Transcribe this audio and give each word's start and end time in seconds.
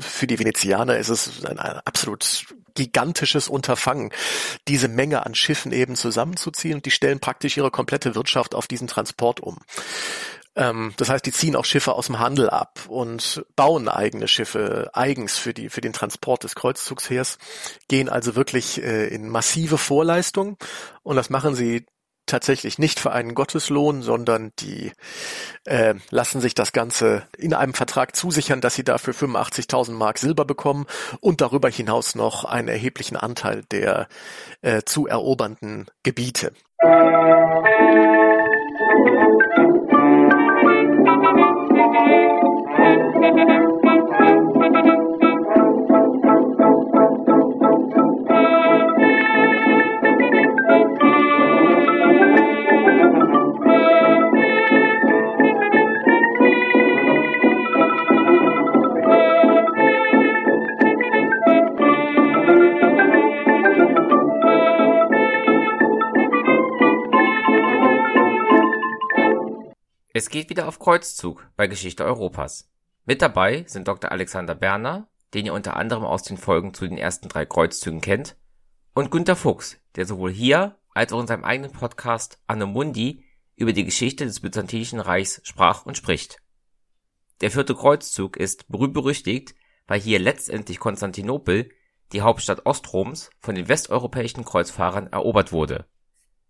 für 0.00 0.26
die 0.26 0.38
Venezianer 0.38 0.96
ist 0.96 1.08
es 1.08 1.44
ein, 1.44 1.58
ein 1.58 1.80
absolut 1.84 2.46
gigantisches 2.74 3.48
Unterfangen, 3.48 4.12
diese 4.68 4.88
Menge 4.88 5.26
an 5.26 5.34
Schiffen 5.34 5.72
eben 5.72 5.96
zusammenzuziehen 5.96 6.76
und 6.76 6.86
die 6.86 6.90
stellen 6.90 7.20
praktisch 7.20 7.56
ihre 7.56 7.70
komplette 7.70 8.14
Wirtschaft 8.14 8.54
auf 8.54 8.66
diesen 8.66 8.86
Transport 8.86 9.40
um. 9.40 9.58
Ähm, 10.54 10.92
das 10.96 11.08
heißt, 11.08 11.24
die 11.24 11.32
ziehen 11.32 11.56
auch 11.56 11.64
Schiffe 11.64 11.94
aus 11.94 12.06
dem 12.06 12.18
Handel 12.18 12.50
ab 12.50 12.80
und 12.88 13.44
bauen 13.56 13.88
eigene 13.88 14.28
Schiffe 14.28 14.90
eigens 14.92 15.38
für 15.38 15.54
die 15.54 15.70
für 15.70 15.80
den 15.80 15.92
Transport 15.92 16.44
des 16.44 16.54
Kreuzzugsheers, 16.54 17.38
gehen 17.88 18.08
also 18.08 18.36
wirklich 18.36 18.82
äh, 18.82 19.08
in 19.08 19.28
massive 19.28 19.78
Vorleistung 19.78 20.58
und 21.02 21.16
das 21.16 21.30
machen 21.30 21.54
sie 21.54 21.86
tatsächlich 22.26 22.78
nicht 22.78 23.00
für 23.00 23.12
einen 23.12 23.34
Gotteslohn, 23.34 24.02
sondern 24.02 24.52
die 24.58 24.92
äh, 25.64 25.94
lassen 26.10 26.40
sich 26.40 26.54
das 26.54 26.72
Ganze 26.72 27.26
in 27.36 27.54
einem 27.54 27.74
Vertrag 27.74 28.16
zusichern, 28.16 28.60
dass 28.60 28.74
sie 28.74 28.84
dafür 28.84 29.14
85.000 29.14 29.92
Mark 29.92 30.18
Silber 30.18 30.44
bekommen 30.44 30.86
und 31.20 31.40
darüber 31.40 31.68
hinaus 31.68 32.14
noch 32.14 32.44
einen 32.44 32.68
erheblichen 32.68 33.16
Anteil 33.16 33.62
der 33.70 34.08
äh, 34.62 34.82
zu 34.84 35.06
erobernden 35.06 35.86
Gebiete. 36.02 36.52
Es 70.14 70.28
geht 70.28 70.50
wieder 70.50 70.68
auf 70.68 70.78
Kreuzzug 70.78 71.48
bei 71.56 71.66
Geschichte 71.66 72.04
Europas. 72.04 72.70
Mit 73.06 73.22
dabei 73.22 73.64
sind 73.66 73.88
Dr. 73.88 74.12
Alexander 74.12 74.54
Berner, 74.54 75.08
den 75.32 75.46
ihr 75.46 75.54
unter 75.54 75.76
anderem 75.76 76.04
aus 76.04 76.22
den 76.22 76.36
Folgen 76.36 76.74
zu 76.74 76.86
den 76.86 76.98
ersten 76.98 77.30
drei 77.30 77.46
Kreuzzügen 77.46 78.02
kennt, 78.02 78.36
und 78.92 79.10
Günter 79.10 79.36
Fuchs, 79.36 79.78
der 79.96 80.04
sowohl 80.04 80.30
hier 80.30 80.76
als 80.90 81.14
auch 81.14 81.20
in 81.20 81.26
seinem 81.26 81.44
eigenen 81.44 81.72
Podcast 81.72 82.38
Anno 82.46 82.66
Mundi 82.66 83.24
über 83.56 83.72
die 83.72 83.86
Geschichte 83.86 84.26
des 84.26 84.40
Byzantinischen 84.40 85.00
Reichs 85.00 85.40
sprach 85.44 85.86
und 85.86 85.96
spricht. 85.96 86.42
Der 87.40 87.50
vierte 87.50 87.74
Kreuzzug 87.74 88.36
ist 88.36 88.68
berühmt-berüchtigt, 88.68 89.54
weil 89.86 89.98
hier 89.98 90.18
letztendlich 90.18 90.78
Konstantinopel, 90.78 91.70
die 92.12 92.20
Hauptstadt 92.20 92.66
Ostroms, 92.66 93.30
von 93.40 93.54
den 93.54 93.68
westeuropäischen 93.68 94.44
Kreuzfahrern 94.44 95.06
erobert 95.06 95.52
wurde. 95.52 95.86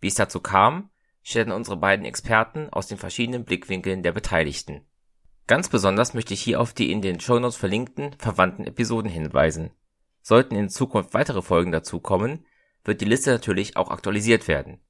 Wie 0.00 0.08
es 0.08 0.16
dazu 0.16 0.40
kam, 0.40 0.90
stellen 1.22 1.52
unsere 1.52 1.76
beiden 1.76 2.04
Experten 2.04 2.68
aus 2.70 2.86
den 2.86 2.98
verschiedenen 2.98 3.44
Blickwinkeln 3.44 4.02
der 4.02 4.12
Beteiligten. 4.12 4.84
Ganz 5.46 5.68
besonders 5.68 6.14
möchte 6.14 6.34
ich 6.34 6.42
hier 6.42 6.60
auf 6.60 6.72
die 6.72 6.92
in 6.92 7.02
den 7.02 7.20
Shownotes 7.20 7.56
verlinkten 7.56 8.14
verwandten 8.18 8.66
Episoden 8.66 9.10
hinweisen. 9.10 9.70
Sollten 10.20 10.54
in 10.54 10.68
Zukunft 10.68 11.14
weitere 11.14 11.42
Folgen 11.42 11.72
dazukommen, 11.72 12.46
wird 12.84 13.00
die 13.00 13.06
Liste 13.06 13.30
natürlich 13.30 13.76
auch 13.76 13.90
aktualisiert 13.90 14.48
werden. 14.48 14.80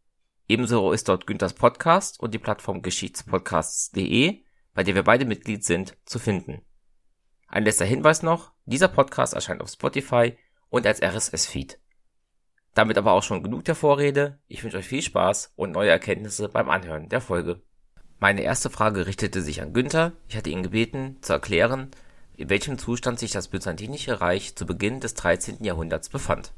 Ebenso 0.49 0.93
ist 0.93 1.09
dort 1.09 1.27
Günthers 1.27 1.55
Podcast 1.55 2.21
und 2.21 2.35
die 2.35 2.39
Plattform 2.39 2.83
geschichtspodcasts.de, 2.83 4.43
bei 4.75 4.83
der 4.83 4.95
wir 4.95 5.05
beide 5.05 5.25
Mitglied 5.25 5.65
sind, 5.65 5.97
zu 6.05 6.19
finden. 6.19 6.63
Ein 7.49 7.65
letzter 7.65 7.85
Hinweis 7.85 8.23
noch, 8.23 8.53
dieser 8.65 8.89
Podcast 8.89 9.35
erscheint 9.35 9.61
auf 9.61 9.71
Spotify 9.71 10.37
und 10.69 10.87
als 10.87 11.03
RSS-Feed. 11.03 11.79
Damit 12.75 12.97
aber 12.97 13.13
auch 13.13 13.23
schon 13.23 13.43
genug 13.43 13.65
der 13.65 13.75
Vorrede. 13.75 14.39
Ich 14.49 14.65
wünsche 14.65 14.79
euch 14.79 14.89
viel 14.89 15.03
Spaß 15.03 15.53
und 15.57 15.73
neue 15.73 15.91
Erkenntnisse 15.91 16.49
beim 16.49 16.71
Anhören 16.71 17.09
der 17.09 17.21
Folge. 17.21 17.61
Meine 18.19 18.43
erste 18.43 18.71
Frage 18.71 19.07
richtete 19.07 19.43
sich 19.43 19.61
an 19.61 19.73
Günther. 19.73 20.13
Ich 20.29 20.37
hatte 20.37 20.51
ihn 20.51 20.63
gebeten, 20.63 21.17
zu 21.23 21.33
erklären, 21.33 21.91
in 22.37 22.49
welchem 22.51 22.79
Zustand 22.79 23.19
sich 23.19 23.33
das 23.33 23.49
Byzantinische 23.49 24.21
Reich 24.21 24.55
zu 24.55 24.65
Beginn 24.65 25.01
des 25.01 25.15
13. 25.15 25.65
Jahrhunderts 25.65 26.09
befand. 26.09 26.53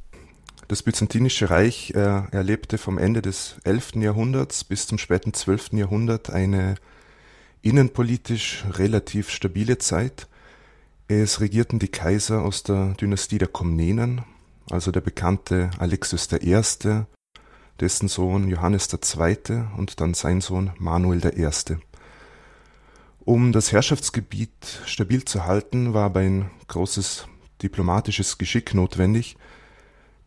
Das 0.69 0.83
Byzantinische 0.83 1.51
Reich 1.51 1.93
äh, 1.95 1.99
erlebte 2.31 2.79
vom 2.79 2.97
Ende 2.97 3.23
des 3.23 3.57
11. 3.65 3.97
Jahrhunderts 3.97 4.65
bis 4.65 4.87
zum 4.87 4.99
späten 4.99 5.35
12. 5.35 5.73
Jahrhundert 5.73 6.31
eine 6.31 6.77
innenpolitisch 7.61 8.65
relativ 8.73 9.31
stabile 9.31 9.79
Zeit. 9.79 10.29
Es 11.09 11.41
regierten 11.41 11.79
die 11.79 11.89
Kaiser 11.89 12.43
aus 12.43 12.63
der 12.63 12.95
Dynastie 12.95 13.39
der 13.39 13.49
Komnenen, 13.49 14.23
also 14.71 14.91
der 14.91 15.01
bekannte 15.01 15.71
Alexios 15.79 16.29
I., 16.33 16.61
dessen 17.81 18.09
Sohn 18.09 18.49
Johannes 18.49 18.89
II. 18.93 19.65
und 19.77 20.01
dann 20.01 20.15
sein 20.15 20.41
Sohn 20.41 20.71
Manuel 20.79 21.25
I. 21.37 21.77
Um 23.25 23.53
das 23.53 23.73
Herrschaftsgebiet 23.73 24.83
stabil 24.87 25.25
zu 25.25 25.45
halten, 25.45 25.95
war 25.95 26.05
aber 26.05 26.21
ein 26.21 26.51
großes 26.69 27.27
diplomatisches 27.63 28.39
Geschick 28.39 28.75
notwendig, 28.75 29.37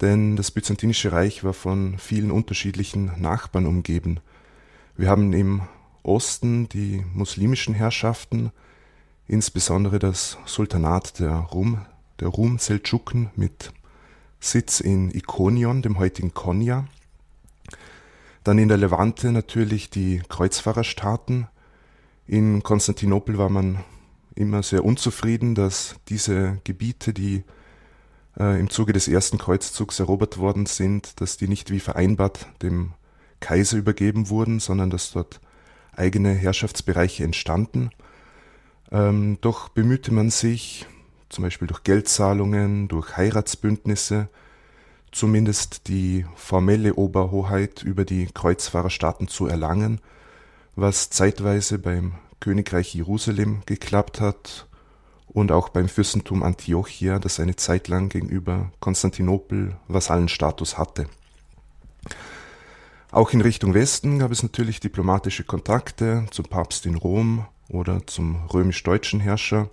denn 0.02 0.36
das 0.36 0.52
Byzantinische 0.52 1.12
Reich 1.12 1.44
war 1.44 1.54
von 1.54 1.98
vielen 2.00 2.32
unterschiedlichen 2.32 3.12
Nachbarn 3.22 3.66
umgeben. 3.66 4.20
Wir 4.96 5.10
haben 5.10 5.34
im 5.34 5.62
Osten 6.04 6.70
die 6.70 7.04
muslimischen 7.14 7.74
Herrschaften, 7.74 8.52
insbesondere 9.28 10.00
das 10.00 10.38
Sultanat 10.46 11.20
der 11.20 11.36
Rum, 11.36 11.86
der 12.20 12.30
Rum-Seldschuken 12.30 13.30
mit 13.36 13.74
Sitz 14.40 14.80
in 14.80 15.12
Ikonion, 15.12 15.82
dem 15.82 15.98
heutigen 15.98 16.34
Konya. 16.34 16.88
Dann 18.44 18.60
in 18.60 18.70
der 18.70 18.78
Levante 18.78 19.32
natürlich 19.32 19.90
die 19.90 20.22
Kreuzfahrerstaaten. 20.30 21.48
In 22.28 22.64
Konstantinopel 22.64 23.38
war 23.38 23.50
man 23.50 23.84
immer 24.36 24.64
sehr 24.64 24.86
unzufrieden, 24.86 25.56
dass 25.56 25.96
diese 26.08 26.60
Gebiete, 26.64 27.14
die 27.14 27.44
äh, 28.40 28.60
im 28.60 28.70
Zuge 28.70 28.94
des 28.94 29.08
ersten 29.08 29.38
Kreuzzugs 29.38 30.00
erobert 30.00 30.38
worden 30.38 30.66
sind, 30.66 31.20
dass 31.20 31.38
die 31.38 31.48
nicht 31.48 31.72
wie 31.72 31.80
vereinbart 31.80 32.48
dem 32.62 32.94
Kaiser 33.40 33.78
übergeben 33.78 34.30
wurden, 34.30 34.60
sondern 34.60 34.90
dass 34.90 35.12
dort 35.12 35.42
eigene 35.96 36.34
Herrschaftsbereiche 36.34 37.24
entstanden. 37.24 37.90
Ähm, 38.92 39.38
doch 39.42 39.70
bemühte 39.70 40.14
man 40.14 40.30
sich, 40.30 40.86
zum 41.30 41.44
Beispiel 41.44 41.68
durch 41.68 41.84
Geldzahlungen, 41.84 42.88
durch 42.88 43.18
Heiratsbündnisse, 43.18 44.30
zumindest 45.12 45.88
die 45.88 46.26
formelle 46.36 46.96
Oberhoheit 46.96 47.84
über 47.84 48.06
die 48.06 48.28
Kreuzfahrerstaaten 48.34 49.28
zu 49.28 49.48
erlangen, 49.48 50.00
was 50.76 51.10
zeitweise 51.10 51.80
beim 51.80 52.14
Königreich 52.40 52.94
Jerusalem 52.94 53.64
geklappt 53.66 54.22
hat 54.22 54.68
und 55.28 55.52
auch 55.52 55.70
beim 55.70 55.90
Fürstentum 55.90 56.44
Antiochia, 56.44 57.20
das 57.20 57.40
eine 57.40 57.56
Zeit 57.56 57.88
lang 57.88 58.10
gegenüber 58.10 58.72
Konstantinopel 58.80 59.76
Vasallenstatus 59.88 60.78
hatte. 60.78 61.08
Auch 63.12 63.32
in 63.32 63.42
Richtung 63.42 63.74
Westen 63.74 64.20
gab 64.20 64.32
es 64.32 64.44
natürlich 64.44 64.80
diplomatische 64.80 65.44
Kontakte 65.44 66.26
zum 66.32 66.46
Papst 66.46 66.86
in 66.86 66.96
Rom 66.96 67.46
oder 67.70 68.06
zum 68.06 68.46
römisch-deutschen 68.48 69.20
Herrscher, 69.20 69.70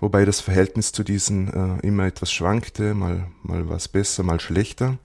wobei 0.00 0.24
das 0.24 0.40
Verhältnis 0.40 0.92
zu 0.92 1.02
diesen 1.02 1.52
äh, 1.52 1.86
immer 1.86 2.06
etwas 2.06 2.32
schwankte, 2.32 2.94
mal, 2.94 3.28
mal 3.42 3.68
was 3.68 3.88
besser, 3.88 4.22
mal 4.22 4.40
schlechter. 4.40 4.98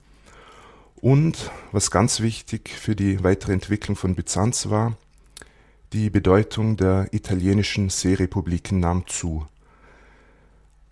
Und 0.96 1.50
was 1.72 1.90
ganz 1.90 2.20
wichtig 2.20 2.68
für 2.70 2.94
die 2.94 3.24
weitere 3.24 3.52
Entwicklung 3.52 3.96
von 3.96 4.14
Byzanz 4.14 4.68
war, 4.68 4.96
die 5.92 6.10
Bedeutung 6.10 6.76
der 6.76 7.08
italienischen 7.12 7.88
Seerepubliken 7.88 8.80
nahm 8.80 9.06
zu. 9.06 9.46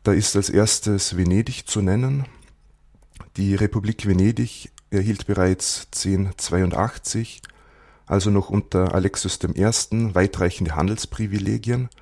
Da 0.02 0.12
ist 0.12 0.34
als 0.34 0.48
erstes 0.48 1.16
Venedig 1.16 1.68
zu 1.68 1.82
nennen. 1.82 2.24
Die 3.36 3.54
Republik 3.54 4.06
Venedig 4.06 4.70
erhielt 4.90 5.26
bereits 5.26 5.88
1082, 5.94 7.42
also 8.06 8.30
noch 8.30 8.48
unter 8.48 8.94
Alexios 8.94 9.38
I., 9.44 10.14
weitreichende 10.14 10.74
Handelsprivilegien– 10.74 11.90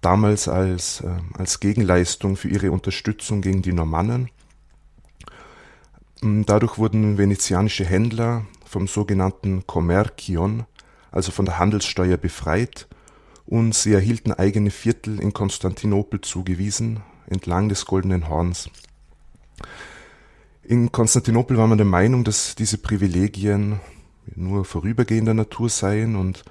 damals 0.00 0.48
als, 0.48 1.00
äh, 1.00 1.16
als 1.34 1.60
Gegenleistung 1.60 2.36
für 2.36 2.48
ihre 2.48 2.70
Unterstützung 2.70 3.40
gegen 3.40 3.62
die 3.62 3.72
Normannen. 3.72 4.30
Mm, 6.22 6.42
dadurch 6.42 6.78
wurden 6.78 7.18
venezianische 7.18 7.84
Händler 7.84 8.46
vom 8.64 8.88
sogenannten 8.88 9.66
Commercion, 9.66 10.64
also 11.10 11.32
von 11.32 11.44
der 11.44 11.58
Handelssteuer 11.58 12.16
befreit, 12.16 12.88
und 13.46 13.74
sie 13.74 13.92
erhielten 13.92 14.32
eigene 14.32 14.70
Viertel 14.70 15.20
in 15.20 15.32
Konstantinopel 15.32 16.20
zugewiesen, 16.20 17.02
entlang 17.28 17.68
des 17.68 17.86
Goldenen 17.86 18.28
Horns. 18.28 18.70
In 20.62 20.90
Konstantinopel 20.90 21.56
war 21.56 21.68
man 21.68 21.78
der 21.78 21.86
Meinung, 21.86 22.24
dass 22.24 22.56
diese 22.56 22.78
Privilegien 22.78 23.78
nur 24.34 24.64
vorübergehender 24.64 25.32
Natur 25.32 25.68
seien 25.68 26.16
und 26.16 26.42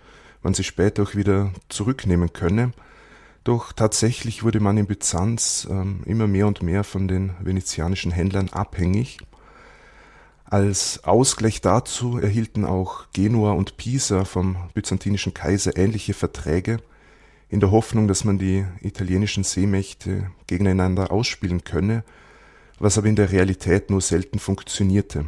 man 0.42 0.54
sie 0.54 0.64
später 0.64 1.04
auch 1.04 1.16
wieder 1.16 1.52
zurücknehmen 1.68 2.32
könne. 2.32 2.72
Doch 3.46 3.74
tatsächlich 3.74 4.44
wurde 4.44 4.60
man 4.60 4.76
in 4.76 4.88
Byzanz 4.88 5.68
ähm, 5.70 6.02
immer 6.06 6.26
mehr 6.26 6.48
und 6.48 6.64
mehr 6.64 6.84
von 6.84 7.08
den 7.08 7.32
venezianischen 7.40 8.12
Händlern 8.12 8.50
abhängig. 8.50 9.20
Als 10.46 11.04
Ausgleich 11.04 11.62
dazu 11.62 12.18
erhielten 12.18 12.66
auch 12.66 13.06
Genua 13.14 13.52
und 13.52 13.78
Pisa 13.78 14.26
vom 14.26 14.58
byzantinischen 14.74 15.36
Kaiser 15.36 15.78
ähnliche 15.78 16.16
Verträge, 16.16 16.80
in 17.48 17.60
der 17.60 17.70
Hoffnung, 17.70 18.08
dass 18.08 18.24
man 18.24 18.40
die 18.40 18.66
italienischen 18.82 19.44
Seemächte 19.44 20.32
gegeneinander 20.48 21.12
ausspielen 21.12 21.64
könne, 21.64 22.04
was 22.80 22.98
aber 22.98 23.08
in 23.08 23.16
der 23.16 23.32
Realität 23.32 23.92
nur 23.92 24.02
selten 24.02 24.40
funktionierte. 24.40 25.28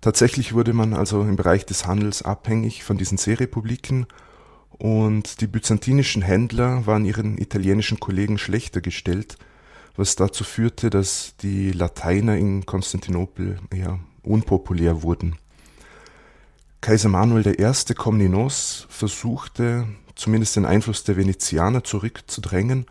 Tatsächlich 0.00 0.54
wurde 0.54 0.72
man 0.72 0.94
also 0.94 1.20
im 1.20 1.36
Bereich 1.36 1.66
des 1.66 1.86
Handels 1.86 2.22
abhängig 2.22 2.82
von 2.82 2.96
diesen 2.96 3.18
Seerepubliken 3.18 4.06
und 4.78 5.40
die 5.40 5.46
byzantinischen 5.46 6.22
Händler 6.22 6.86
waren 6.86 7.04
ihren 7.04 7.38
italienischen 7.38 8.00
Kollegen 8.00 8.38
schlechter 8.38 8.80
gestellt, 8.80 9.36
was 9.96 10.16
dazu 10.16 10.44
führte, 10.44 10.90
dass 10.90 11.34
die 11.40 11.72
Lateiner 11.72 12.36
in 12.36 12.66
Konstantinopel 12.66 13.58
eher 13.70 13.98
unpopulär 14.22 15.02
wurden. 15.02 15.36
Kaiser 16.80 17.08
Manuel 17.08 17.58
I. 17.58 17.94
Komnenos 17.94 18.86
versuchte, 18.90 19.88
zumindest 20.14 20.56
den 20.56 20.66
Einfluss 20.66 21.04
der 21.04 21.16
Venezianer 21.16 21.82
zurückzudrängen 21.82 22.86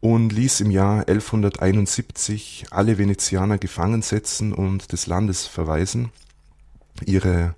und 0.00 0.32
ließ 0.32 0.60
im 0.60 0.70
Jahr 0.70 1.00
1171 1.00 2.66
alle 2.70 2.98
Venezianer 2.98 3.58
gefangen 3.58 4.02
setzen 4.02 4.52
und 4.52 4.92
des 4.92 5.06
Landes 5.06 5.46
verweisen. 5.46 6.10
Ihre 7.04 7.54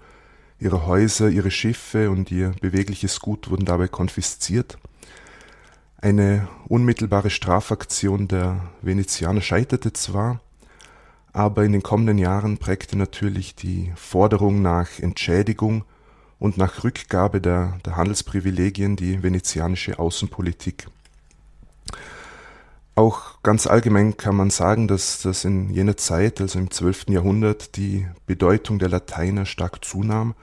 Ihre 0.61 0.87
Häuser, 0.87 1.29
ihre 1.29 1.53
Schiffe 1.53 2.11
und 2.11 2.33
ihr 2.33 2.53
bewegliches 2.61 3.21
Gut 3.21 3.49
wurden 3.49 3.65
dabei 3.65 3.87
konfisziert. 3.87 4.77
Eine 6.01 6.49
unmittelbare 6.67 7.31
Strafaktion 7.31 8.27
der 8.27 8.69
Venezianer 8.83 9.41
scheiterte 9.41 9.93
zwar, 9.93 10.41
aber 11.33 11.65
in 11.65 11.73
den 11.73 11.85
kommenden 11.85 12.19
Jahren 12.19 12.59
prägte 12.59 12.99
natürlich 12.99 13.55
die 13.55 13.93
Forderung 13.95 14.61
nach 14.61 14.99
Entschädigung 14.99 15.85
und 16.41 16.57
nach 16.57 16.83
Rückgabe 16.83 17.41
der, 17.41 17.79
der 17.85 17.97
Handelsprivilegien 17.97 18.97
die 18.97 19.23
venezianische 19.23 20.01
Außenpolitik. 20.01 20.89
Auch 22.99 23.41
ganz 23.45 23.69
allgemein 23.69 24.17
kann 24.17 24.35
man 24.35 24.51
sagen, 24.51 24.89
dass, 24.89 25.23
dass 25.23 25.45
in 25.45 25.71
jener 25.71 25.97
Zeit, 25.97 26.41
also 26.41 26.59
im 26.59 26.73
12. 26.73 27.11
Jahrhundert, 27.11 27.77
die 27.77 28.09
Bedeutung 28.27 28.81
der 28.81 28.89
Lateiner 28.89 29.47
stark 29.47 29.85
zunahm. 29.85 30.35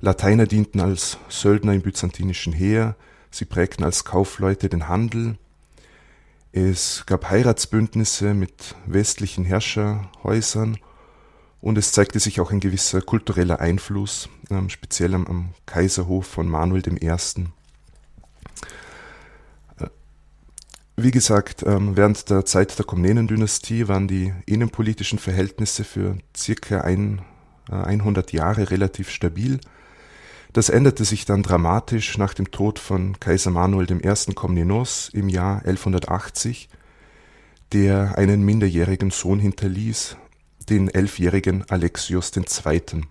Lateiner 0.00 0.46
dienten 0.46 0.78
als 0.78 1.18
Söldner 1.28 1.72
im 1.72 1.82
byzantinischen 1.82 2.52
Heer, 2.52 2.94
sie 3.32 3.46
prägten 3.46 3.84
als 3.84 4.04
Kaufleute 4.04 4.68
den 4.68 4.86
Handel. 4.86 5.38
Es 6.52 7.02
gab 7.06 7.28
Heiratsbündnisse 7.28 8.32
mit 8.32 8.76
westlichen 8.86 9.44
Herrscherhäusern 9.44 10.78
und 11.60 11.78
es 11.78 11.90
zeigte 11.90 12.20
sich 12.20 12.40
auch 12.40 12.52
ein 12.52 12.60
gewisser 12.60 13.02
kultureller 13.02 13.58
Einfluss, 13.58 14.28
ähm, 14.50 14.68
speziell 14.68 15.14
am, 15.14 15.26
am 15.26 15.48
Kaiserhof 15.66 16.26
von 16.26 16.46
Manuel 16.46 16.84
I. 17.02 17.16
Wie 20.96 21.10
gesagt, 21.10 21.62
ähm, 21.66 21.96
während 21.96 22.28
der 22.28 22.44
Zeit 22.44 22.78
der 22.78 22.84
Komnenendynastie 22.84 23.88
waren 23.88 24.08
die 24.08 24.34
innenpolitischen 24.44 25.18
Verhältnisse 25.18 25.84
für 25.84 26.18
circa 26.36 26.82
ein, 26.82 27.22
100 27.70 28.32
äh, 28.32 28.36
Jahre 28.36 28.70
relativ 28.70 29.08
stabil. 29.08 29.58
Das 30.52 30.68
änderte 30.68 31.06
sich 31.06 31.24
dann 31.24 31.42
dramatisch 31.42 32.18
nach 32.18 32.34
dem 32.34 32.50
Tod 32.50 32.78
von 32.78 33.18
Kaiser 33.18 33.50
Manuel 33.50 33.90
I. 33.90 34.34
Komnenos 34.34 35.08
im 35.14 35.30
Jahr 35.30 35.60
1180, 35.60 36.68
der 37.72 38.18
einen 38.18 38.42
minderjährigen 38.42 39.10
Sohn 39.10 39.38
hinterließ, 39.38 40.18
den 40.68 40.88
elfjährigen 40.88 41.64
Alexios 41.70 42.32
II. 42.36 43.02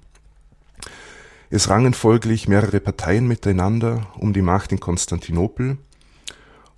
Es 1.49 1.67
rangen 1.67 1.95
folglich 1.95 2.47
mehrere 2.47 2.79
Parteien 2.79 3.27
miteinander 3.27 4.07
um 4.17 4.33
die 4.33 4.43
Macht 4.43 4.71
in 4.71 4.79
Konstantinopel, 4.79 5.79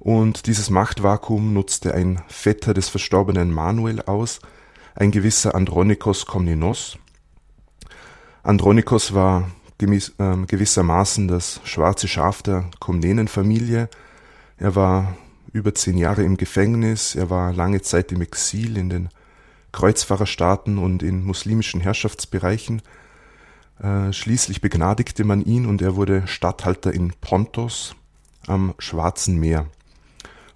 und 0.04 0.48
dieses 0.48 0.70
Machtvakuum 0.70 1.54
nutzte 1.54 1.94
ein 1.94 2.22
Vetter 2.28 2.74
des 2.74 2.90
verstorbenen 2.90 3.52
Manuel 3.52 4.02
aus, 4.02 4.42
ein 4.96 5.12
gewisser 5.12 5.56
Andronikos 5.56 6.26
Komnenos. 6.26 6.98
Andronikos 8.44 9.14
war 9.14 9.50
gewiss, 9.78 10.14
äh, 10.18 10.36
gewissermaßen 10.46 11.30
das 11.30 11.62
schwarze 11.64 12.10
Schaf 12.10 12.42
der 12.42 12.66
Komnenenfamilie. 12.82 13.90
Er 14.58 14.76
war 14.76 15.16
über 15.54 15.74
zehn 15.74 15.98
Jahre 15.98 16.24
im 16.24 16.36
Gefängnis, 16.36 17.16
er 17.16 17.30
war 17.30 17.54
lange 17.54 17.82
Zeit 17.82 18.12
im 18.12 18.22
Exil 18.22 18.76
in 18.76 18.90
den 18.90 19.10
Kreuzfahrerstaaten 19.72 20.80
und 20.80 21.02
in 21.02 21.24
muslimischen 21.24 21.80
Herrschaftsbereichen. 21.80 22.82
Äh, 23.80 24.12
schließlich 24.12 24.60
begnadigte 24.60 25.24
man 25.24 25.42
ihn 25.46 25.66
und 25.66 25.82
er 25.82 25.96
wurde 25.96 26.28
Statthalter 26.28 26.94
in 26.94 27.14
Pontos 27.22 27.96
am 28.48 28.74
Schwarzen 28.80 29.40
Meer. 29.40 29.68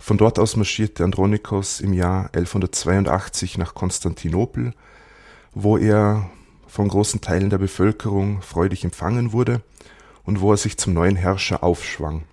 Von 0.07 0.17
dort 0.17 0.39
aus 0.39 0.55
marschierte 0.55 1.03
Andronikos 1.03 1.81
im 1.81 1.91
Jahr 1.91 2.27
1182 2.27 3.57
nach 3.57 3.75
Konstantinopel, 3.75 4.73
wo 5.53 5.77
er 5.77 6.29
von 6.65 6.87
großen 6.87 7.19
Teilen 7.19 7.49
der 7.49 7.57
Bevölkerung 7.57 8.41
freudig 8.41 8.85
empfangen 8.85 9.33
wurde 9.33 9.61
und 10.23 10.39
wo 10.39 10.53
er 10.53 10.55
sich 10.55 10.77
zum 10.77 10.93
neuen 10.93 11.17
Herrscher 11.17 11.61
aufschwang. 11.61 12.23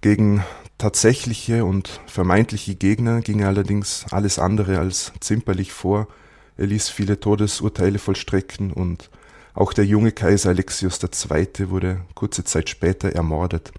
Gegen 0.00 0.42
tatsächliche 0.78 1.64
und 1.64 2.00
vermeintliche 2.06 2.74
Gegner 2.74 3.20
ging 3.20 3.38
er 3.38 3.46
allerdings 3.46 4.06
alles 4.10 4.40
andere 4.40 4.80
als 4.80 5.12
zimperlich 5.20 5.72
vor, 5.72 6.08
er 6.56 6.66
ließ 6.66 6.88
viele 6.88 7.20
Todesurteile 7.20 8.00
vollstrecken 8.00 8.72
und 8.72 9.10
auch 9.54 9.72
der 9.72 9.86
junge 9.86 10.10
Kaiser 10.10 10.48
Alexios 10.48 10.98
II. 11.00 11.70
wurde 11.70 12.00
kurze 12.16 12.42
Zeit 12.42 12.68
später 12.68 13.10
ermordet. 13.10 13.72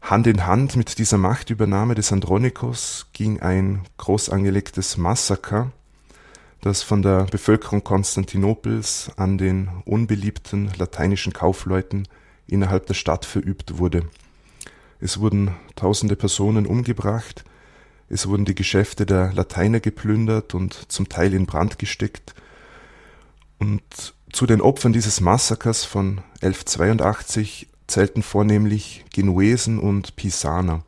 Hand 0.00 0.26
in 0.26 0.46
Hand 0.46 0.76
mit 0.76 0.98
dieser 0.98 1.18
Machtübernahme 1.18 1.94
des 1.94 2.12
Andronikos 2.12 3.06
ging 3.12 3.40
ein 3.40 3.82
groß 3.98 4.30
angelegtes 4.30 4.96
Massaker, 4.96 5.70
das 6.62 6.82
von 6.82 7.02
der 7.02 7.24
Bevölkerung 7.24 7.84
Konstantinopels 7.84 9.10
an 9.16 9.36
den 9.36 9.68
unbeliebten 9.84 10.70
lateinischen 10.78 11.32
Kaufleuten 11.32 12.08
innerhalb 12.46 12.86
der 12.86 12.94
Stadt 12.94 13.24
verübt 13.24 13.78
wurde. 13.78 14.08
Es 15.00 15.20
wurden 15.20 15.54
tausende 15.76 16.16
Personen 16.16 16.66
umgebracht, 16.66 17.44
es 18.08 18.26
wurden 18.26 18.46
die 18.46 18.54
Geschäfte 18.54 19.04
der 19.04 19.32
Lateiner 19.34 19.80
geplündert 19.80 20.54
und 20.54 20.90
zum 20.90 21.08
Teil 21.08 21.34
in 21.34 21.44
Brand 21.44 21.78
gesteckt. 21.78 22.34
Und 23.58 23.82
zu 24.32 24.46
den 24.46 24.60
Opfern 24.62 24.92
dieses 24.92 25.20
Massakers 25.20 25.84
von 25.84 26.22
1182 26.40 27.68
zählten 27.88 28.22
vornehmlich 28.22 29.04
Genuesen 29.12 29.78
und 29.78 30.14
Pisaner. 30.14 30.84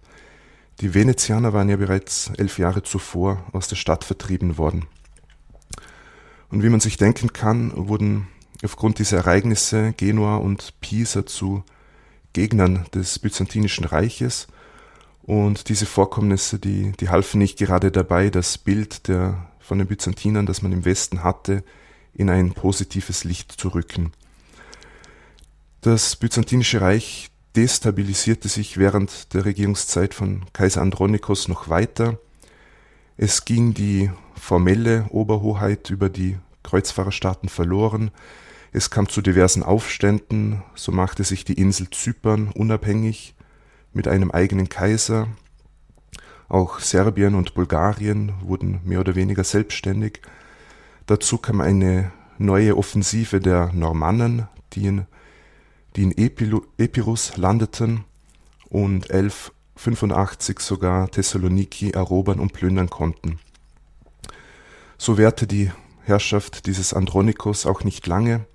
Die 0.81 0.95
Venezianer 0.95 1.53
waren 1.53 1.69
ja 1.69 1.77
bereits 1.77 2.31
elf 2.39 2.59
Jahre 2.59 2.83
zuvor 2.83 3.45
aus 3.53 3.69
der 3.69 3.77
Stadt 3.77 4.05
vertrieben 4.05 4.57
worden. 4.57 4.87
Und 6.51 6.63
wie 6.63 6.69
man 6.69 6.81
sich 6.81 6.97
denken 6.97 7.33
kann, 7.33 7.73
wurden 7.75 8.29
aufgrund 8.63 8.99
dieser 8.99 9.19
Ereignisse 9.19 9.95
Genua 9.97 10.37
und 10.37 10.75
Pisa 10.81 11.27
zu 11.27 11.65
Gegnern 12.33 12.87
des 12.95 13.19
Byzantinischen 13.19 13.85
Reiches 13.85 14.47
und 15.23 15.69
diese 15.69 15.87
Vorkommnisse, 15.87 16.59
die, 16.59 16.93
die 16.99 17.09
halfen 17.09 17.39
nicht 17.39 17.59
gerade 17.59 17.91
dabei, 17.91 18.31
das 18.31 18.59
Bild 18.59 19.09
der, 19.09 19.49
von 19.59 19.79
den 19.79 19.87
Byzantinern, 19.87 20.47
das 20.47 20.63
man 20.63 20.73
im 20.73 20.85
Westen 20.85 21.23
hatte, 21.23 21.63
in 22.15 22.31
ein 22.31 22.53
positives 22.53 23.25
Licht 23.25 23.53
zu 23.53 23.69
rücken. 23.69 24.13
Das 25.83 26.17
Byzantinische 26.17 26.83
Reich 26.83 27.31
destabilisierte 27.57 28.49
sich 28.49 28.77
während 28.77 29.33
der 29.33 29.47
Regierungszeit 29.47 30.13
von 30.13 30.45
Kaiser 30.53 30.83
Andronikos 30.83 31.49
noch 31.49 31.71
weiter. 31.71 32.19
Es 33.17 33.47
ging 33.47 33.73
die 33.73 34.11
formelle 34.35 35.07
Oberhoheit 35.09 35.89
über 35.89 36.11
die 36.11 36.37
Kreuzfahrerstaaten 36.65 37.49
verloren. 37.49 38.11
Es 38.73 38.91
kam 38.91 39.09
zu 39.09 39.23
diversen 39.23 39.63
Aufständen, 39.63 40.63
so 40.75 40.93
machte 40.93 41.25
sich 41.25 41.47
die 41.47 41.55
Insel 41.55 41.89
Zypern 41.89 42.49
unabhängig 42.49 43.35
mit 43.95 44.07
einem 44.07 44.31
eigenen 44.31 44.69
Kaiser. 44.69 45.29
Auch 46.51 46.81
Serbien 46.81 47.35
und 47.35 47.55
Bulgarien 47.55 48.35
wurden 48.43 48.83
mehr 48.85 49.01
oder 49.01 49.15
weniger 49.15 49.45
selbstständig. 49.45 50.21
Dazu 51.07 51.39
kam 51.39 51.63
eine 51.63 52.13
neue 52.37 52.77
Offensive 52.77 53.41
der 53.41 53.73
Normannen, 53.73 54.47
die 54.75 54.87
in 54.87 55.07
die 55.97 56.03
in 56.05 56.17
Epirus 56.17 57.37
landeten 57.37 58.05
und 58.69 59.11
1185 59.11 60.61
sogar 60.61 61.11
Thessaloniki 61.11 61.91
erobern 61.91 62.39
und 62.39 62.53
plündern 62.53 62.91
konnten. 62.91 63.39
So 64.99 65.19
währte 65.19 65.47
die 65.47 65.71
Herrschaft 66.03 66.67
dieses 66.67 66.93
Andronikos 66.93 67.67
auch 67.67 67.85
nicht 67.85 68.07
lange. 68.07 68.47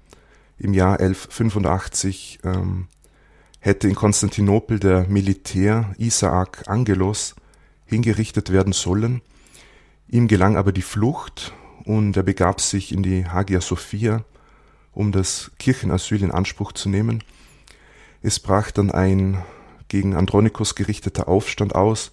Im 0.58 0.74
Jahr 0.74 1.00
1185 1.00 2.40
ähm, 2.44 2.88
hätte 3.60 3.88
in 3.88 3.96
Konstantinopel 3.96 4.80
der 4.80 5.08
Militär 5.08 5.94
Isaak 5.98 6.68
Angelos 6.68 7.36
hingerichtet 7.86 8.52
werden 8.52 8.74
sollen. 8.74 9.22
Ihm 10.08 10.28
gelang 10.28 10.56
aber 10.56 10.72
die 10.72 10.82
Flucht 10.82 11.54
und 11.84 12.16
er 12.16 12.24
begab 12.24 12.62
sich 12.62 12.92
in 12.92 13.04
die 13.04 13.26
Hagia 13.26 13.60
Sophia, 13.62 14.24
um 14.96 15.12
das 15.12 15.52
Kirchenasyl 15.60 16.24
in 16.24 16.32
Anspruch 16.32 16.72
zu 16.72 16.90
nehmen. 16.90 17.24
Es 18.22 18.40
brach 18.40 18.72
dann 18.72 18.90
ein 18.90 19.44
gegen 19.88 20.16
Andronikos 20.16 20.74
gerichteter 20.74 21.28
Aufstand 21.28 21.76
aus 21.76 22.12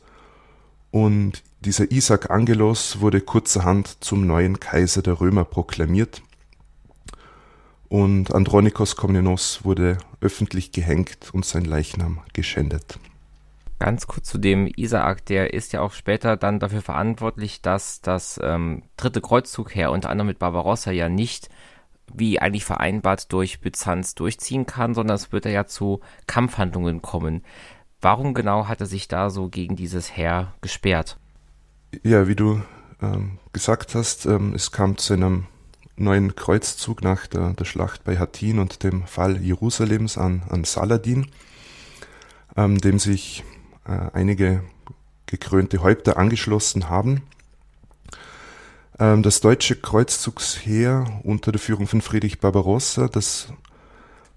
und 0.91 1.43
dieser 1.61 1.91
Isaac 1.91 2.31
Angelos 2.31 3.01
wurde 3.01 3.21
kurzerhand 3.21 4.05
zum 4.05 4.27
neuen 4.27 4.61
Kaiser 4.61 5.01
der 5.01 5.21
Römer 5.21 5.45
proklamiert 5.45 6.23
und 7.89 8.35
Andronikos 8.35 8.97
Komnenos 8.97 9.65
wurde 9.65 9.99
öffentlich 10.21 10.73
gehängt 10.73 11.31
und 11.33 11.45
sein 11.45 11.65
Leichnam 11.65 12.21
geschändet. 12.33 12.99
Ganz 13.79 14.07
kurz 14.07 14.29
zu 14.29 14.39
dem 14.39 14.67
Isaak, 14.77 15.27
der 15.27 15.55
ist 15.55 15.73
ja 15.73 15.81
auch 15.81 15.93
später 15.93 16.37
dann 16.37 16.61
dafür 16.61 16.83
verantwortlich, 16.83 17.63
dass 17.63 18.01
das 18.01 18.39
ähm, 18.43 18.83
dritte 18.97 19.21
Kreuzzugheer 19.21 19.91
unter 19.91 20.09
anderem 20.09 20.29
mit 20.29 20.39
Barbarossa 20.39 20.91
ja 20.91 21.09
nicht 21.09 21.49
wie 22.13 22.39
eigentlich 22.39 22.65
vereinbart 22.65 23.33
durch 23.33 23.61
Byzanz 23.61 24.15
durchziehen 24.15 24.67
kann, 24.67 24.95
sondern 24.95 25.17
es 25.17 25.33
wird 25.33 25.45
ja 25.47 25.67
zu 25.67 26.01
Kampfhandlungen 26.27 27.03
kommen. 27.03 27.43
Warum 28.01 28.35
genau 28.35 28.67
hat 28.67 28.81
er 28.81 28.87
sich 28.87 29.09
da 29.09 29.31
so 29.31 29.49
gegen 29.49 29.77
dieses 29.77 30.17
Heer 30.17 30.55
gesperrt? 30.61 31.19
Ja, 32.03 32.27
wie 32.27 32.37
du 32.37 32.61
ähm, 33.01 33.39
gesagt 33.53 33.95
hast, 33.95 34.27
ähm, 34.27 34.55
es 34.55 34.73
kam 34.73 34.97
zu 34.97 35.13
einem 35.13 35.47
neuen 35.97 36.35
Kreuzzug 36.35 37.03
nach 37.03 37.27
der, 37.27 37.53
der, 37.53 37.65
Schlacht 37.65 38.05
bei 38.05 38.19
Hattin 38.19 38.59
und 38.59 38.83
dem 38.83 39.07
Fall 39.07 39.41
Jerusalems 39.41 40.19
an, 40.19 40.43
an 40.49 40.65
Saladin, 40.65 41.31
ähm, 42.57 42.79
dem 42.79 42.99
sich 42.99 43.45
äh, 43.85 44.11
einige 44.13 44.63
gekrönte 45.27 45.83
Häupter 45.83 46.17
angeschlossen 46.17 46.89
haben. 46.89 47.23
Ähm, 49.03 49.25
das 49.25 49.41
deutsche 49.41 49.75
Kreuzzugsheer 49.75 51.21
unter 51.25 51.51
der 51.51 51.61
Führung 51.61 51.89
von 51.89 52.01
Friedrich 52.01 52.39
Barbarossa, 52.39 53.09
das 53.09 53.49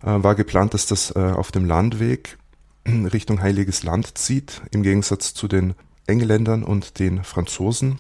äh, 0.02 0.08
war 0.08 0.34
geplant, 0.34 0.74
dass 0.74 0.88
das 0.88 1.16
äh, 1.16 1.20
auf 1.20 1.52
dem 1.52 1.66
Landweg 1.66 2.40
Richtung 2.88 3.42
Heiliges 3.42 3.84
Land 3.84 4.18
zieht, 4.18 4.64
im 4.72 4.82
Gegensatz 4.82 5.36
zu 5.36 5.48
den 5.48 5.76
Engländern 6.08 6.64
und 6.64 6.98
den 6.98 7.24
Franzosen. 7.24 8.00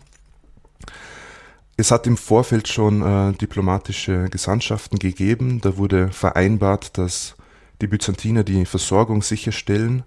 Es 1.77 1.91
hat 1.91 2.07
im 2.07 2.17
Vorfeld 2.17 2.67
schon 2.67 3.03
äh, 3.03 3.33
diplomatische 3.33 4.29
Gesandtschaften 4.29 4.97
gegeben. 4.97 5.61
Da 5.61 5.77
wurde 5.77 6.07
vereinbart, 6.11 6.97
dass 6.97 7.35
die 7.81 7.87
Byzantiner 7.87 8.43
die 8.43 8.65
Versorgung 8.65 9.21
sicherstellen. 9.21 10.03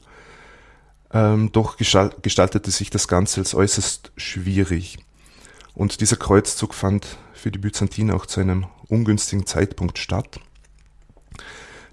Ähm, 1.12 1.52
doch 1.52 1.76
gestaltete 1.76 2.70
sich 2.70 2.90
das 2.90 3.06
Ganze 3.06 3.40
als 3.40 3.54
äußerst 3.54 4.12
schwierig. 4.16 4.98
Und 5.78 6.00
dieser 6.00 6.16
Kreuzzug 6.16 6.74
fand 6.74 7.06
für 7.32 7.52
die 7.52 7.58
Byzantiner 7.60 8.16
auch 8.16 8.26
zu 8.26 8.40
einem 8.40 8.66
ungünstigen 8.88 9.46
Zeitpunkt 9.46 9.98
statt. 9.98 10.40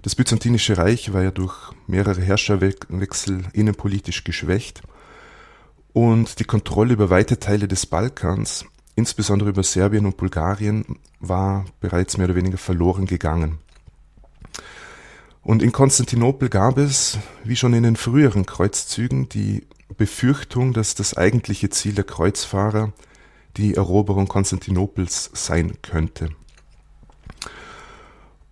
Das 0.02 0.16
Byzantinische 0.16 0.76
Reich 0.76 1.12
war 1.12 1.22
ja 1.22 1.30
durch 1.30 1.54
mehrere 1.86 2.20
Herrscherwechsel 2.20 3.44
innenpolitisch 3.52 4.24
geschwächt 4.24 4.82
und 5.92 6.40
die 6.40 6.44
Kontrolle 6.44 6.94
über 6.94 7.10
weite 7.10 7.38
Teile 7.38 7.68
des 7.68 7.86
Balkans, 7.86 8.64
insbesondere 8.96 9.50
über 9.50 9.62
Serbien 9.62 10.04
und 10.04 10.16
Bulgarien, 10.16 10.98
war 11.20 11.64
bereits 11.78 12.16
mehr 12.16 12.26
oder 12.26 12.34
weniger 12.34 12.58
verloren 12.58 13.06
gegangen. 13.06 13.58
Und 15.42 15.62
in 15.62 15.70
Konstantinopel 15.70 16.48
gab 16.48 16.76
es, 16.76 17.18
wie 17.44 17.54
schon 17.54 17.72
in 17.72 17.84
den 17.84 17.94
früheren 17.94 18.46
Kreuzzügen, 18.46 19.28
die 19.28 19.64
Befürchtung, 19.96 20.72
dass 20.72 20.96
das 20.96 21.16
eigentliche 21.16 21.70
Ziel 21.70 21.94
der 21.94 22.02
Kreuzfahrer 22.02 22.92
die 23.56 23.74
Eroberung 23.74 24.28
Konstantinopels 24.28 25.30
sein 25.32 25.74
könnte. 25.82 26.30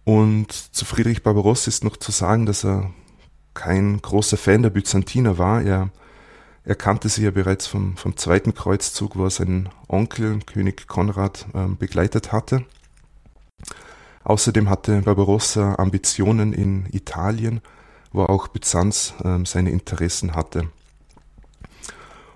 Und 0.05 0.53
zu 0.53 0.85
Friedrich 0.85 1.23
Barbarossa 1.23 1.69
ist 1.69 1.85
noch 1.85 1.97
zu 1.97 2.13
sagen, 2.13 2.47
dass 2.47 2.65
er 2.65 2.91
kein 3.55 4.03
großer 4.03 4.37
Fan 4.37 4.63
der 4.63 4.71
Byzantiner 4.71 5.39
war. 5.39 5.63
Er, 5.63 5.91
er 6.65 6.75
kannte 6.75 7.09
sie 7.09 7.25
ja 7.25 7.31
bereits 7.31 7.67
vom, 7.67 7.97
vom 7.97 8.17
zweiten 8.17 8.55
Kreuzzug, 8.55 9.17
wo 9.17 9.25
er 9.25 9.31
seinen 9.31 9.71
Onkel, 9.89 10.41
König 10.41 10.87
Konrad, 10.89 11.47
äh, 11.55 11.67
begleitet 11.69 12.33
hatte. 12.33 12.65
Außerdem 14.25 14.69
hatte 14.69 15.03
Barbarossa 15.03 15.77
Ambitionen 15.77 16.53
in 16.53 16.87
Italien, 16.93 17.61
wo 18.13 18.25
auch 18.25 18.49
Byzanz 18.49 19.15
äh, 19.23 19.45
seine 19.45 19.71
Interessen 19.71 20.35
hatte. 20.35 20.69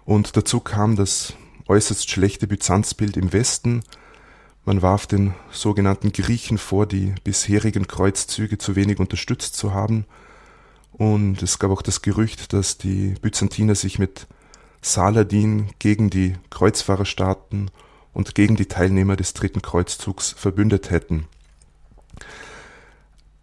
Und 0.04 0.36
dazu 0.36 0.60
kam 0.60 0.96
das 0.96 1.34
äußerst 1.68 2.10
schlechte 2.10 2.46
Byzanzbild 2.46 3.16
im 3.16 3.32
Westen. 3.32 3.82
Man 4.64 4.82
warf 4.82 5.06
den 5.06 5.34
sogenannten 5.50 6.12
Griechen 6.12 6.58
vor, 6.58 6.86
die 6.86 7.14
bisherigen 7.24 7.86
Kreuzzüge 7.86 8.58
zu 8.58 8.74
wenig 8.76 8.98
unterstützt 8.98 9.56
zu 9.56 9.72
haben. 9.72 10.04
Und 10.92 11.42
es 11.42 11.58
gab 11.58 11.70
auch 11.70 11.82
das 11.82 12.02
Gerücht, 12.02 12.52
dass 12.52 12.78
die 12.78 13.14
Byzantiner 13.20 13.74
sich 13.74 13.98
mit 13.98 14.26
Saladin 14.80 15.68
gegen 15.78 16.10
die 16.10 16.34
Kreuzfahrerstaaten 16.50 17.70
und 18.12 18.34
gegen 18.34 18.56
die 18.56 18.66
Teilnehmer 18.66 19.16
des 19.16 19.34
dritten 19.34 19.62
Kreuzzugs 19.62 20.32
verbündet 20.36 20.90
hätten. 20.90 21.26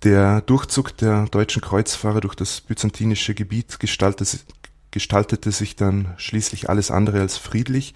Der 0.04 0.42
Durchzug 0.42 0.96
der 0.98 1.26
deutschen 1.26 1.62
Kreuzfahrer 1.62 2.22
durch 2.22 2.36
das 2.36 2.62
byzantinische 2.62 3.34
Gebiet 3.34 3.80
gestaltete, 3.80 4.40
gestaltete 4.96 5.52
sich 5.52 5.76
dann 5.76 6.14
schließlich 6.16 6.70
alles 6.70 6.90
andere 6.90 7.20
als 7.20 7.36
friedlich. 7.36 7.96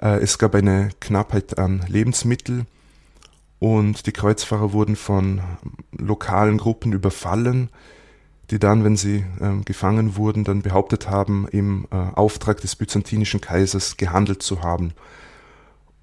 Äh, 0.00 0.22
es 0.22 0.38
gab 0.38 0.54
eine 0.54 0.88
Knappheit 0.98 1.58
an 1.58 1.84
Lebensmitteln 1.88 2.66
und 3.58 4.06
die 4.06 4.12
Kreuzfahrer 4.12 4.72
wurden 4.72 4.96
von 4.96 5.42
lokalen 5.92 6.56
Gruppen 6.56 6.94
überfallen, 6.94 7.68
die 8.50 8.58
dann, 8.58 8.82
wenn 8.82 8.96
sie 8.96 9.26
äh, 9.40 9.62
gefangen 9.66 10.16
wurden, 10.16 10.44
dann 10.44 10.62
behauptet 10.62 11.10
haben, 11.10 11.46
im 11.50 11.86
äh, 11.90 11.96
Auftrag 11.96 12.62
des 12.62 12.76
byzantinischen 12.76 13.42
Kaisers 13.42 13.98
gehandelt 13.98 14.42
zu 14.42 14.62
haben. 14.62 14.94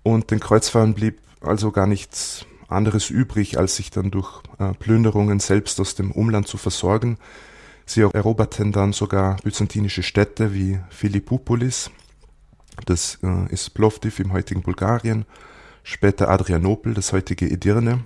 Und 0.04 0.30
den 0.30 0.40
Kreuzfahrern 0.40 0.94
blieb 0.94 1.18
also 1.42 1.72
gar 1.72 1.88
nichts 1.88 2.46
anderes 2.68 3.10
übrig, 3.10 3.58
als 3.58 3.78
sich 3.78 3.90
dann 3.90 4.12
durch 4.12 4.44
äh, 4.60 4.74
Plünderungen 4.74 5.40
selbst 5.40 5.80
aus 5.80 5.96
dem 5.96 6.12
Umland 6.12 6.48
zu 6.48 6.58
versorgen. 6.58 7.18
Sie 7.86 8.02
eroberten 8.02 8.72
dann 8.72 8.94
sogar 8.94 9.38
byzantinische 9.44 10.04
Städte 10.04 10.54
wie 10.54 10.80
Philippopolis, 10.90 11.92
das 12.86 13.20
äh, 13.24 13.52
ist 13.54 13.74
Plovdiv 13.74 14.20
im 14.20 14.34
heutigen 14.34 14.62
Bulgarien, 14.62 15.26
später 15.84 16.30
Adrianopel, 16.30 16.94
das 16.94 17.14
heutige 17.14 17.50
Edirne, 17.50 18.04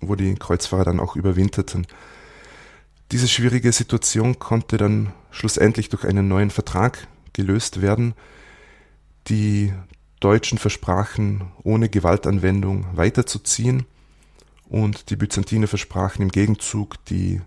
wo 0.00 0.16
die 0.16 0.34
Kreuzfahrer 0.34 0.84
dann 0.84 1.00
auch 1.00 1.16
überwinterten. 1.16 1.86
Diese 3.10 3.28
schwierige 3.28 3.72
Situation 3.72 4.38
konnte 4.38 4.76
dann 4.76 5.12
schlussendlich 5.30 5.88
durch 5.88 6.04
einen 6.04 6.28
neuen 6.28 6.50
Vertrag 6.50 7.06
gelöst 7.32 7.80
werden. 7.80 8.14
Die 9.28 9.72
Deutschen 10.20 10.58
versprachen, 10.58 11.52
ohne 11.62 11.88
Gewaltanwendung 11.88 12.86
weiterzuziehen 12.94 13.86
und 14.68 15.10
die 15.10 15.16
Byzantiner 15.16 15.66
versprachen 15.66 16.22
im 16.22 16.30
Gegenzug, 16.30 17.04
die 17.06 17.40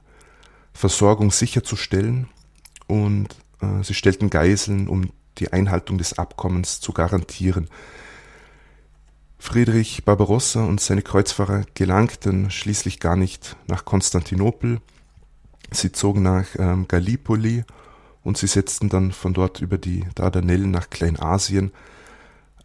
Versorgung 0.75 1.32
sicherzustellen 1.32 2.27
und 2.86 3.29
äh, 3.62 3.82
sie 3.82 3.94
stellten 3.94 4.29
Geiseln, 4.29 4.89
um 4.89 5.10
die 5.38 5.51
Einhaltung 5.53 5.98
des 5.98 6.20
Abkommens 6.20 6.82
zu 6.82 6.91
garantieren. 6.91 7.70
Friedrich 9.39 10.03
Barbarossa 10.03 10.65
und 10.65 10.82
seine 10.82 11.01
Kreuzfahrer 11.01 11.63
gelangten 11.75 12.51
schließlich 12.51 13.00
gar 13.00 13.15
nicht 13.15 13.55
nach 13.67 13.86
Konstantinopel. 13.86 14.82
Sie 15.72 15.94
zogen 15.94 16.24
nach 16.24 16.48
ähm, 16.58 16.88
Gallipoli 16.88 17.63
und 18.24 18.38
sie 18.38 18.48
setzten 18.48 18.89
dann 18.89 19.13
von 19.13 19.34
dort 19.34 19.62
über 19.62 19.77
die 19.77 20.03
Dardanellen 20.15 20.72
nach 20.72 20.89
Kleinasien, 20.89 21.72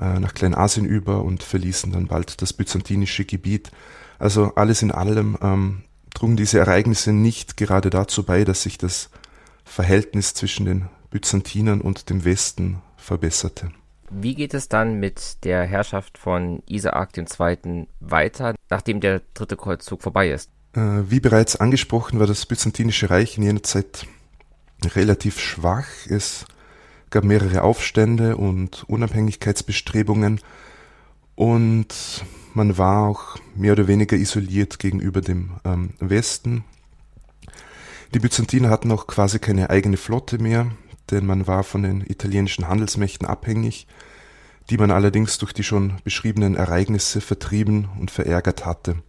äh, 0.00 0.18
nach 0.18 0.34
Kleinasien 0.34 0.84
über 0.84 1.22
und 1.22 1.44
verließen 1.44 1.92
dann 1.92 2.08
bald 2.08 2.42
das 2.42 2.52
byzantinische 2.52 3.24
Gebiet. 3.24 3.70
Also 4.18 4.54
alles 4.56 4.82
in 4.82 4.90
allem 4.90 5.38
ähm, 5.42 5.82
trugen 6.14 6.36
diese 6.36 6.58
Ereignisse 6.58 7.12
nicht 7.12 7.56
gerade 7.56 7.90
dazu 7.90 8.24
bei, 8.24 8.44
dass 8.44 8.62
sich 8.62 8.78
das 8.78 9.10
Verhältnis 9.64 10.34
zwischen 10.34 10.66
den 10.66 10.88
Byzantinern 11.10 11.80
und 11.80 12.10
dem 12.10 12.24
Westen 12.24 12.82
verbesserte. 12.96 13.70
Wie 14.10 14.34
geht 14.34 14.54
es 14.54 14.68
dann 14.68 14.98
mit 14.98 15.44
der 15.44 15.64
Herrschaft 15.64 16.18
von 16.18 16.62
Isaak 16.66 17.16
II. 17.16 17.86
weiter, 18.00 18.54
nachdem 18.68 19.00
der 19.00 19.22
dritte 19.34 19.56
Kreuzzug 19.56 20.02
vorbei 20.02 20.30
ist? 20.30 20.50
Äh, 20.74 21.10
wie 21.10 21.20
bereits 21.20 21.56
angesprochen, 21.56 22.18
war 22.18 22.26
das 22.26 22.46
Byzantinische 22.46 23.10
Reich 23.10 23.36
in 23.36 23.44
jener 23.44 23.62
Zeit 23.62 24.06
relativ 24.84 25.38
schwach. 25.38 25.86
Es 26.08 26.44
gab 27.10 27.24
mehrere 27.24 27.62
Aufstände 27.62 28.36
und 28.36 28.84
Unabhängigkeitsbestrebungen 28.88 30.40
und 31.34 32.24
man 32.54 32.78
war 32.78 33.08
auch 33.08 33.36
mehr 33.54 33.72
oder 33.72 33.88
weniger 33.88 34.16
isoliert 34.16 34.78
gegenüber 34.78 35.20
dem 35.20 35.52
ähm, 35.64 35.90
Westen. 35.98 36.64
Die 38.14 38.18
Byzantiner 38.18 38.70
hatten 38.70 38.90
auch 38.90 39.06
quasi 39.06 39.38
keine 39.38 39.70
eigene 39.70 39.96
Flotte 39.96 40.38
mehr, 40.38 40.70
denn 41.10 41.26
man 41.26 41.46
war 41.46 41.62
von 41.62 41.82
den 41.82 42.00
italienischen 42.00 42.68
Handelsmächten 42.68 43.26
abhängig, 43.26 43.86
die 44.68 44.78
man 44.78 44.90
allerdings 44.90 45.38
durch 45.38 45.52
die 45.52 45.62
schon 45.62 46.00
beschriebenen 46.04 46.54
Ereignisse 46.54 47.20
vertrieben 47.20 47.88
und 47.98 48.10
verärgert 48.10 48.66
hatte. 48.66 49.02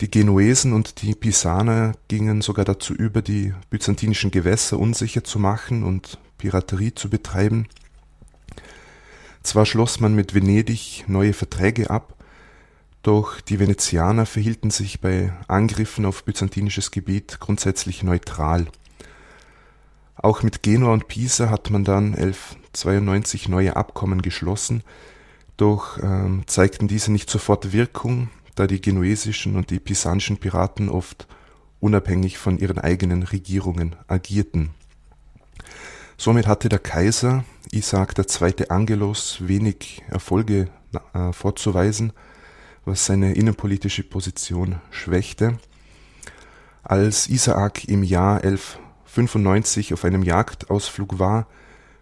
Die 0.00 0.10
Genuesen 0.10 0.72
und 0.72 1.02
die 1.02 1.14
Pisaner 1.14 1.92
gingen 2.08 2.40
sogar 2.40 2.64
dazu 2.64 2.94
über, 2.94 3.22
die 3.22 3.54
byzantinischen 3.70 4.32
Gewässer 4.32 4.78
unsicher 4.78 5.22
zu 5.22 5.38
machen 5.38 5.84
und 5.84 6.18
Piraterie 6.36 6.94
zu 6.94 7.08
betreiben. 7.08 7.68
Zwar 9.44 9.66
schloss 9.66 10.00
man 10.00 10.14
mit 10.14 10.34
Venedig 10.34 11.04
neue 11.06 11.32
Verträge 11.32 11.90
ab, 11.90 12.16
doch 13.04 13.40
die 13.42 13.60
Venezianer 13.60 14.24
verhielten 14.24 14.70
sich 14.70 15.00
bei 15.00 15.32
Angriffen 15.46 16.06
auf 16.06 16.24
byzantinisches 16.24 16.90
Gebiet 16.90 17.38
grundsätzlich 17.38 18.02
neutral. 18.02 18.66
Auch 20.16 20.42
mit 20.42 20.62
Genua 20.62 20.94
und 20.94 21.06
Pisa 21.06 21.50
hat 21.50 21.68
man 21.68 21.84
dann 21.84 22.14
1192 22.14 23.50
neue 23.50 23.76
Abkommen 23.76 24.22
geschlossen, 24.22 24.82
doch 25.58 26.02
ähm, 26.02 26.44
zeigten 26.46 26.88
diese 26.88 27.12
nicht 27.12 27.28
sofort 27.28 27.74
Wirkung, 27.74 28.30
da 28.54 28.66
die 28.66 28.80
genuesischen 28.80 29.56
und 29.56 29.68
die 29.68 29.80
pisanischen 29.80 30.38
Piraten 30.38 30.88
oft 30.88 31.26
unabhängig 31.80 32.38
von 32.38 32.56
ihren 32.56 32.78
eigenen 32.78 33.22
Regierungen 33.22 33.96
agierten. 34.08 34.70
Somit 36.16 36.46
hatte 36.46 36.70
der 36.70 36.78
Kaiser 36.78 37.44
Isaak 37.70 38.14
II. 38.18 38.70
Angelos 38.70 39.38
wenig 39.40 40.02
Erfolge 40.08 40.70
äh, 41.12 41.32
vorzuweisen, 41.34 42.14
was 42.84 43.06
seine 43.06 43.34
innenpolitische 43.34 44.02
Position 44.02 44.80
schwächte. 44.90 45.58
Als 46.82 47.28
Isaak 47.28 47.88
im 47.88 48.02
Jahr 48.02 48.42
1195 48.44 49.94
auf 49.94 50.04
einem 50.04 50.22
Jagdausflug 50.22 51.18
war, 51.18 51.46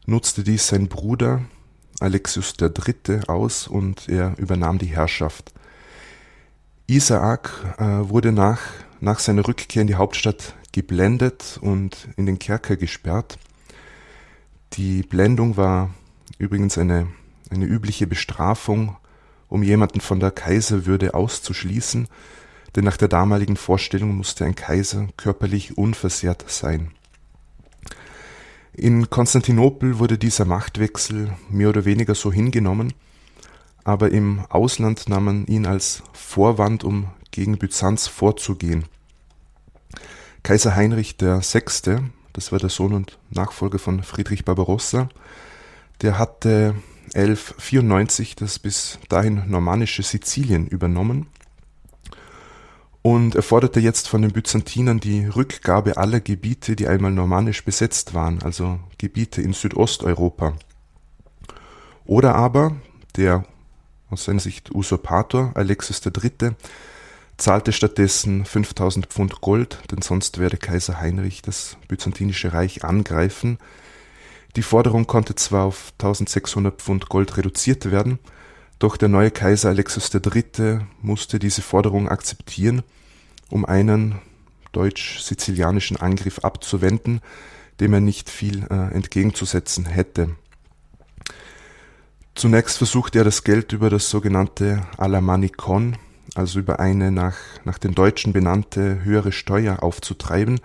nutzte 0.07 0.43
dies 0.43 0.69
sein 0.69 0.89
Bruder 0.89 1.43
Alexius 2.01 2.55
III. 2.61 3.29
aus 3.29 3.69
und 3.69 4.09
er 4.09 4.37
übernahm 4.39 4.79
die 4.79 4.87
Herrschaft. 4.87 5.53
Isaak 6.89 7.77
äh, 7.79 8.09
wurde 8.09 8.33
nach, 8.33 8.61
nach 9.01 9.21
seiner 9.21 9.47
Rückkehr 9.47 9.83
in 9.83 9.89
die 9.89 9.95
Hauptstadt 9.95 10.55
geblendet 10.73 11.59
und 11.63 12.09
in 12.17 12.27
den 12.27 12.39
Kerker 12.39 12.77
gesperrt. 12.77 13.39
Die 14.73 15.03
Blendung 15.03 15.57
war 15.57 15.91
übrigens 16.39 16.77
eine, 16.77 17.07
eine 17.51 17.67
übliche 17.67 18.07
Bestrafung, 18.07 18.97
um 19.53 19.63
jemanden 19.63 20.01
von 20.01 20.19
der 20.19 20.31
Kaiserwürde 20.31 21.13
auszuschließen, 21.13 22.09
denn 22.75 22.85
nach 22.85 22.97
der 22.97 23.09
damaligen 23.09 23.57
Vorstellung 23.57 24.17
musste 24.17 24.47
ein 24.47 24.55
Kaiser 24.55 25.09
körperlich 25.19 25.77
unversehrt 25.77 26.47
sein. 26.49 26.93
In 28.73 29.11
Konstantinopel 29.11 29.99
wurde 29.99 30.17
dieser 30.17 30.47
Machtwechsel 30.47 31.35
mehr 31.51 31.69
oder 31.69 31.85
weniger 31.85 32.15
so 32.15 32.33
hingenommen, 32.33 32.95
aber 33.85 34.11
im 34.11 34.43
Ausland 34.49 35.11
nahm 35.11 35.27
man 35.27 35.47
ihn 35.47 35.67
als 35.67 36.03
Vorwand, 36.15 36.83
um 36.83 37.09
gegen 37.31 37.59
Byzanz 37.59 38.07
vorzugehen. 38.07 38.87
Kaiser 40.43 40.75
Heinrich 40.75 41.17
VI., 41.21 41.99
das 42.33 42.53
war 42.53 42.59
der 42.59 42.71
Sohn 42.71 42.95
und 42.95 43.19
Nachfolger 43.29 43.79
von 43.79 44.03
Friedrich 44.03 44.47
Barbarossa, 44.47 45.11
der 46.01 46.19
hatte 46.19 46.75
1194 47.15 48.37
das 48.37 48.59
bis 48.59 48.99
dahin 49.09 49.43
normannische 49.49 50.03
Sizilien 50.03 50.67
übernommen 50.67 51.27
und 53.03 53.35
er 53.35 53.43
forderte 53.43 53.81
jetzt 53.81 54.09
von 54.09 54.23
den 54.23 54.31
Byzantinern 54.31 55.01
die 55.01 55.27
Rückgabe 55.27 55.97
aller 55.97 56.21
Gebiete, 56.21 56.77
die 56.77 56.87
einmal 56.87 57.11
normannisch 57.11 57.65
besetzt 57.65 58.15
waren, 58.15 58.41
also 58.43 58.79
Gebiete 58.97 59.43
in 59.43 59.53
Südosteuropa. 59.53 60.55
Oder 62.05 62.37
aber 62.37 62.77
der 63.17 63.45
aus 64.09 64.25
seiner 64.25 64.41
Sicht 64.41 64.73
Usurpator 64.73 65.51
Alexis 65.55 66.01
III., 66.05 66.53
zahlte 67.39 67.73
stattdessen 67.73 68.45
5000 68.45 69.07
Pfund 69.07 69.41
Gold, 69.41 69.79
denn 69.91 70.01
sonst 70.01 70.39
werde 70.39 70.59
Kaiser 70.59 71.01
Heinrich 71.01 71.43
das 71.43 71.77
byzantinische 71.89 72.53
Reich 72.53 72.85
angreifen. 72.85 73.59
Die 74.57 74.63
Forderung 74.63 75.07
konnte 75.07 75.35
zwar 75.35 75.65
auf 75.65 75.93
1600 75.99 76.81
Pfund 76.81 77.09
Gold 77.09 77.37
reduziert 77.37 77.91
werden, 77.91 78.19
doch 78.79 78.97
der 78.97 79.09
neue 79.09 79.31
Kaiser 79.31 79.71
Alexis 79.71 80.11
III. 80.13 80.81
musste 81.01 81.39
diese 81.39 81.63
Forderung 81.63 82.09
akzeptieren, 82.09 82.83
um 83.49 83.65
einen 83.65 84.17
deutsch-sizilianischen 84.73 85.97
Angriff 85.97 86.41
abzuwenden, 86.41 87.21
dem 87.81 87.95
er 87.95 88.01
nicht 88.01 88.29
viel 88.29 88.67
äh, 88.71 88.93
entgegenzusetzen 88.93 89.87
hätte. 89.87 90.37
Zunächst 92.35 92.79
versuchte 92.79 93.19
er 93.19 93.25
das 93.25 93.45
Geld 93.45 93.73
über 93.73 93.91
das 93.91 94.09
sogenannte 94.09 94.87
Alamanikon, 94.97 95.97
also 96.35 96.59
über 96.59 96.81
eine 96.81 97.11
nach, 97.11 97.37
nach 97.65 97.79
den 97.79 97.95
Deutschen 97.95 98.33
benannte 98.33 99.05
höhere 99.05 99.33
Steuer 99.33 99.83
aufzutreiben. 99.83 100.61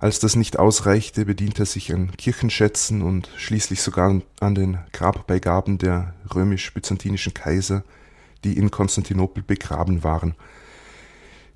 Als 0.00 0.18
das 0.18 0.34
nicht 0.34 0.58
ausreichte, 0.58 1.26
bediente 1.26 1.62
er 1.62 1.66
sich 1.66 1.92
an 1.92 2.16
Kirchenschätzen 2.16 3.02
und 3.02 3.28
schließlich 3.36 3.82
sogar 3.82 4.20
an 4.40 4.54
den 4.54 4.78
Grabbeigaben 4.92 5.78
der 5.78 6.14
römisch-byzantinischen 6.34 7.34
Kaiser, 7.34 7.84
die 8.42 8.56
in 8.56 8.70
Konstantinopel 8.70 9.42
begraben 9.42 10.02
waren. 10.02 10.34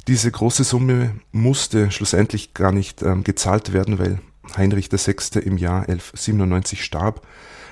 Diese 0.06 0.30
große 0.30 0.62
Summe 0.62 1.14
musste 1.32 1.90
schlussendlich 1.90 2.54
gar 2.54 2.70
nicht 2.70 3.02
ähm, 3.02 3.24
gezahlt 3.24 3.72
werden, 3.72 3.98
weil 3.98 4.20
Heinrich 4.56 4.92
VI. 4.92 5.40
im 5.40 5.56
Jahr 5.56 5.88
1197 5.88 6.84
starb 6.84 7.26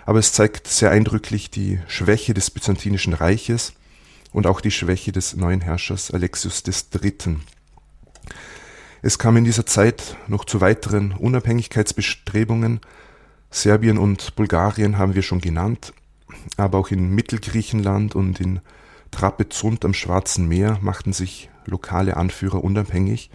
aber 0.04 0.18
es 0.18 0.32
zeigt 0.32 0.66
sehr 0.68 0.90
eindrücklich 0.90 1.50
die 1.50 1.80
Schwäche 1.86 2.34
des 2.34 2.50
Byzantinischen 2.50 3.12
Reiches 3.12 3.74
und 4.32 4.46
auch 4.46 4.60
die 4.60 4.70
Schwäche 4.70 5.12
des 5.12 5.36
neuen 5.36 5.60
Herrschers 5.60 6.10
Alexius 6.10 6.62
III. 6.66 7.36
Es 9.04 9.18
kam 9.18 9.36
in 9.36 9.44
dieser 9.44 9.66
Zeit 9.66 10.16
noch 10.28 10.44
zu 10.44 10.60
weiteren 10.60 11.10
Unabhängigkeitsbestrebungen. 11.10 12.78
Serbien 13.50 13.98
und 13.98 14.36
Bulgarien 14.36 14.96
haben 14.96 15.16
wir 15.16 15.22
schon 15.22 15.40
genannt, 15.40 15.92
aber 16.56 16.78
auch 16.78 16.92
in 16.92 17.12
Mittelgriechenland 17.12 18.14
und 18.14 18.40
in 18.40 18.60
Trapezunt 19.10 19.84
am 19.84 19.92
Schwarzen 19.92 20.46
Meer 20.46 20.78
machten 20.82 21.12
sich 21.12 21.50
lokale 21.66 22.16
Anführer 22.16 22.62
unabhängig. 22.62 23.30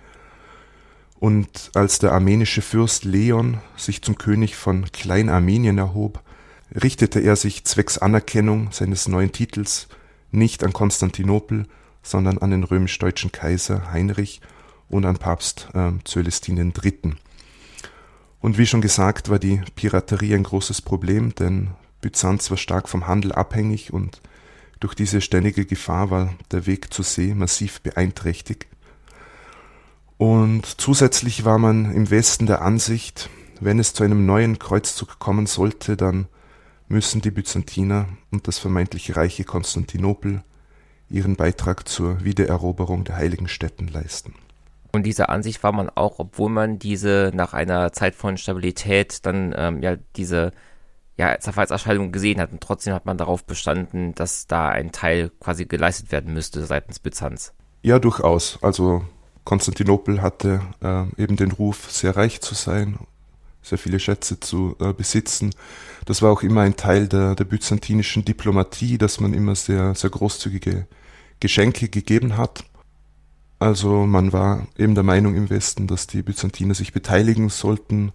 Und 1.20 1.72
als 1.74 2.00
der 2.00 2.14
armenische 2.14 2.62
Fürst 2.62 3.04
Leon 3.04 3.58
sich 3.76 4.02
zum 4.02 4.18
König 4.18 4.56
von 4.56 4.90
Kleinarmenien 4.94 5.78
erhob, 5.78 6.22
richtete 6.82 7.20
er 7.20 7.36
sich 7.36 7.66
zwecks 7.66 7.98
Anerkennung 7.98 8.72
seines 8.72 9.10
neuen 9.10 9.34
Titels 9.34 9.90
nicht 10.32 10.64
an 10.64 10.72
Konstantinopel, 10.72 11.66
sondern 12.04 12.38
an 12.38 12.52
den 12.52 12.64
römisch-deutschen 12.64 13.34
Kaiser 13.34 13.92
Heinrich 13.92 14.40
und 14.90 15.06
an 15.06 15.18
Papst 15.18 15.70
äh, 15.74 15.92
Zölestin 16.04 16.58
III. 16.58 17.16
Und 18.40 18.58
wie 18.58 18.66
schon 18.66 18.82
gesagt, 18.82 19.30
war 19.30 19.40
die 19.40 19.62
Piraterie 19.76 20.36
ein 20.36 20.44
großes 20.44 20.82
Problem, 20.82 21.34
denn 21.36 21.72
Byzanz 22.02 22.50
war 22.50 22.58
stark 22.58 22.88
vom 22.88 23.08
Handel 23.08 23.32
abhängig 23.32 23.92
und 23.92 24.22
durch 24.80 24.94
diese 24.94 25.22
ständige 25.22 25.66
Gefahr 25.66 26.12
war 26.12 26.34
der 26.52 26.68
Weg 26.68 26.94
zur 26.94 27.04
See 27.04 27.34
massiv 27.34 27.82
beeinträchtigt. 27.82 28.68
Und 30.18 30.66
zusätzlich 30.80 31.46
war 31.46 31.58
man 31.58 31.94
im 31.94 32.10
Westen 32.10 32.46
der 32.46 32.62
Ansicht, 32.62 33.30
wenn 33.60 33.80
es 33.80 33.94
zu 33.94 34.04
einem 34.04 34.26
neuen 34.26 34.60
Kreuzzug 34.60 35.20
kommen 35.20 35.48
sollte, 35.48 35.98
dann 35.98 36.28
müssen 36.88 37.22
die 37.22 37.32
Byzantiner 37.32 38.08
und 38.32 38.48
das 38.48 38.60
vermeintlich 38.60 39.16
reiche 39.16 39.44
Konstantinopel 39.44 40.44
ihren 41.10 41.36
Beitrag 41.36 41.88
zur 41.88 42.24
Wiedereroberung 42.24 43.04
der 43.04 43.16
heiligen 43.16 43.48
Stätten 43.48 43.88
leisten. 43.88 44.34
Und 44.92 45.04
dieser 45.04 45.30
Ansicht 45.30 45.64
war 45.64 45.72
man 45.72 45.90
auch, 45.90 46.20
obwohl 46.20 46.50
man 46.50 46.80
diese 46.80 47.32
nach 47.34 47.54
einer 47.54 47.92
Zeit 47.92 48.16
von 48.16 48.38
Stabilität 48.38 49.26
dann 49.26 49.54
ähm, 49.58 49.82
ja 49.82 49.98
diese 50.16 50.52
ja, 51.18 51.38
Zerfallserscheinung 51.40 52.12
gesehen 52.12 52.40
hat. 52.40 52.52
Und 52.52 52.62
trotzdem 52.62 52.94
hat 52.94 53.06
man 53.06 53.18
darauf 53.18 53.44
bestanden, 53.44 54.14
dass 54.16 54.48
da 54.48 54.70
ein 54.70 54.92
Teil 54.92 55.32
quasi 55.40 55.66
geleistet 55.66 56.12
werden 56.12 56.34
müsste 56.34 56.66
seitens 56.66 57.00
Byzanz. 57.00 57.54
Ja, 57.82 58.00
durchaus. 58.00 58.60
Also 58.62 59.04
Konstantinopel 59.44 60.22
hatte 60.22 60.62
äh, 60.82 61.06
eben 61.22 61.36
den 61.36 61.52
Ruf, 61.52 61.92
sehr 61.92 62.16
reich 62.16 62.42
zu 62.42 62.56
sein 62.56 63.00
sehr 63.68 63.78
viele 63.78 64.00
Schätze 64.00 64.40
zu 64.40 64.76
äh, 64.80 64.94
besitzen. 64.94 65.54
Das 66.06 66.22
war 66.22 66.32
auch 66.32 66.42
immer 66.42 66.62
ein 66.62 66.76
Teil 66.76 67.08
der, 67.08 67.36
der 67.36 67.44
byzantinischen 67.44 68.26
Diplomatie, 68.26 68.98
dass 68.98 69.20
man 69.20 69.34
immer 69.34 69.56
sehr, 69.56 69.94
sehr 69.96 70.10
großzügige 70.10 70.88
Geschenke 71.40 71.90
gegeben 71.90 72.38
hat. 72.38 72.64
Also 73.60 74.06
man 74.06 74.34
war 74.34 74.68
eben 74.78 74.94
der 74.94 75.04
Meinung 75.04 75.36
im 75.36 75.50
Westen, 75.50 75.88
dass 75.88 76.08
die 76.08 76.22
Byzantiner 76.22 76.76
sich 76.76 76.94
beteiligen 76.94 77.50
sollten, 77.50 78.12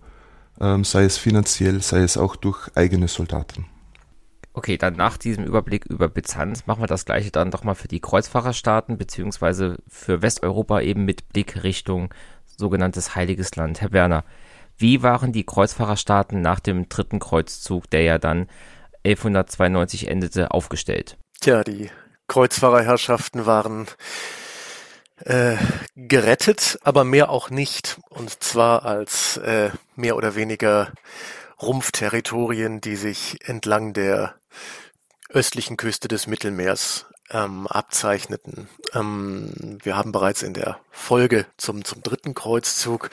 ähm, 0.60 0.84
sei 0.84 1.04
es 1.04 1.18
finanziell, 1.18 1.82
sei 1.82 1.98
es 1.98 2.16
auch 2.16 2.36
durch 2.36 2.70
eigene 2.76 3.08
Soldaten. 3.08 3.66
Okay, 4.54 4.76
dann 4.76 4.94
nach 4.94 5.16
diesem 5.16 5.44
Überblick 5.44 5.86
über 5.86 6.08
Byzanz 6.08 6.66
machen 6.66 6.82
wir 6.82 6.86
das 6.86 7.06
gleiche 7.06 7.30
dann 7.30 7.50
doch 7.50 7.64
mal 7.64 7.74
für 7.74 7.88
die 7.88 8.00
Kreuzfahrerstaaten 8.00 8.98
beziehungsweise 8.98 9.78
für 9.88 10.20
Westeuropa 10.20 10.80
eben 10.80 11.04
mit 11.04 11.28
Blick 11.30 11.64
Richtung 11.64 12.12
sogenanntes 12.58 13.16
Heiliges 13.16 13.56
Land. 13.56 13.80
Herr 13.80 13.92
Werner, 13.92 14.24
wie 14.76 15.02
waren 15.02 15.32
die 15.32 15.44
Kreuzfahrerstaaten 15.44 16.40
nach 16.42 16.60
dem 16.60 16.88
dritten 16.88 17.18
Kreuzzug, 17.18 17.88
der 17.90 18.02
ja 18.02 18.18
dann 18.18 18.48
1192 19.04 20.08
endete, 20.08 20.50
aufgestellt? 20.50 21.16
Tja, 21.40 21.64
die 21.64 21.90
Kreuzfahrerherrschaften 22.28 23.46
waren 23.46 23.86
äh, 25.24 25.56
gerettet, 25.94 26.78
aber 26.82 27.04
mehr 27.04 27.30
auch 27.30 27.50
nicht. 27.50 27.98
Und 28.08 28.42
zwar 28.42 28.84
als 28.84 29.36
äh, 29.38 29.70
mehr 29.96 30.16
oder 30.16 30.34
weniger 30.34 30.92
Rumpfterritorien, 31.60 32.80
die 32.80 32.96
sich 32.96 33.38
entlang 33.48 33.92
der 33.92 34.34
östlichen 35.28 35.76
Küste 35.76 36.08
des 36.08 36.26
Mittelmeers 36.26 37.06
ähm, 37.32 37.66
abzeichneten. 37.66 38.68
Ähm, 38.94 39.78
wir 39.82 39.96
haben 39.96 40.12
bereits 40.12 40.42
in 40.42 40.54
der 40.54 40.78
Folge 40.90 41.46
zum, 41.56 41.84
zum 41.84 42.02
dritten 42.02 42.34
Kreuzzug 42.34 43.10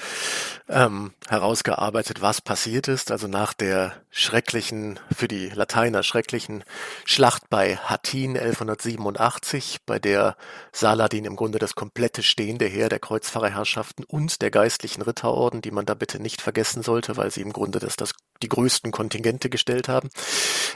ähm, 0.68 1.14
herausgearbeitet, 1.28 2.22
was 2.22 2.42
passiert 2.42 2.88
ist. 2.88 3.12
Also 3.12 3.28
nach 3.28 3.54
der 3.54 3.94
schrecklichen, 4.12 5.00
für 5.16 5.28
die 5.28 5.50
Lateiner 5.50 6.04
schrecklichen 6.04 6.64
Schlacht 7.06 7.50
bei 7.50 7.78
Hattin 7.78 8.38
1187, 8.38 9.78
bei 9.86 10.00
der 10.00 10.36
Saladin 10.72 11.26
im 11.26 11.36
Grunde 11.36 11.60
das 11.60 11.76
komplette 11.76 12.22
stehende 12.22 12.66
Heer 12.66 12.90
der 12.90 13.00
Kreuzfahrerherrschaften 13.00 14.04
und 14.04 14.42
der 14.42 14.52
geistlichen 14.52 15.02
Ritterorden, 15.02 15.62
die 15.62 15.72
man 15.72 15.86
da 15.86 15.94
bitte 15.94 16.22
nicht 16.22 16.42
vergessen 16.42 16.84
sollte, 16.84 17.18
weil 17.18 17.32
sie 17.32 17.42
im 17.42 17.54
Grunde 17.54 17.80
das, 17.80 17.96
das 17.96 18.14
die 18.42 18.50
größten 18.50 18.92
Kontingente 18.92 19.50
gestellt 19.50 19.88
haben, 19.88 20.10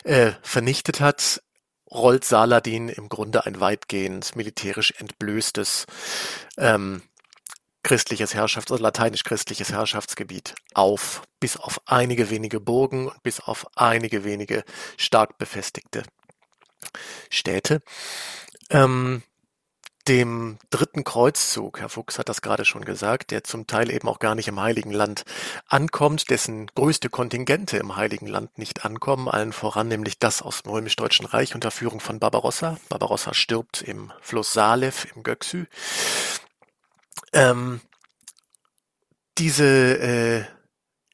äh, 0.03 0.32
vernichtet 0.41 1.01
hat 1.01 1.41
rollt 1.93 2.25
Saladin 2.25 2.89
im 2.89 3.10
Grunde 3.10 3.45
ein 3.45 3.60
weitgehend 3.60 4.36
militärisch 4.36 4.91
entblößtes 4.97 5.86
ähm, 6.58 7.03
christliches 7.84 8.34
Herrschafts-, 8.34 8.71
also 8.71 8.84
lateinisch-christliches 8.84 9.71
Herrschaftsgebiet 9.71 10.56
auf, 10.73 11.23
bis 11.39 11.58
auf 11.58 11.82
einige 11.86 12.29
wenige 12.29 12.60
Burgen 12.60 13.08
und 13.08 13.21
bis 13.23 13.39
auf 13.39 13.67
einige 13.75 14.23
wenige 14.23 14.63
stark 14.97 15.38
befestigte 15.38 16.03
Städte. 17.29 17.82
Ähm, 18.69 19.23
dem 20.08 20.58
dritten 20.70 21.04
Kreuzzug, 21.04 21.80
Herr 21.80 21.89
Fuchs 21.89 22.20
hat 22.20 22.28
das 22.28 22.42
gerade 22.42 22.66
schon 22.66 22.84
gesagt, 22.84 23.32
der 23.32 23.44
zum 23.44 23.68
Teil 23.68 23.89
eben 23.89 24.08
auch 24.08 24.20
gar 24.20 24.36
nicht 24.36 24.48
im 24.48 24.60
Heiligen 24.60 24.92
Land 24.92 25.24
ankommt, 25.68 26.30
dessen 26.30 26.68
größte 26.68 27.10
Kontingente 27.10 27.78
im 27.78 27.96
Heiligen 27.96 28.28
Land 28.28 28.58
nicht 28.58 28.86
ankommen, 28.86 29.30
allen 29.30 29.54
voran 29.54 29.88
nämlich 29.88 30.20
das 30.20 30.42
aus 30.42 30.63
dem 30.63 30.72
Römisch-Deutschen 30.74 31.26
Reich 31.26 31.56
unter 31.56 31.72
Führung 31.72 32.00
von 32.00 32.20
Barbarossa. 32.20 32.78
Barbarossa 32.89 33.34
stirbt 33.34 33.82
im 33.82 34.12
Fluss 34.22 34.54
Salef 34.54 35.08
im 35.16 35.24
Göksü. 35.24 35.66
Ähm, 37.32 37.80
diese 39.38 39.66
äh, 39.66 40.44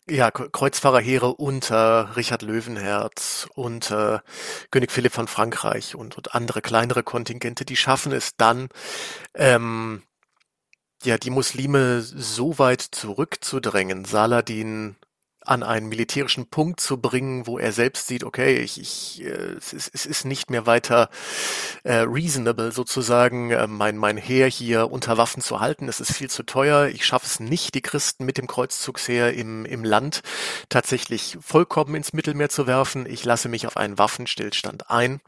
ja, 0.09 0.31
Kreuzfahrerheere 0.31 1.33
unter 1.35 2.15
Richard 2.15 2.41
Löwenherz, 2.41 3.47
unter 3.55 4.23
König 4.71 4.91
Philipp 4.91 5.13
von 5.13 5.27
Frankreich 5.27 5.95
und, 5.95 6.17
und 6.17 6.35
andere 6.35 6.61
kleinere 6.61 7.03
Kontingente, 7.03 7.65
die 7.65 7.75
schaffen 7.75 8.11
es 8.11 8.35
dann, 8.35 8.69
ähm, 9.35 10.03
ja, 11.03 11.17
die 11.17 11.29
Muslime 11.29 12.01
so 12.01 12.59
weit 12.59 12.81
zurückzudrängen, 12.81 14.05
Saladin 14.05 14.95
an 15.49 15.63
einen 15.63 15.89
militärischen 15.89 16.45
Punkt 16.45 16.79
zu 16.79 16.97
bringen, 17.01 17.47
wo 17.47 17.57
er 17.57 17.71
selbst 17.71 18.07
sieht, 18.07 18.23
okay, 18.23 18.57
ich, 18.59 18.79
ich, 18.79 19.25
äh, 19.25 19.55
es, 19.57 19.73
ist, 19.73 19.89
es 19.93 20.05
ist 20.05 20.25
nicht 20.25 20.51
mehr 20.51 20.67
weiter 20.67 21.09
äh, 21.83 22.05
reasonable 22.07 22.71
sozusagen, 22.71 23.49
äh, 23.49 23.65
mein, 23.65 23.97
mein 23.97 24.17
Heer 24.17 24.47
hier 24.47 24.91
unter 24.91 25.17
Waffen 25.17 25.41
zu 25.41 25.59
halten. 25.59 25.89
Es 25.89 25.99
ist 25.99 26.13
viel 26.13 26.29
zu 26.29 26.43
teuer. 26.43 26.87
Ich 26.87 27.05
schaffe 27.05 27.25
es 27.25 27.39
nicht, 27.39 27.73
die 27.73 27.81
Christen 27.81 28.25
mit 28.25 28.37
dem 28.37 28.45
Kreuzzugsheer 28.45 29.33
im, 29.33 29.65
im 29.65 29.83
Land 29.83 30.21
tatsächlich 30.69 31.37
vollkommen 31.41 31.95
ins 31.95 32.13
Mittelmeer 32.13 32.49
zu 32.49 32.67
werfen. 32.67 33.07
Ich 33.07 33.25
lasse 33.25 33.49
mich 33.49 33.65
auf 33.65 33.75
einen 33.75 33.97
Waffenstillstand 33.97 34.91
ein. 34.91 35.19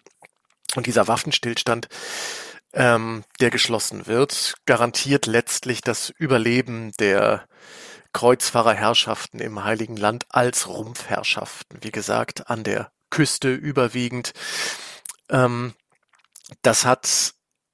Und 0.75 0.86
dieser 0.86 1.07
Waffenstillstand 1.07 1.89
ähm, 2.73 3.23
der 3.39 3.49
geschlossen 3.49 4.07
wird, 4.07 4.53
garantiert 4.65 5.25
letztlich 5.25 5.81
das 5.81 6.10
Überleben 6.10 6.91
der 6.99 7.45
Kreuzfahrerherrschaften 8.13 9.39
im 9.39 9.63
Heiligen 9.63 9.97
Land 9.97 10.26
als 10.30 10.67
Rumpfherrschaften, 10.67 11.80
wie 11.82 11.91
gesagt, 11.91 12.50
an 12.50 12.63
der 12.63 12.91
Küste 13.10 13.54
überwiegend. 13.54 14.34
Ähm, 15.30 15.74
das 16.62 16.86
hat 16.86 17.34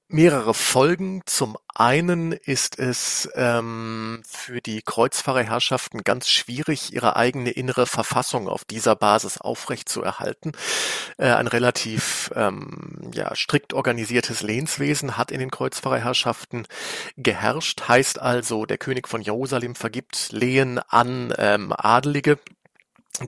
mehrere 0.10 0.54
Folgen. 0.54 1.22
Zum 1.26 1.58
einen 1.76 2.32
ist 2.32 2.80
es 2.80 3.30
ähm, 3.36 4.24
für 4.28 4.62
die 4.62 4.82
Kreuzfahrerherrschaften 4.82 6.04
ganz 6.04 6.30
schwierig, 6.30 6.94
ihre 6.94 7.16
eigene 7.16 7.52
innere 7.52 7.86
Verfassung 7.86 8.48
auf 8.48 8.64
dieser 8.66 8.96
Basis 8.96 9.38
aufrechtzuerhalten. 9.40 10.54
Äh, 11.18 11.32
ein 11.32 11.48
relativ 11.48 12.32
ähm, 12.36 13.12
ja, 13.14 13.36
strikt 13.36 13.74
organisiertes 13.74 14.42
Lehnswesen 14.42 15.18
hat 15.18 15.32
in 15.32 15.40
den 15.40 15.52
Kreuzfahrerherrschaften 15.52 16.68
geherrscht, 17.18 17.88
heißt 17.88 18.20
also, 18.20 18.66
der 18.66 18.78
König 18.78 19.08
von 19.08 19.22
Jerusalem 19.22 19.76
vergibt 19.76 20.32
Lehen 20.32 20.80
an 20.80 21.34
ähm, 21.38 21.74
Adelige 21.76 22.40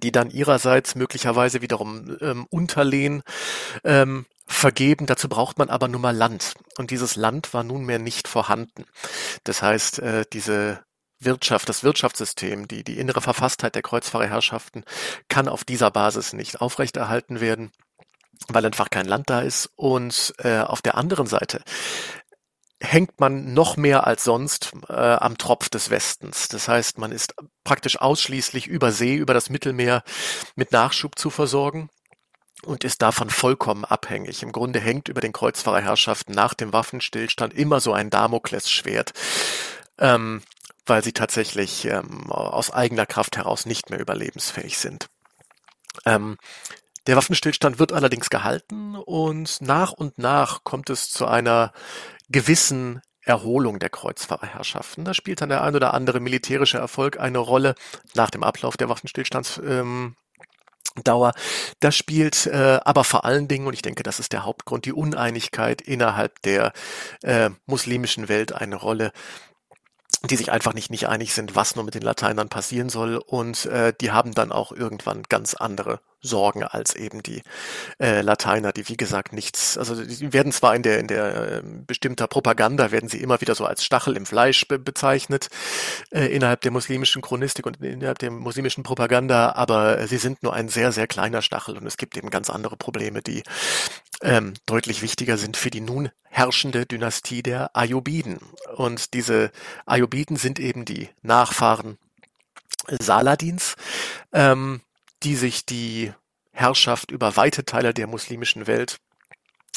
die 0.04 0.12
dann 0.12 0.30
ihrerseits 0.30 0.94
möglicherweise 0.94 1.62
wiederum 1.64 2.16
ähm, 2.22 2.46
Unterlehen 2.52 3.24
ähm, 3.84 4.28
vergeben. 4.50 5.06
Dazu 5.06 5.30
braucht 5.30 5.58
man 5.58 5.70
aber 5.70 5.88
nun 5.88 6.02
mal 6.02 6.16
Land. 6.16 6.56
Und 6.78 6.92
dieses 6.92 7.16
Land 7.16 7.54
war 7.54 7.64
nunmehr 7.64 8.00
nicht 8.00 8.28
vorhanden. 8.28 8.86
Das 9.44 9.62
heißt, 9.62 10.00
äh, 10.00 10.26
diese 10.34 10.84
Wirtschaft, 11.20 11.70
das 11.70 11.84
Wirtschaftssystem, 11.84 12.68
die, 12.68 12.84
die 12.84 12.98
innere 12.98 13.22
Verfasstheit 13.22 13.76
der 13.76 13.82
Kreuzfahrerherrschaften 13.82 14.84
kann 15.28 15.48
auf 15.48 15.64
dieser 15.64 15.92
Basis 15.92 16.34
nicht 16.34 16.62
aufrechterhalten 16.62 17.40
werden, 17.42 17.72
weil 18.48 18.66
einfach 18.66 18.90
kein 18.90 19.06
Land 19.06 19.30
da 19.30 19.42
ist. 19.42 19.70
Und 19.76 20.34
äh, 20.40 20.60
auf 20.60 20.82
der 20.82 20.96
anderen 20.96 21.28
Seite 21.28 21.62
hängt 22.82 23.20
man 23.20 23.54
noch 23.54 23.76
mehr 23.76 24.08
als 24.08 24.24
sonst 24.24 24.72
äh, 24.88 24.94
am 24.94 25.38
Tropf 25.38 25.70
des 25.70 25.90
Westens. 25.90 26.48
Das 26.48 26.70
heißt, 26.70 26.98
man 26.98 27.12
ist 27.12 27.36
praktisch 27.66 28.00
ausschließlich 28.00 28.68
über 28.68 28.94
See, 28.94 29.16
über 29.16 29.34
das 29.34 29.50
Mittelmeer 29.50 30.04
mit 30.56 30.72
Nachschub 30.72 31.20
zu 31.20 31.30
versorgen 31.30 31.90
und 32.64 32.84
ist 32.84 33.02
davon 33.02 33.30
vollkommen 33.30 33.86
abhängig. 33.86 34.44
Im 34.44 34.52
Grunde 34.52 34.80
hängt 34.80 35.08
über 35.08 35.22
den 35.22 35.34
Kreuzfahrerherrschaften 35.34 36.34
nach 36.34 36.54
dem 36.54 36.74
Waffenstillstand 36.74 37.54
immer 37.54 37.80
so 37.80 37.94
ein 37.94 38.10
Damoklesschwert, 38.10 39.14
ähm, 39.98 40.42
weil 40.86 41.04
sie 41.04 41.14
tatsächlich 41.14 41.86
ähm, 41.86 42.32
aus 42.32 42.72
eigener 42.72 43.06
Kraft 43.06 43.38
heraus 43.38 43.66
nicht 43.66 43.90
mehr 43.90 44.00
überlebensfähig 44.00 44.78
sind. 44.78 45.10
Ähm, 46.06 46.38
der 47.08 47.16
Waffenstillstand 47.16 47.80
wird 47.80 47.94
allerdings 47.94 48.30
gehalten 48.30 48.96
und 48.96 49.62
nach 49.62 49.92
und 49.94 50.18
nach 50.18 50.64
kommt 50.64 50.90
es 50.90 51.10
zu 51.10 51.26
einer 51.26 51.74
gewissen 52.30 53.02
Erholung 53.22 53.80
der 53.80 53.90
Kreuzfahrerherrschaften. 53.90 55.06
Da 55.06 55.14
spielt 55.14 55.42
dann 55.42 55.50
der 55.50 55.64
ein 55.64 55.76
oder 55.76 55.94
andere 55.94 56.20
militärische 56.20 56.78
Erfolg 56.78 57.20
eine 57.20 57.38
Rolle 57.38 57.76
nach 58.16 58.30
dem 58.30 58.44
Ablauf 58.44 58.78
der 58.78 58.90
Waffenstillstands. 58.90 59.60
Ähm, 59.64 60.16
Dauer. 61.04 61.34
Das 61.80 61.96
spielt 61.96 62.48
äh, 62.48 62.80
aber 62.84 63.04
vor 63.04 63.26
allen 63.26 63.48
Dingen, 63.48 63.68
und 63.68 63.74
ich 63.74 63.82
denke, 63.82 64.04
das 64.04 64.20
ist 64.20 64.34
der 64.34 64.46
Hauptgrund, 64.46 64.86
die 64.86 64.94
Uneinigkeit 64.94 65.82
innerhalb 65.82 66.42
der 66.44 66.74
äh, 67.24 67.50
muslimischen 67.66 68.30
Welt 68.30 68.54
eine 68.54 68.76
Rolle 68.76 69.12
die 70.28 70.36
sich 70.36 70.52
einfach 70.52 70.74
nicht, 70.74 70.90
nicht 70.90 71.08
einig 71.08 71.34
sind, 71.34 71.56
was 71.56 71.76
nur 71.76 71.86
mit 71.86 71.96
den 71.96 72.02
Lateinern 72.02 72.50
passieren 72.50 72.90
soll. 72.90 73.16
Und 73.16 73.66
äh, 73.68 73.94
die 74.02 74.12
haben 74.12 74.34
dann 74.34 74.52
auch 74.52 74.74
irgendwann 74.74 75.24
ganz 75.30 75.54
andere 75.54 76.02
Sorgen 76.22 76.64
als 76.64 76.96
eben 76.96 77.24
die 77.24 77.42
äh, 78.00 78.22
Lateiner, 78.22 78.72
die 78.72 78.88
wie 78.90 78.98
gesagt 78.98 79.34
nichts, 79.34 79.78
also 79.78 80.04
die 80.04 80.34
werden 80.34 80.52
zwar 80.52 80.76
in 80.76 80.84
der 80.84 81.00
in 81.00 81.08
der 81.08 81.52
äh, 81.52 81.62
bestimmter 81.64 82.28
Propaganda 82.28 82.92
werden 82.92 83.10
sie 83.10 83.22
immer 83.22 83.40
wieder 83.42 83.56
so 83.56 83.66
als 83.66 83.84
Stachel 83.84 84.18
im 84.18 84.26
Fleisch 84.26 84.68
be 84.68 84.80
bezeichnet 84.80 85.48
äh, 86.12 86.26
innerhalb 86.26 86.62
der 86.62 86.72
muslimischen 86.72 87.22
Chronistik 87.22 87.66
und 87.66 87.82
innerhalb 87.82 88.20
der 88.20 88.32
muslimischen 88.32 88.84
Propaganda, 88.84 89.54
aber 89.54 90.08
sie 90.08 90.18
sind 90.18 90.44
nur 90.44 90.54
ein 90.54 90.70
sehr 90.70 90.92
sehr 90.92 91.08
kleiner 91.08 91.42
Stachel 91.42 91.78
und 91.78 91.86
es 91.86 91.98
gibt 91.98 92.18
eben 92.18 92.30
ganz 92.30 92.50
andere 92.50 92.76
Probleme, 92.76 93.22
die 93.22 93.44
ähm, 94.22 94.54
deutlich 94.66 95.02
wichtiger 95.02 95.38
sind 95.38 95.58
für 95.58 95.70
die 95.70 95.82
nun 95.82 96.10
herrschende 96.24 96.86
Dynastie 96.86 97.44
der 97.44 97.76
Ayyubiden 97.76 98.40
und 98.76 99.14
diese 99.14 99.52
Ayyubiden 99.86 100.36
sind 100.36 100.60
eben 100.60 100.86
die 100.86 101.10
Nachfahren 101.22 101.98
Saladins. 103.00 103.76
Ähm, 104.34 104.82
die 105.24 105.36
sich 105.36 105.66
die 105.66 106.14
Herrschaft 106.52 107.12
über 107.12 107.36
weite 107.36 107.66
Teile 107.66 107.94
der 107.94 108.08
muslimischen 108.08 108.68
Welt 108.68 109.00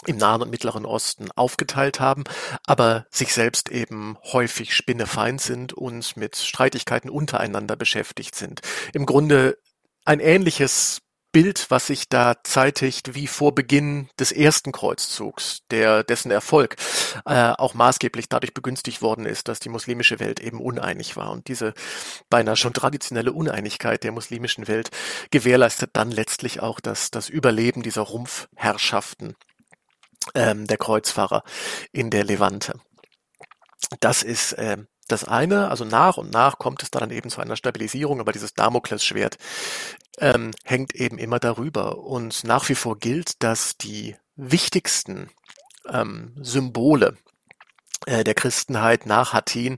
im 0.07 0.16
Nahen 0.16 0.42
und 0.42 0.50
Mittleren 0.50 0.85
Osten 0.85 1.31
aufgeteilt 1.33 2.00
haben, 2.00 2.24
aber 2.66 3.07
sich 3.11 3.33
selbst 3.33 3.68
eben 3.70 4.18
häufig 4.33 4.74
spinnefeind 4.74 5.40
sind 5.40 5.72
und 5.72 6.16
mit 6.16 6.37
Streitigkeiten 6.37 7.09
untereinander 7.09 7.76
beschäftigt 7.76 8.35
sind. 8.35 8.62
Im 8.92 9.07
Grunde 9.07 9.59
ein 10.05 10.18
ähnliches 10.18 11.02
Bild, 11.33 11.71
was 11.71 11.87
sich 11.87 12.09
da 12.09 12.37
zeitigt, 12.45 13.14
wie 13.14 13.27
vor 13.27 13.55
Beginn 13.55 14.11
des 14.21 14.33
ersten 14.33 14.71
Kreuzzugs, 14.71 15.62
der 15.71 16.05
dessen 16.05 16.31
Erfolg 16.31 16.77
äh, 17.25 17.53
auch 17.53 17.73
maßgeblich 17.73 18.29
dadurch 18.29 18.53
begünstigt 18.53 19.01
worden 19.01 19.25
ist, 19.25 19.49
dass 19.49 19.59
die 19.59 19.71
muslimische 19.71 20.21
Welt 20.21 20.40
eben 20.40 20.61
uneinig 20.61 21.16
war. 21.16 21.31
Und 21.31 21.49
diese 21.49 21.73
beinahe 22.29 22.57
schon 22.57 22.75
traditionelle 22.75 23.33
Uneinigkeit 23.33 24.05
der 24.05 24.12
muslimischen 24.12 24.68
Welt 24.68 24.90
gewährleistet 25.31 25.90
dann 25.95 26.11
letztlich 26.11 26.61
auch 26.61 26.81
das, 26.81 27.11
das 27.11 27.31
Überleben 27.31 27.83
dieser 27.83 28.03
Rumpfherrschaften 28.03 29.35
ähm, 30.35 30.66
der 30.66 30.77
Kreuzfahrer 30.77 31.42
in 31.92 32.11
der 32.11 32.25
Levante. 32.25 32.79
Das 34.01 34.23
ist 34.23 34.53
äh, 34.55 34.79
das 35.12 35.25
eine, 35.25 35.68
also 35.68 35.85
nach 35.85 36.16
und 36.16 36.33
nach 36.33 36.59
kommt 36.59 36.83
es 36.83 36.90
dann 36.90 37.11
eben 37.11 37.31
zu 37.31 37.40
einer 37.40 37.57
Stabilisierung, 37.57 38.20
aber 38.20 38.33
dieses 38.33 38.55
Damoklesschwert 38.55 39.38
ähm, 40.18 40.53
hängt 40.64 40.94
eben 40.94 41.18
immer 41.18 41.38
darüber. 41.38 41.98
Und 41.98 42.44
nach 42.44 42.68
wie 42.68 42.75
vor 42.75 42.98
gilt, 42.98 43.42
dass 43.42 43.77
die 43.77 44.16
wichtigsten 44.37 45.31
ähm, 45.88 46.35
Symbole 46.40 47.16
äh, 48.07 48.25
der 48.25 48.35
Christenheit 48.35 49.07
nach 49.07 49.33
Hattin 49.33 49.77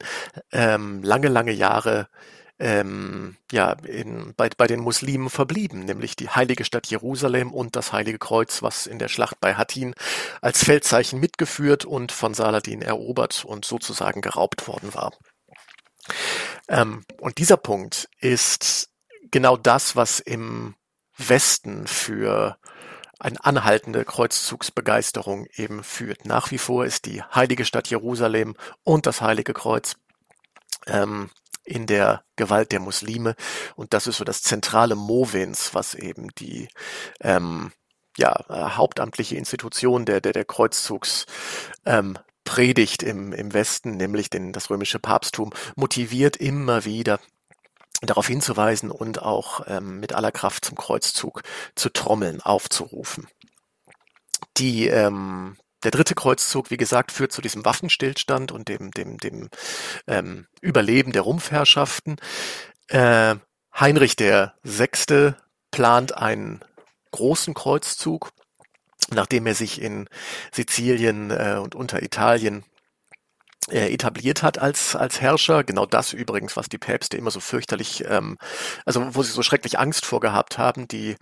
ähm, 0.52 1.02
lange, 1.02 1.28
lange 1.28 1.52
Jahre 1.52 2.08
ähm, 2.58 3.36
ja, 3.50 3.72
in, 3.72 4.34
bei, 4.36 4.48
bei 4.56 4.66
den 4.66 4.80
Muslimen 4.80 5.28
verblieben, 5.28 5.80
nämlich 5.80 6.16
die 6.16 6.28
heilige 6.28 6.64
Stadt 6.64 6.86
Jerusalem 6.86 7.52
und 7.52 7.74
das 7.76 7.92
Heilige 7.92 8.18
Kreuz, 8.18 8.62
was 8.62 8.86
in 8.86 8.98
der 8.98 9.08
Schlacht 9.08 9.40
bei 9.40 9.54
Hattin 9.54 9.94
als 10.40 10.64
Feldzeichen 10.64 11.18
mitgeführt 11.18 11.84
und 11.84 12.12
von 12.12 12.34
Saladin 12.34 12.82
erobert 12.82 13.44
und 13.44 13.64
sozusagen 13.64 14.20
geraubt 14.20 14.68
worden 14.68 14.94
war. 14.94 15.12
Ähm, 16.68 17.04
und 17.18 17.38
dieser 17.38 17.56
Punkt 17.56 18.08
ist 18.20 18.90
genau 19.30 19.56
das, 19.56 19.96
was 19.96 20.20
im 20.20 20.76
Westen 21.16 21.86
für 21.86 22.56
eine 23.18 23.42
anhaltende 23.44 24.04
Kreuzzugsbegeisterung 24.04 25.46
eben 25.56 25.82
führt. 25.82 26.24
Nach 26.26 26.50
wie 26.50 26.58
vor 26.58 26.84
ist 26.84 27.06
die 27.06 27.22
heilige 27.22 27.64
Stadt 27.64 27.88
Jerusalem 27.88 28.54
und 28.82 29.06
das 29.06 29.20
Heilige 29.20 29.54
Kreuz 29.54 29.96
ähm, 30.86 31.30
in 31.64 31.86
der 31.86 32.24
Gewalt 32.36 32.72
der 32.72 32.80
Muslime 32.80 33.34
und 33.76 33.94
das 33.94 34.06
ist 34.06 34.18
so 34.18 34.24
das 34.24 34.42
zentrale 34.42 34.94
Movens, 34.94 35.74
was 35.74 35.94
eben 35.94 36.28
die 36.38 36.68
ähm, 37.20 37.72
ja, 38.16 38.44
äh, 38.48 38.76
hauptamtliche 38.76 39.36
Institution 39.36 40.04
der, 40.04 40.20
der, 40.20 40.32
der 40.32 40.44
Kreuzzugs 40.44 41.26
ähm, 41.84 42.18
Predigt 42.44 43.02
im, 43.02 43.32
im 43.32 43.54
Westen, 43.54 43.96
nämlich 43.96 44.28
den, 44.28 44.52
das 44.52 44.68
römische 44.68 44.98
Papsttum, 44.98 45.50
motiviert 45.76 46.36
immer 46.36 46.84
wieder 46.84 47.18
darauf 48.02 48.26
hinzuweisen 48.26 48.90
und 48.90 49.22
auch 49.22 49.62
ähm, 49.66 49.98
mit 49.98 50.12
aller 50.12 50.30
Kraft 50.30 50.66
zum 50.66 50.76
Kreuzzug 50.76 51.42
zu 51.74 51.88
trommeln, 51.88 52.42
aufzurufen. 52.42 53.28
Die, 54.58 54.88
ähm, 54.88 55.56
der 55.84 55.90
dritte 55.90 56.14
Kreuzzug, 56.14 56.70
wie 56.70 56.76
gesagt, 56.76 57.12
führt 57.12 57.32
zu 57.32 57.42
diesem 57.42 57.64
Waffenstillstand 57.64 58.52
und 58.52 58.68
dem, 58.68 58.90
dem, 58.90 59.18
dem 59.18 59.48
ähm, 60.06 60.46
Überleben 60.60 61.12
der 61.12 61.22
Rumpfherrschaften. 61.22 62.16
Äh, 62.88 63.36
Heinrich 63.78 64.16
der 64.16 64.54
Sechste 64.62 65.36
plant 65.70 66.16
einen 66.16 66.60
großen 67.10 67.54
Kreuzzug, 67.54 68.32
nachdem 69.12 69.46
er 69.46 69.54
sich 69.54 69.80
in 69.80 70.08
Sizilien 70.52 71.30
äh, 71.30 71.58
und 71.62 71.74
unter 71.74 72.02
Italien 72.02 72.60
äh, 72.60 72.73
etabliert 73.70 74.42
hat 74.42 74.58
als 74.58 74.94
als 74.94 75.20
Herrscher. 75.20 75.64
Genau 75.64 75.86
das 75.86 76.12
übrigens, 76.12 76.56
was 76.56 76.68
die 76.68 76.78
Päpste 76.78 77.16
immer 77.16 77.30
so 77.30 77.40
fürchterlich, 77.40 78.04
ähm, 78.08 78.36
also 78.84 79.14
wo 79.14 79.22
sie 79.22 79.32
so 79.32 79.42
schrecklich 79.42 79.78
Angst 79.78 80.04
vorgehabt 80.04 80.58
haben, 80.58 80.86
die 80.86 81.16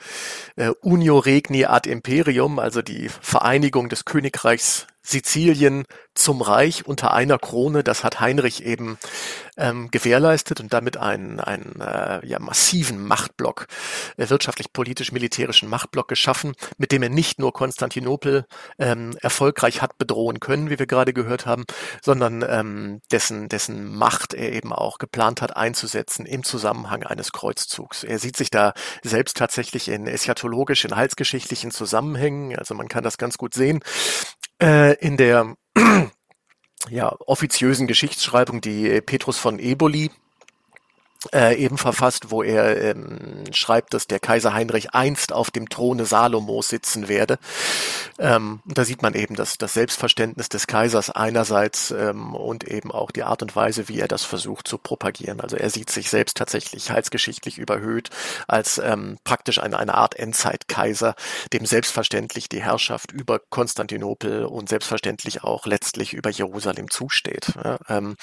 äh, 0.56 0.70
Unio 0.80 1.18
Regni 1.18 1.64
ad 1.66 1.88
Imperium, 1.88 2.58
also 2.58 2.82
die 2.82 3.08
Vereinigung 3.08 3.88
des 3.88 4.04
Königreichs 4.04 4.86
Sizilien 5.02 5.84
zum 6.14 6.42
Reich 6.42 6.86
unter 6.86 7.12
einer 7.12 7.38
Krone, 7.38 7.82
das 7.82 8.04
hat 8.04 8.20
Heinrich 8.20 8.64
eben 8.64 8.98
ähm, 9.56 9.90
gewährleistet 9.90 10.60
und 10.60 10.72
damit 10.72 10.96
einen, 10.96 11.40
einen 11.40 11.80
äh, 11.80 12.26
ja, 12.26 12.38
massiven 12.38 13.04
Machtblock, 13.06 13.66
äh, 14.16 14.28
wirtschaftlich, 14.28 14.72
politisch, 14.72 15.12
militärischen 15.12 15.68
Machtblock 15.68 16.08
geschaffen, 16.08 16.54
mit 16.78 16.92
dem 16.92 17.02
er 17.02 17.08
nicht 17.08 17.38
nur 17.38 17.52
Konstantinopel 17.52 18.46
ähm, 18.78 19.16
erfolgreich 19.20 19.82
hat 19.82 19.98
bedrohen 19.98 20.40
können, 20.40 20.70
wie 20.70 20.78
wir 20.78 20.86
gerade 20.86 21.12
gehört 21.12 21.46
haben, 21.46 21.64
sondern 22.02 22.44
ähm, 22.48 23.00
dessen, 23.10 23.48
dessen 23.48 23.94
Macht 23.94 24.34
er 24.34 24.52
eben 24.52 24.72
auch 24.72 24.98
geplant 24.98 25.42
hat 25.42 25.56
einzusetzen 25.56 26.26
im 26.26 26.44
Zusammenhang 26.44 27.02
eines 27.02 27.32
Kreuzzugs. 27.32 28.04
Er 28.04 28.18
sieht 28.18 28.36
sich 28.36 28.50
da 28.50 28.72
selbst 29.02 29.36
tatsächlich 29.36 29.88
in 29.88 30.06
eschatologisch, 30.06 30.84
in 30.84 30.96
heilsgeschichtlichen 30.96 31.70
Zusammenhängen, 31.70 32.58
also 32.58 32.74
man 32.74 32.88
kann 32.88 33.04
das 33.04 33.18
ganz 33.18 33.38
gut 33.38 33.54
sehen 33.54 33.80
äh, 34.62 34.94
in 34.94 35.16
der 35.16 35.56
ja, 36.90 37.14
offiziösen 37.26 37.86
Geschichtsschreibung, 37.86 38.60
die 38.60 39.00
Petrus 39.00 39.38
von 39.38 39.58
Eboli 39.58 40.10
äh, 41.32 41.56
eben 41.56 41.78
verfasst, 41.78 42.30
wo 42.30 42.42
er 42.42 42.80
ähm, 42.80 43.44
schreibt, 43.52 43.94
dass 43.94 44.06
der 44.06 44.20
Kaiser 44.20 44.54
Heinrich 44.54 44.94
einst 44.94 45.32
auf 45.32 45.50
dem 45.50 45.68
Throne 45.68 46.04
Salomos 46.04 46.68
sitzen 46.68 47.08
werde. 47.08 47.38
Ähm, 48.18 48.60
da 48.64 48.84
sieht 48.84 49.02
man 49.02 49.14
eben 49.14 49.34
das, 49.34 49.58
das 49.58 49.74
Selbstverständnis 49.74 50.48
des 50.48 50.66
Kaisers 50.66 51.10
einerseits 51.10 51.90
ähm, 51.90 52.34
und 52.34 52.64
eben 52.64 52.90
auch 52.90 53.10
die 53.10 53.22
Art 53.22 53.42
und 53.42 53.54
Weise, 53.54 53.88
wie 53.88 54.00
er 54.00 54.08
das 54.08 54.24
versucht 54.24 54.68
zu 54.68 54.78
propagieren. 54.78 55.40
Also 55.40 55.56
er 55.56 55.70
sieht 55.70 55.90
sich 55.90 56.10
selbst 56.10 56.36
tatsächlich 56.36 56.90
heilsgeschichtlich 56.90 57.58
überhöht 57.58 58.10
als 58.48 58.78
ähm, 58.78 59.18
praktisch 59.24 59.58
eine, 59.58 59.78
eine 59.78 59.94
Art 59.94 60.18
Endzeitkaiser, 60.18 61.14
dem 61.52 61.66
selbstverständlich 61.66 62.48
die 62.48 62.62
Herrschaft 62.62 63.12
über 63.12 63.38
Konstantinopel 63.38 64.44
und 64.44 64.68
selbstverständlich 64.68 65.44
auch 65.44 65.66
letztlich 65.66 66.12
über 66.14 66.30
Jerusalem 66.30 66.90
zusteht. 66.90 67.52
Ja, 67.62 67.78
ähm, 67.88 68.16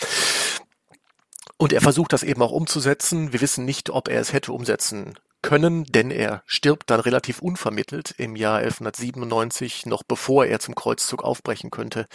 und 1.59 1.73
er 1.73 1.81
versucht 1.81 2.13
das 2.13 2.23
eben 2.23 2.41
auch 2.41 2.51
umzusetzen. 2.51 3.33
Wir 3.33 3.41
wissen 3.41 3.65
nicht, 3.65 3.89
ob 3.89 4.07
er 4.07 4.21
es 4.21 4.31
hätte 4.31 4.53
umsetzen 4.53 5.19
können, 5.41 5.83
denn 5.83 6.09
er 6.09 6.41
stirbt 6.45 6.89
dann 6.89 7.01
relativ 7.01 7.41
unvermittelt 7.41 8.15
im 8.17 8.37
Jahr 8.37 8.59
1197, 8.59 9.85
noch 9.85 10.03
bevor 10.03 10.45
er 10.45 10.59
zum 10.59 10.73
Kreuzzug 10.73 11.21
aufbrechen 11.21 11.69
könnte, 11.69 12.07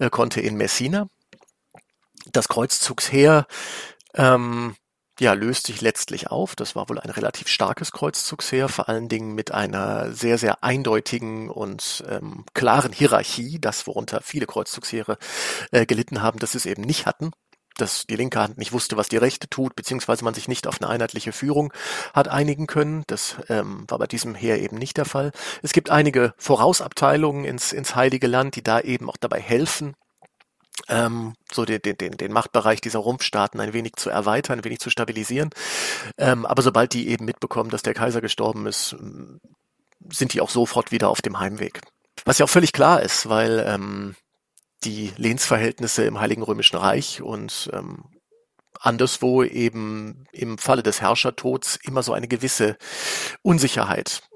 äh, 0.00 0.10
konnte 0.10 0.40
in 0.40 0.56
Messina. 0.56 1.08
Das 2.32 2.48
Kreuzzugsheer 2.48 3.46
ähm, 4.14 4.74
ja, 5.20 5.32
löst 5.32 5.68
sich 5.68 5.80
letztlich 5.80 6.32
auf. 6.32 6.56
Das 6.56 6.74
war 6.74 6.88
wohl 6.88 6.98
ein 6.98 7.10
relativ 7.10 7.46
starkes 7.46 7.92
Kreuzzugsheer, 7.92 8.68
vor 8.68 8.88
allen 8.88 9.08
Dingen 9.08 9.32
mit 9.36 9.52
einer 9.52 10.12
sehr, 10.12 10.38
sehr 10.38 10.64
eindeutigen 10.64 11.50
und 11.50 12.04
ähm, 12.08 12.44
klaren 12.52 12.92
Hierarchie, 12.92 13.60
das 13.60 13.86
worunter 13.86 14.22
viele 14.24 14.46
Kreuzzugsheere 14.46 15.18
äh, 15.70 15.86
gelitten 15.86 16.20
haben, 16.20 16.40
dass 16.40 16.52
sie 16.52 16.58
es 16.58 16.66
eben 16.66 16.82
nicht 16.82 17.06
hatten 17.06 17.30
dass 17.80 18.06
die 18.06 18.16
linke 18.16 18.40
Hand 18.40 18.58
nicht 18.58 18.72
wusste, 18.72 18.96
was 18.96 19.08
die 19.08 19.16
rechte 19.16 19.48
tut, 19.48 19.76
beziehungsweise 19.76 20.24
man 20.24 20.34
sich 20.34 20.48
nicht 20.48 20.66
auf 20.66 20.80
eine 20.80 20.90
einheitliche 20.90 21.32
Führung 21.32 21.72
hat 22.12 22.28
einigen 22.28 22.66
können. 22.66 23.04
Das 23.06 23.36
ähm, 23.48 23.84
war 23.88 23.98
bei 23.98 24.06
diesem 24.06 24.34
Heer 24.34 24.60
eben 24.60 24.76
nicht 24.76 24.96
der 24.96 25.04
Fall. 25.04 25.32
Es 25.62 25.72
gibt 25.72 25.90
einige 25.90 26.34
Vorausabteilungen 26.36 27.44
ins, 27.44 27.72
ins 27.72 27.94
Heilige 27.94 28.26
Land, 28.26 28.56
die 28.56 28.62
da 28.62 28.80
eben 28.80 29.08
auch 29.08 29.16
dabei 29.16 29.40
helfen, 29.40 29.94
ähm, 30.88 31.34
so 31.52 31.64
den, 31.64 31.80
den, 31.82 31.96
den 31.96 32.32
Machtbereich 32.32 32.80
dieser 32.80 33.00
Rumpfstaaten 33.00 33.60
ein 33.60 33.72
wenig 33.72 33.94
zu 33.96 34.10
erweitern, 34.10 34.58
ein 34.58 34.64
wenig 34.64 34.78
zu 34.80 34.90
stabilisieren. 34.90 35.50
Ähm, 36.16 36.46
aber 36.46 36.62
sobald 36.62 36.92
die 36.92 37.08
eben 37.08 37.24
mitbekommen, 37.24 37.70
dass 37.70 37.82
der 37.82 37.94
Kaiser 37.94 38.20
gestorben 38.20 38.66
ist, 38.66 38.96
sind 40.10 40.32
die 40.32 40.40
auch 40.40 40.50
sofort 40.50 40.92
wieder 40.92 41.08
auf 41.08 41.22
dem 41.22 41.38
Heimweg. 41.38 41.80
Was 42.24 42.38
ja 42.38 42.44
auch 42.44 42.50
völlig 42.50 42.72
klar 42.72 43.02
ist, 43.02 43.28
weil 43.28 43.64
ähm, 43.66 44.14
die 44.84 45.12
Lehnsverhältnisse 45.16 46.04
im 46.04 46.20
Heiligen 46.20 46.42
Römischen 46.42 46.76
Reich 46.76 47.22
und 47.22 47.70
ähm, 47.72 48.04
anderswo 48.80 49.42
eben 49.42 50.24
im 50.32 50.58
Falle 50.58 50.82
des 50.82 51.00
Herrschertods 51.00 51.78
immer 51.82 52.02
so 52.02 52.12
eine 52.12 52.28
gewisse 52.28 52.76
Unsicherheit 53.42 54.27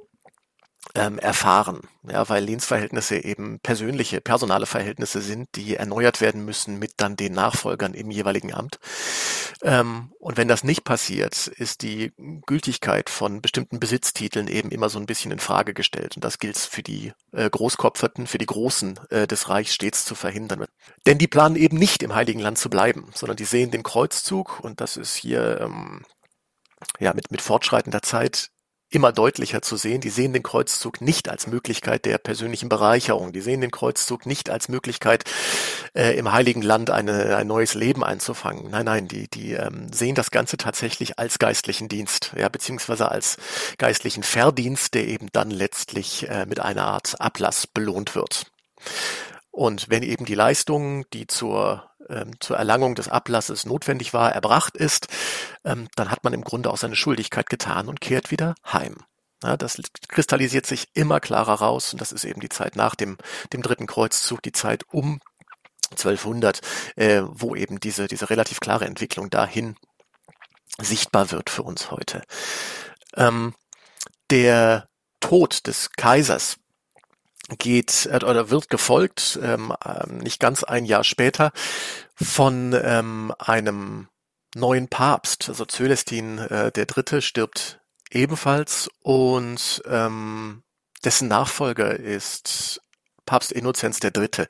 ähm, 0.94 1.18
erfahren, 1.18 1.80
ja, 2.02 2.28
weil 2.28 2.44
Lehnsverhältnisse 2.44 3.24
eben 3.24 3.60
persönliche, 3.60 4.20
personale 4.20 4.66
Verhältnisse 4.66 5.20
sind, 5.20 5.48
die 5.54 5.76
erneuert 5.76 6.20
werden 6.20 6.44
müssen 6.44 6.78
mit 6.78 6.94
dann 6.98 7.16
den 7.16 7.32
Nachfolgern 7.32 7.94
im 7.94 8.10
jeweiligen 8.10 8.52
Amt. 8.52 8.78
Ähm, 9.62 10.12
und 10.18 10.36
wenn 10.36 10.48
das 10.48 10.64
nicht 10.64 10.84
passiert, 10.84 11.46
ist 11.46 11.82
die 11.82 12.12
Gültigkeit 12.46 13.08
von 13.08 13.40
bestimmten 13.40 13.80
Besitztiteln 13.80 14.48
eben 14.48 14.70
immer 14.70 14.88
so 14.88 14.98
ein 14.98 15.06
bisschen 15.06 15.32
in 15.32 15.38
Frage 15.38 15.72
gestellt. 15.72 16.16
Und 16.16 16.24
das 16.24 16.38
gilt 16.38 16.58
für 16.58 16.82
die 16.82 17.12
äh, 17.32 17.48
Großkopferten, 17.48 18.26
für 18.26 18.38
die 18.38 18.46
Großen 18.46 18.98
äh, 19.10 19.26
des 19.26 19.48
Reichs 19.48 19.74
stets 19.74 20.04
zu 20.04 20.14
verhindern. 20.14 20.66
Denn 21.06 21.18
die 21.18 21.28
planen 21.28 21.56
eben 21.56 21.78
nicht 21.78 22.02
im 22.02 22.14
Heiligen 22.14 22.40
Land 22.40 22.58
zu 22.58 22.68
bleiben, 22.68 23.08
sondern 23.14 23.36
die 23.36 23.44
sehen 23.44 23.70
den 23.70 23.82
Kreuzzug 23.82 24.60
und 24.60 24.80
das 24.80 24.96
ist 24.96 25.14
hier 25.14 25.60
ähm, 25.60 26.04
ja 26.98 27.14
mit, 27.14 27.30
mit 27.30 27.40
fortschreitender 27.40 28.02
Zeit 28.02 28.51
immer 28.94 29.12
deutlicher 29.12 29.62
zu 29.62 29.76
sehen. 29.76 30.00
Die 30.00 30.10
sehen 30.10 30.32
den 30.32 30.42
Kreuzzug 30.42 31.00
nicht 31.00 31.28
als 31.28 31.46
Möglichkeit 31.46 32.04
der 32.04 32.18
persönlichen 32.18 32.68
Bereicherung. 32.68 33.32
Die 33.32 33.40
sehen 33.40 33.60
den 33.60 33.70
Kreuzzug 33.70 34.26
nicht 34.26 34.50
als 34.50 34.68
Möglichkeit, 34.68 35.24
äh, 35.94 36.16
im 36.16 36.32
Heiligen 36.32 36.62
Land 36.62 36.90
eine, 36.90 37.36
ein 37.36 37.46
neues 37.46 37.74
Leben 37.74 38.04
einzufangen. 38.04 38.70
Nein, 38.70 38.84
nein, 38.84 39.08
die, 39.08 39.28
die 39.28 39.52
ähm, 39.52 39.92
sehen 39.92 40.14
das 40.14 40.30
Ganze 40.30 40.56
tatsächlich 40.56 41.18
als 41.18 41.38
geistlichen 41.38 41.88
Dienst, 41.88 42.32
ja, 42.36 42.48
beziehungsweise 42.48 43.10
als 43.10 43.36
geistlichen 43.78 44.22
Verdienst, 44.22 44.94
der 44.94 45.06
eben 45.06 45.28
dann 45.32 45.50
letztlich 45.50 46.28
äh, 46.28 46.46
mit 46.46 46.60
einer 46.60 46.84
Art 46.84 47.20
Ablass 47.20 47.66
belohnt 47.66 48.14
wird. 48.14 48.46
Und 49.50 49.90
wenn 49.90 50.02
eben 50.02 50.24
die 50.24 50.34
Leistung, 50.34 51.04
die 51.12 51.26
zur 51.26 51.91
ähm, 52.12 52.32
zur 52.40 52.56
Erlangung 52.56 52.94
des 52.94 53.08
Ablasses 53.08 53.66
notwendig 53.66 54.12
war, 54.14 54.32
erbracht 54.32 54.76
ist, 54.76 55.08
ähm, 55.64 55.88
dann 55.96 56.10
hat 56.10 56.24
man 56.24 56.32
im 56.32 56.44
Grunde 56.44 56.70
auch 56.70 56.76
seine 56.76 56.96
Schuldigkeit 56.96 57.48
getan 57.48 57.88
und 57.88 58.00
kehrt 58.00 58.30
wieder 58.30 58.54
heim. 58.64 58.96
Ja, 59.42 59.56
das 59.56 59.80
kristallisiert 60.08 60.66
sich 60.66 60.88
immer 60.94 61.18
klarer 61.18 61.54
raus 61.54 61.92
und 61.92 62.00
das 62.00 62.12
ist 62.12 62.24
eben 62.24 62.40
die 62.40 62.48
Zeit 62.48 62.76
nach 62.76 62.94
dem, 62.94 63.18
dem 63.52 63.62
dritten 63.62 63.86
Kreuzzug, 63.86 64.40
die 64.42 64.52
Zeit 64.52 64.84
um 64.92 65.20
1200, 65.90 66.60
äh, 66.96 67.22
wo 67.24 67.54
eben 67.54 67.80
diese, 67.80 68.06
diese 68.06 68.30
relativ 68.30 68.60
klare 68.60 68.86
Entwicklung 68.86 69.30
dahin 69.30 69.76
sichtbar 70.80 71.30
wird 71.30 71.50
für 71.50 71.62
uns 71.62 71.90
heute. 71.90 72.22
Ähm, 73.16 73.54
der 74.30 74.88
Tod 75.20 75.66
des 75.66 75.90
Kaisers 75.92 76.56
geht 77.58 78.06
äh, 78.10 78.24
oder 78.24 78.50
wird 78.50 78.68
gefolgt, 78.68 79.38
ähm, 79.42 79.72
ähm, 79.84 80.18
nicht 80.18 80.40
ganz 80.40 80.64
ein 80.64 80.84
Jahr 80.84 81.04
später, 81.04 81.52
von 82.14 82.74
ähm, 82.82 83.32
einem 83.38 84.08
neuen 84.54 84.88
Papst. 84.88 85.48
Also 85.48 85.64
Zölestin 85.64 86.38
äh, 86.38 86.72
der 86.72 86.86
Dritte 86.86 87.22
stirbt 87.22 87.80
ebenfalls 88.10 88.90
und 89.00 89.82
ähm, 89.86 90.62
dessen 91.04 91.28
Nachfolger 91.28 91.98
ist 91.98 92.80
Papst 93.26 93.52
Innozenz 93.52 94.00
der 94.00 94.10
Dritte. 94.10 94.48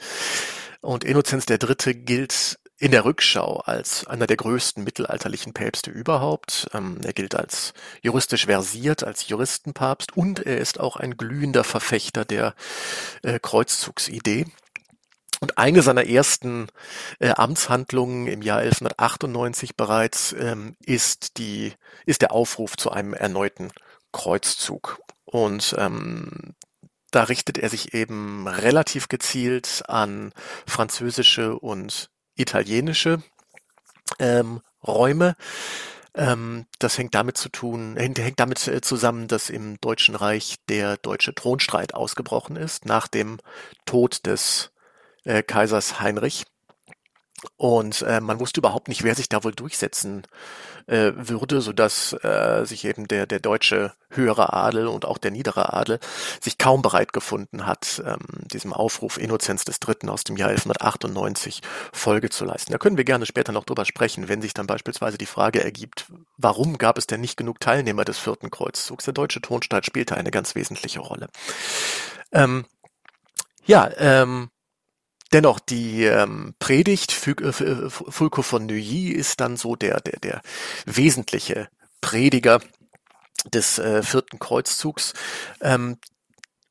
Und 0.80 1.04
Innozenz 1.04 1.46
der 1.46 1.58
Dritte 1.58 1.94
gilt 1.94 2.58
in 2.82 2.90
der 2.90 3.04
Rückschau 3.04 3.58
als 3.58 4.08
einer 4.08 4.26
der 4.26 4.36
größten 4.36 4.82
mittelalterlichen 4.82 5.52
Päpste 5.52 5.92
überhaupt. 5.92 6.66
Ähm, 6.74 6.98
er 7.04 7.12
gilt 7.12 7.36
als 7.36 7.74
juristisch 8.02 8.46
versiert, 8.46 9.04
als 9.04 9.28
Juristenpapst 9.28 10.16
und 10.16 10.44
er 10.44 10.58
ist 10.58 10.80
auch 10.80 10.96
ein 10.96 11.16
glühender 11.16 11.62
Verfechter 11.62 12.24
der 12.24 12.56
äh, 13.22 13.38
Kreuzzugsidee. 13.38 14.46
Und 15.38 15.58
eine 15.58 15.82
seiner 15.82 16.08
ersten 16.08 16.66
äh, 17.20 17.28
Amtshandlungen 17.30 18.26
im 18.26 18.42
Jahr 18.42 18.58
1198 18.58 19.76
bereits 19.76 20.32
ähm, 20.32 20.74
ist 20.84 21.38
die 21.38 21.74
ist 22.04 22.20
der 22.20 22.32
Aufruf 22.32 22.76
zu 22.76 22.90
einem 22.90 23.14
erneuten 23.14 23.70
Kreuzzug. 24.10 24.98
Und 25.24 25.76
ähm, 25.78 26.56
da 27.12 27.22
richtet 27.24 27.58
er 27.58 27.68
sich 27.68 27.94
eben 27.94 28.48
relativ 28.48 29.06
gezielt 29.06 29.84
an 29.86 30.32
französische 30.66 31.56
und 31.56 32.10
italienische 32.36 33.22
ähm, 34.18 34.60
Räume. 34.86 35.36
Ähm, 36.14 36.66
das 36.78 36.98
hängt 36.98 37.14
damit 37.14 37.38
zu 37.38 37.48
tun, 37.48 37.96
hängt, 37.96 38.38
damit 38.38 38.66
äh, 38.68 38.80
zusammen, 38.82 39.28
dass 39.28 39.48
im 39.48 39.80
Deutschen 39.80 40.14
Reich 40.14 40.56
der 40.68 40.98
deutsche 40.98 41.34
Thronstreit 41.34 41.94
ausgebrochen 41.94 42.56
ist 42.56 42.84
nach 42.84 43.08
dem 43.08 43.38
Tod 43.86 44.26
des 44.26 44.72
äh, 45.24 45.42
Kaisers 45.42 46.00
Heinrich. 46.00 46.44
Und 47.56 48.02
äh, 48.02 48.20
man 48.20 48.40
wusste 48.40 48.60
überhaupt 48.60 48.88
nicht, 48.88 49.02
wer 49.02 49.14
sich 49.14 49.28
da 49.28 49.42
wohl 49.44 49.52
durchsetzen 49.52 50.22
äh, 50.86 51.12
würde, 51.16 51.60
so 51.60 51.72
dass 51.72 52.12
äh, 52.22 52.64
sich 52.64 52.84
eben 52.84 53.08
der 53.08 53.26
der 53.26 53.40
deutsche 53.40 53.92
höhere 54.10 54.52
Adel 54.52 54.86
und 54.86 55.04
auch 55.04 55.18
der 55.18 55.30
niedere 55.30 55.72
Adel 55.72 55.98
sich 56.40 56.58
kaum 56.58 56.82
bereit 56.82 57.12
gefunden 57.12 57.66
hat, 57.66 58.02
ähm, 58.04 58.18
diesem 58.52 58.72
Aufruf 58.72 59.18
Innozenz 59.18 59.64
des 59.64 59.80
Dritten 59.80 60.08
aus 60.08 60.24
dem 60.24 60.36
Jahr 60.36 60.50
1198 60.50 61.62
Folge 61.92 62.30
zu 62.30 62.44
leisten. 62.44 62.72
Da 62.72 62.78
können 62.78 62.96
wir 62.96 63.04
gerne 63.04 63.26
später 63.26 63.52
noch 63.52 63.64
drüber 63.64 63.84
sprechen, 63.84 64.28
wenn 64.28 64.42
sich 64.42 64.54
dann 64.54 64.66
beispielsweise 64.66 65.18
die 65.18 65.26
Frage 65.26 65.64
ergibt, 65.64 66.06
warum 66.36 66.78
gab 66.78 66.98
es 66.98 67.06
denn 67.06 67.20
nicht 67.20 67.36
genug 67.36 67.60
Teilnehmer 67.60 68.04
des 68.04 68.18
vierten 68.18 68.50
Kreuzzugs? 68.50 69.04
Der 69.04 69.14
deutsche 69.14 69.40
Tonstaat 69.40 69.86
spielte 69.86 70.16
eine 70.16 70.30
ganz 70.30 70.54
wesentliche 70.54 71.00
Rolle. 71.00 71.28
Ähm, 72.32 72.66
ja, 73.64 73.90
ähm, 73.96 74.50
Dennoch, 75.32 75.60
die 75.60 76.04
ähm, 76.04 76.54
Predigt 76.58 77.26
äh, 77.26 77.30
äh, 77.30 77.90
Fulco 77.90 78.42
von 78.42 78.66
Neuilly 78.66 79.08
ist 79.08 79.40
dann 79.40 79.56
so 79.56 79.76
der, 79.76 80.00
der, 80.00 80.20
der 80.20 80.42
wesentliche 80.84 81.68
Prediger 82.00 82.60
des 83.52 83.78
äh, 83.78 84.02
vierten 84.02 84.38
Kreuzzugs, 84.38 85.14
ähm, 85.60 85.96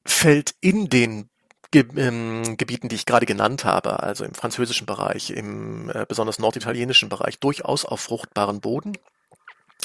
fällt 0.06 0.56
in 0.62 0.90
den 0.90 1.30
Ge 1.72 1.86
ähm, 1.96 2.58
Gebieten, 2.58 2.90
die 2.90 2.96
ich 2.96 3.06
gerade 3.06 3.26
genannt 3.26 3.64
habe, 3.64 4.04
also 4.04 4.26
im 4.26 4.34
französischen 4.34 4.86
Bereich, 4.86 5.32
im 5.32 5.90
äh, 5.90 6.06
besonders 6.06 6.38
norditalienischen 6.38 7.08
Bereich, 7.08 7.40
durchaus 7.40 7.86
auf 7.86 8.02
fruchtbaren 8.02 8.60
Boden. 8.60 8.98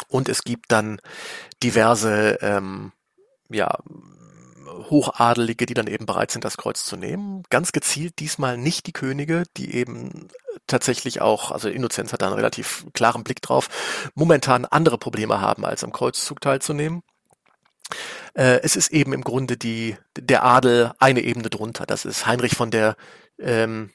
Und 0.08 0.28
es 0.28 0.42
gibt 0.42 0.72
dann 0.72 1.00
diverse 1.62 2.38
ähm, 2.42 2.92
ja, 3.48 3.78
Hochadelige, 4.66 5.66
die 5.66 5.74
dann 5.74 5.86
eben 5.86 6.06
bereit 6.06 6.30
sind, 6.30 6.44
das 6.44 6.56
Kreuz 6.56 6.84
zu 6.84 6.96
nehmen. 6.96 7.42
Ganz 7.50 7.72
gezielt 7.72 8.18
diesmal 8.18 8.56
nicht 8.56 8.86
die 8.86 8.92
Könige, 8.92 9.44
die 9.56 9.74
eben 9.74 10.28
tatsächlich 10.66 11.20
auch, 11.20 11.50
also 11.50 11.68
Innozenz 11.68 12.12
hat 12.12 12.22
da 12.22 12.26
einen 12.26 12.34
relativ 12.34 12.86
klaren 12.92 13.24
Blick 13.24 13.42
drauf, 13.42 13.68
momentan 14.14 14.64
andere 14.64 14.98
Probleme 14.98 15.40
haben, 15.40 15.64
als 15.64 15.84
am 15.84 15.92
Kreuzzug 15.92 16.40
teilzunehmen. 16.40 17.02
Äh, 18.34 18.60
es 18.62 18.76
ist 18.76 18.92
eben 18.92 19.12
im 19.12 19.22
Grunde 19.22 19.56
die, 19.56 19.96
der 20.18 20.44
Adel 20.44 20.92
eine 20.98 21.20
Ebene 21.20 21.48
drunter. 21.48 21.86
Das 21.86 22.04
ist 22.04 22.26
Heinrich 22.26 22.54
von 22.54 22.70
der 22.70 22.96
ähm, 23.38 23.90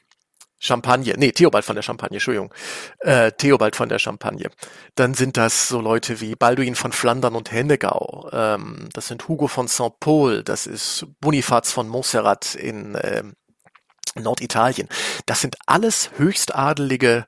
Champagne, 0.62 1.14
nee, 1.18 1.32
Theobald 1.32 1.64
von 1.64 1.74
der 1.74 1.82
Champagne, 1.82 2.16
Entschuldigung, 2.16 2.54
äh, 3.00 3.32
Theobald 3.32 3.74
von 3.74 3.88
der 3.88 3.98
Champagne. 3.98 4.48
Dann 4.94 5.14
sind 5.14 5.36
das 5.36 5.66
so 5.66 5.80
Leute 5.80 6.20
wie 6.20 6.36
Balduin 6.36 6.76
von 6.76 6.92
Flandern 6.92 7.34
und 7.34 7.50
Hennegau, 7.50 8.30
ähm, 8.32 8.88
das 8.92 9.08
sind 9.08 9.26
Hugo 9.26 9.48
von 9.48 9.66
Saint-Paul, 9.66 10.44
das 10.44 10.66
ist 10.66 11.06
Bonifaz 11.20 11.72
von 11.72 11.88
Montserrat 11.88 12.54
in 12.54 12.94
äh, 12.94 13.24
Norditalien. 14.14 14.88
Das 15.26 15.40
sind 15.40 15.56
alles 15.66 16.10
höchstadelige 16.16 17.26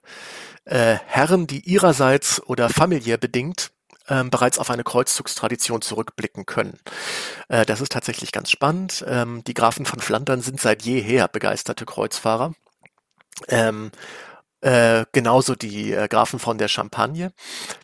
äh, 0.64 0.97
Herren, 1.07 1.49
die 1.49 1.61
ihrerseits 1.61 2.40
oder 2.47 2.68
familiär 2.68 3.18
bedingt 3.18 3.73
ähm, 4.09 4.31
bereits 4.31 4.59
auf 4.59 4.70
eine 4.70 4.85
Kreuzzugstradition 4.85 5.83
zurückblicken 5.83 6.47
können. 6.47 6.79
Äh, 7.49 7.64
das 7.66 7.81
ist 7.81 7.92
tatsächlich 7.92 8.33
ganz 8.33 8.51
spannend. 8.51 9.05
Ähm, 9.09 9.42
die 9.44 9.55
Grafen 9.55 9.87
von 9.87 10.01
Flandern 10.01 10.40
sind 10.40 10.61
seit 10.61 10.83
jeher 10.83 11.27
begeisterte 11.29 11.85
Kreuzfahrer. 11.87 12.55
Ähm, 13.49 13.90
äh, 14.64 15.05
genauso 15.12 15.55
die 15.55 15.92
äh, 15.92 16.09
Grafen 16.09 16.38
von 16.38 16.57
der 16.57 16.68
Champagne. 16.68 17.33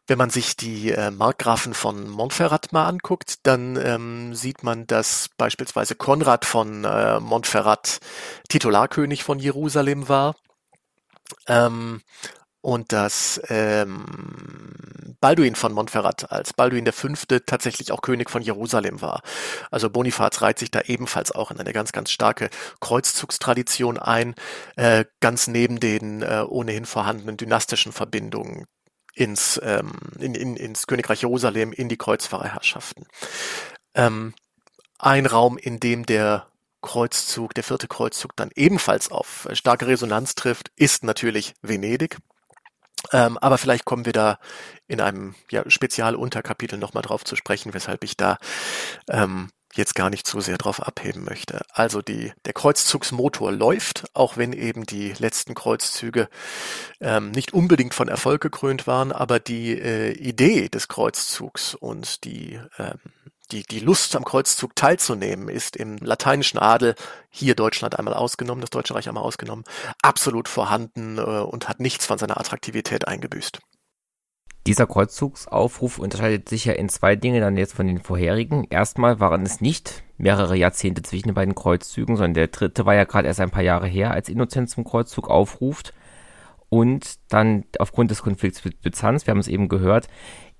Wenn 0.06 0.16
man 0.16 0.30
sich 0.30 0.56
die 0.56 0.90
äh, 0.92 1.10
Markgrafen 1.10 1.74
von 1.74 2.08
Montferrat 2.08 2.72
mal 2.72 2.86
anguckt, 2.86 3.46
dann 3.46 3.76
ähm, 3.76 4.34
sieht 4.34 4.62
man, 4.62 4.86
dass 4.86 5.28
beispielsweise 5.36 5.94
Konrad 5.94 6.46
von 6.46 6.84
äh, 6.84 7.20
Montferrat 7.20 8.00
Titularkönig 8.48 9.24
von 9.24 9.38
Jerusalem 9.38 10.08
war. 10.08 10.36
Ähm, 11.46 12.00
und 12.62 12.92
dass 12.92 13.40
ähm, 13.48 14.04
Balduin 15.20 15.54
von 15.54 15.72
Montferrat 15.72 16.30
als 16.32 16.52
Balduin 16.52 16.90
Fünfte 16.92 17.44
tatsächlich 17.44 17.92
auch 17.92 18.02
König 18.02 18.30
von 18.30 18.42
Jerusalem 18.42 19.00
war. 19.00 19.22
Also 19.70 19.90
Bonifaz 19.90 20.42
reiht 20.42 20.58
sich 20.58 20.70
da 20.70 20.80
ebenfalls 20.82 21.32
auch 21.32 21.50
in 21.50 21.60
eine 21.60 21.72
ganz, 21.72 21.92
ganz 21.92 22.10
starke 22.10 22.50
Kreuzzugstradition 22.80 23.98
ein, 23.98 24.34
äh, 24.76 25.04
ganz 25.20 25.46
neben 25.46 25.80
den 25.80 26.22
äh, 26.22 26.44
ohnehin 26.46 26.86
vorhandenen 26.86 27.36
dynastischen 27.36 27.92
Verbindungen 27.92 28.66
ins, 29.14 29.60
ähm, 29.62 29.92
in, 30.18 30.34
in, 30.34 30.56
ins 30.56 30.86
Königreich 30.86 31.22
Jerusalem, 31.22 31.72
in 31.72 31.88
die 31.88 31.98
Kreuzfahrerherrschaften. 31.98 33.06
Ähm, 33.94 34.34
ein 34.98 35.26
Raum, 35.26 35.58
in 35.58 35.80
dem 35.80 36.06
der 36.06 36.46
Kreuzzug, 36.82 37.54
der 37.54 37.64
vierte 37.64 37.88
Kreuzzug 37.88 38.36
dann 38.36 38.50
ebenfalls 38.54 39.10
auf 39.10 39.48
starke 39.52 39.86
Resonanz 39.86 40.34
trifft, 40.34 40.70
ist 40.76 41.04
natürlich 41.04 41.54
Venedig. 41.62 42.18
Ähm, 43.12 43.38
aber 43.38 43.58
vielleicht 43.58 43.84
kommen 43.84 44.04
wir 44.04 44.12
da 44.12 44.38
in 44.86 45.00
einem 45.00 45.34
ja, 45.50 45.68
Spezialunterkapitel 45.68 46.78
nochmal 46.78 47.02
drauf 47.02 47.24
zu 47.24 47.36
sprechen, 47.36 47.74
weshalb 47.74 48.04
ich 48.04 48.16
da 48.16 48.38
ähm, 49.08 49.50
jetzt 49.74 49.94
gar 49.94 50.10
nicht 50.10 50.26
so 50.26 50.40
sehr 50.40 50.58
drauf 50.58 50.82
abheben 50.82 51.24
möchte. 51.24 51.62
Also 51.72 52.02
die, 52.02 52.32
der 52.44 52.52
Kreuzzugsmotor 52.52 53.52
läuft, 53.52 54.04
auch 54.14 54.36
wenn 54.36 54.52
eben 54.52 54.84
die 54.84 55.12
letzten 55.18 55.54
Kreuzzüge 55.54 56.28
ähm, 57.00 57.30
nicht 57.30 57.54
unbedingt 57.54 57.94
von 57.94 58.08
Erfolg 58.08 58.40
gekrönt 58.40 58.86
waren, 58.86 59.12
aber 59.12 59.38
die 59.38 59.78
äh, 59.78 60.12
Idee 60.12 60.68
des 60.68 60.88
Kreuzzugs 60.88 61.74
und 61.74 62.24
die 62.24 62.60
ähm, 62.78 62.98
die, 63.52 63.62
die 63.62 63.80
Lust 63.80 64.14
am 64.16 64.24
Kreuzzug 64.24 64.74
teilzunehmen 64.76 65.48
ist 65.48 65.76
im 65.76 65.96
lateinischen 65.98 66.58
Adel, 66.58 66.94
hier 67.30 67.54
Deutschland 67.54 67.98
einmal 67.98 68.14
ausgenommen, 68.14 68.60
das 68.60 68.70
Deutsche 68.70 68.94
Reich 68.94 69.08
einmal 69.08 69.24
ausgenommen, 69.24 69.64
absolut 70.02 70.48
vorhanden 70.48 71.18
äh, 71.18 71.20
und 71.20 71.68
hat 71.68 71.80
nichts 71.80 72.06
von 72.06 72.18
seiner 72.18 72.38
Attraktivität 72.38 73.08
eingebüßt. 73.08 73.60
Dieser 74.66 74.86
Kreuzzugsaufruf 74.86 75.98
unterscheidet 75.98 76.48
sich 76.48 76.66
ja 76.66 76.74
in 76.74 76.90
zwei 76.90 77.16
Dingen 77.16 77.40
dann 77.40 77.56
jetzt 77.56 77.74
von 77.74 77.86
den 77.86 78.00
vorherigen. 78.00 78.66
Erstmal 78.68 79.18
waren 79.18 79.42
es 79.42 79.62
nicht 79.62 80.04
mehrere 80.18 80.54
Jahrzehnte 80.54 81.02
zwischen 81.02 81.28
den 81.28 81.34
beiden 81.34 81.54
Kreuzzügen, 81.54 82.16
sondern 82.16 82.34
der 82.34 82.48
dritte 82.48 82.84
war 82.84 82.94
ja 82.94 83.04
gerade 83.04 83.26
erst 83.26 83.40
ein 83.40 83.50
paar 83.50 83.62
Jahre 83.62 83.86
her, 83.86 84.10
als 84.10 84.28
Innozenz 84.28 84.72
zum 84.72 84.84
Kreuzzug 84.84 85.30
aufruft. 85.30 85.94
Und 86.70 87.18
dann 87.28 87.64
aufgrund 87.78 88.10
des 88.10 88.22
Konflikts 88.22 88.64
mit 88.64 88.80
Byzanz, 88.80 89.26
wir 89.26 89.32
haben 89.32 89.40
es 89.40 89.48
eben 89.48 89.68
gehört, 89.68 90.08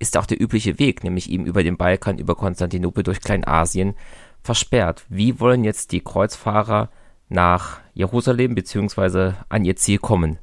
ist 0.01 0.17
auch 0.17 0.27
der 0.27 0.41
übliche 0.41 0.79
Weg, 0.79 1.05
nämlich 1.05 1.31
eben 1.31 1.47
über 1.47 1.63
den 1.63 1.77
Balkan, 1.77 2.19
über 2.19 2.35
Konstantinopel, 2.35 3.05
durch 3.05 3.21
Kleinasien 3.21 3.95
versperrt. 4.43 5.05
Wie 5.09 5.39
wollen 5.41 5.63
jetzt 5.65 5.93
die 5.93 6.03
Kreuzfahrer 6.03 6.91
nach 7.29 7.81
Jerusalem 7.95 8.55
beziehungsweise 8.55 9.37
an 9.49 9.65
ihr 9.65 9.77
Ziel 9.77 9.99
kommen? 9.99 10.39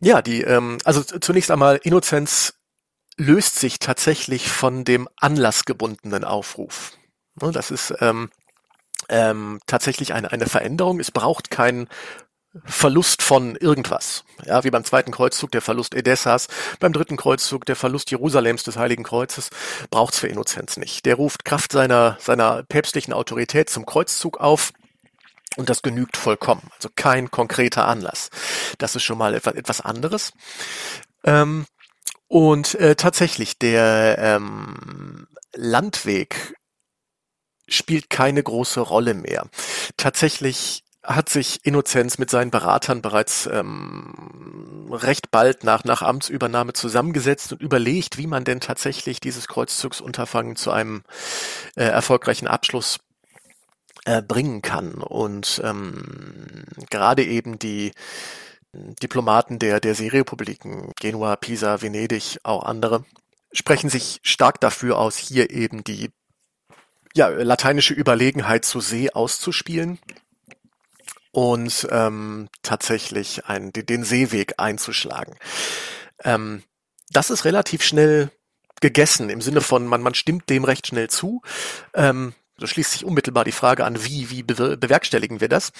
Ja, 0.00 0.22
die, 0.22 0.42
ähm, 0.42 0.78
also 0.84 1.02
zunächst 1.02 1.50
einmal 1.50 1.80
Innozenz 1.82 2.54
löst 3.16 3.56
sich 3.56 3.80
tatsächlich 3.80 4.48
von 4.48 4.84
dem 4.84 5.08
anlassgebundenen 5.16 6.22
Aufruf. 6.22 6.92
Ne, 7.40 7.50
das 7.50 7.72
ist 7.72 7.92
ähm, 8.00 8.30
ähm, 9.08 9.58
tatsächlich 9.66 10.14
eine, 10.14 10.30
eine 10.30 10.46
Veränderung. 10.46 11.00
Es 11.00 11.10
braucht 11.10 11.50
keinen 11.50 11.88
Verlust 12.64 13.22
von 13.22 13.56
irgendwas. 13.56 14.24
Ja, 14.44 14.64
wie 14.64 14.70
beim 14.70 14.84
zweiten 14.84 15.10
Kreuzzug 15.10 15.50
der 15.50 15.62
Verlust 15.62 15.94
Edessas, 15.94 16.48
beim 16.80 16.92
dritten 16.92 17.16
Kreuzzug 17.16 17.64
der 17.64 17.76
Verlust 17.76 18.10
Jerusalems 18.10 18.62
des 18.62 18.76
Heiligen 18.76 19.04
Kreuzes, 19.04 19.50
braucht's 19.90 20.18
für 20.18 20.28
Innozenz 20.28 20.76
nicht. 20.76 21.06
Der 21.06 21.16
ruft 21.16 21.44
Kraft 21.44 21.72
seiner, 21.72 22.16
seiner 22.20 22.62
päpstlichen 22.64 23.12
Autorität 23.12 23.70
zum 23.70 23.86
Kreuzzug 23.86 24.38
auf. 24.38 24.72
Und 25.56 25.68
das 25.68 25.82
genügt 25.82 26.16
vollkommen. 26.16 26.70
Also 26.76 26.88
kein 26.94 27.30
konkreter 27.30 27.88
Anlass. 27.88 28.30
Das 28.78 28.94
ist 28.94 29.02
schon 29.02 29.18
mal 29.18 29.34
etwas, 29.34 29.54
etwas 29.54 29.80
anderes. 29.80 30.32
Ähm, 31.24 31.66
und 32.28 32.74
äh, 32.76 32.94
tatsächlich, 32.94 33.58
der 33.58 34.18
ähm, 34.18 35.26
Landweg 35.54 36.54
spielt 37.66 38.10
keine 38.10 38.42
große 38.42 38.80
Rolle 38.80 39.14
mehr. 39.14 39.46
Tatsächlich 39.96 40.84
hat 41.08 41.30
sich 41.30 41.64
Innozenz 41.64 42.18
mit 42.18 42.28
seinen 42.28 42.50
Beratern 42.50 43.00
bereits 43.00 43.46
ähm, 43.50 44.88
recht 44.90 45.30
bald 45.30 45.64
nach, 45.64 45.84
nach 45.84 46.02
Amtsübernahme 46.02 46.74
zusammengesetzt 46.74 47.52
und 47.52 47.62
überlegt, 47.62 48.18
wie 48.18 48.26
man 48.26 48.44
denn 48.44 48.60
tatsächlich 48.60 49.18
dieses 49.18 49.48
Kreuzzugsunterfangen 49.48 50.56
zu 50.56 50.70
einem 50.70 51.02
äh, 51.76 51.84
erfolgreichen 51.84 52.46
Abschluss 52.46 52.98
äh, 54.04 54.20
bringen 54.20 54.60
kann. 54.60 54.96
Und 54.96 55.62
ähm, 55.64 56.64
gerade 56.90 57.24
eben 57.24 57.58
die 57.58 57.92
Diplomaten 58.74 59.58
der, 59.58 59.80
der 59.80 59.94
Seerepubliken, 59.94 60.92
Genua, 61.00 61.36
Pisa, 61.36 61.80
Venedig, 61.80 62.38
auch 62.42 62.64
andere, 62.64 63.06
sprechen 63.50 63.88
sich 63.88 64.20
stark 64.22 64.60
dafür 64.60 64.98
aus, 64.98 65.16
hier 65.16 65.48
eben 65.50 65.84
die 65.84 66.10
ja, 67.14 67.28
lateinische 67.28 67.94
Überlegenheit 67.94 68.66
zu 68.66 68.80
See 68.80 69.10
auszuspielen 69.10 69.98
und 71.32 71.86
ähm, 71.90 72.48
tatsächlich 72.62 73.46
einen, 73.46 73.72
den 73.72 74.04
Seeweg 74.04 74.54
einzuschlagen. 74.58 75.34
Ähm, 76.24 76.62
das 77.10 77.30
ist 77.30 77.44
relativ 77.44 77.82
schnell 77.82 78.30
gegessen 78.80 79.30
im 79.30 79.40
Sinne 79.40 79.60
von, 79.60 79.86
man, 79.86 80.02
man 80.02 80.14
stimmt 80.14 80.48
dem 80.50 80.64
recht 80.64 80.86
schnell 80.86 81.08
zu. 81.08 81.42
Ähm, 81.94 82.34
so 82.56 82.66
schließt 82.66 82.92
sich 82.92 83.04
unmittelbar 83.04 83.44
die 83.44 83.52
Frage 83.52 83.84
an, 83.84 84.04
wie, 84.04 84.30
wie 84.30 84.42
bewerkstelligen 84.42 85.40
wir 85.40 85.48
das? 85.48 85.72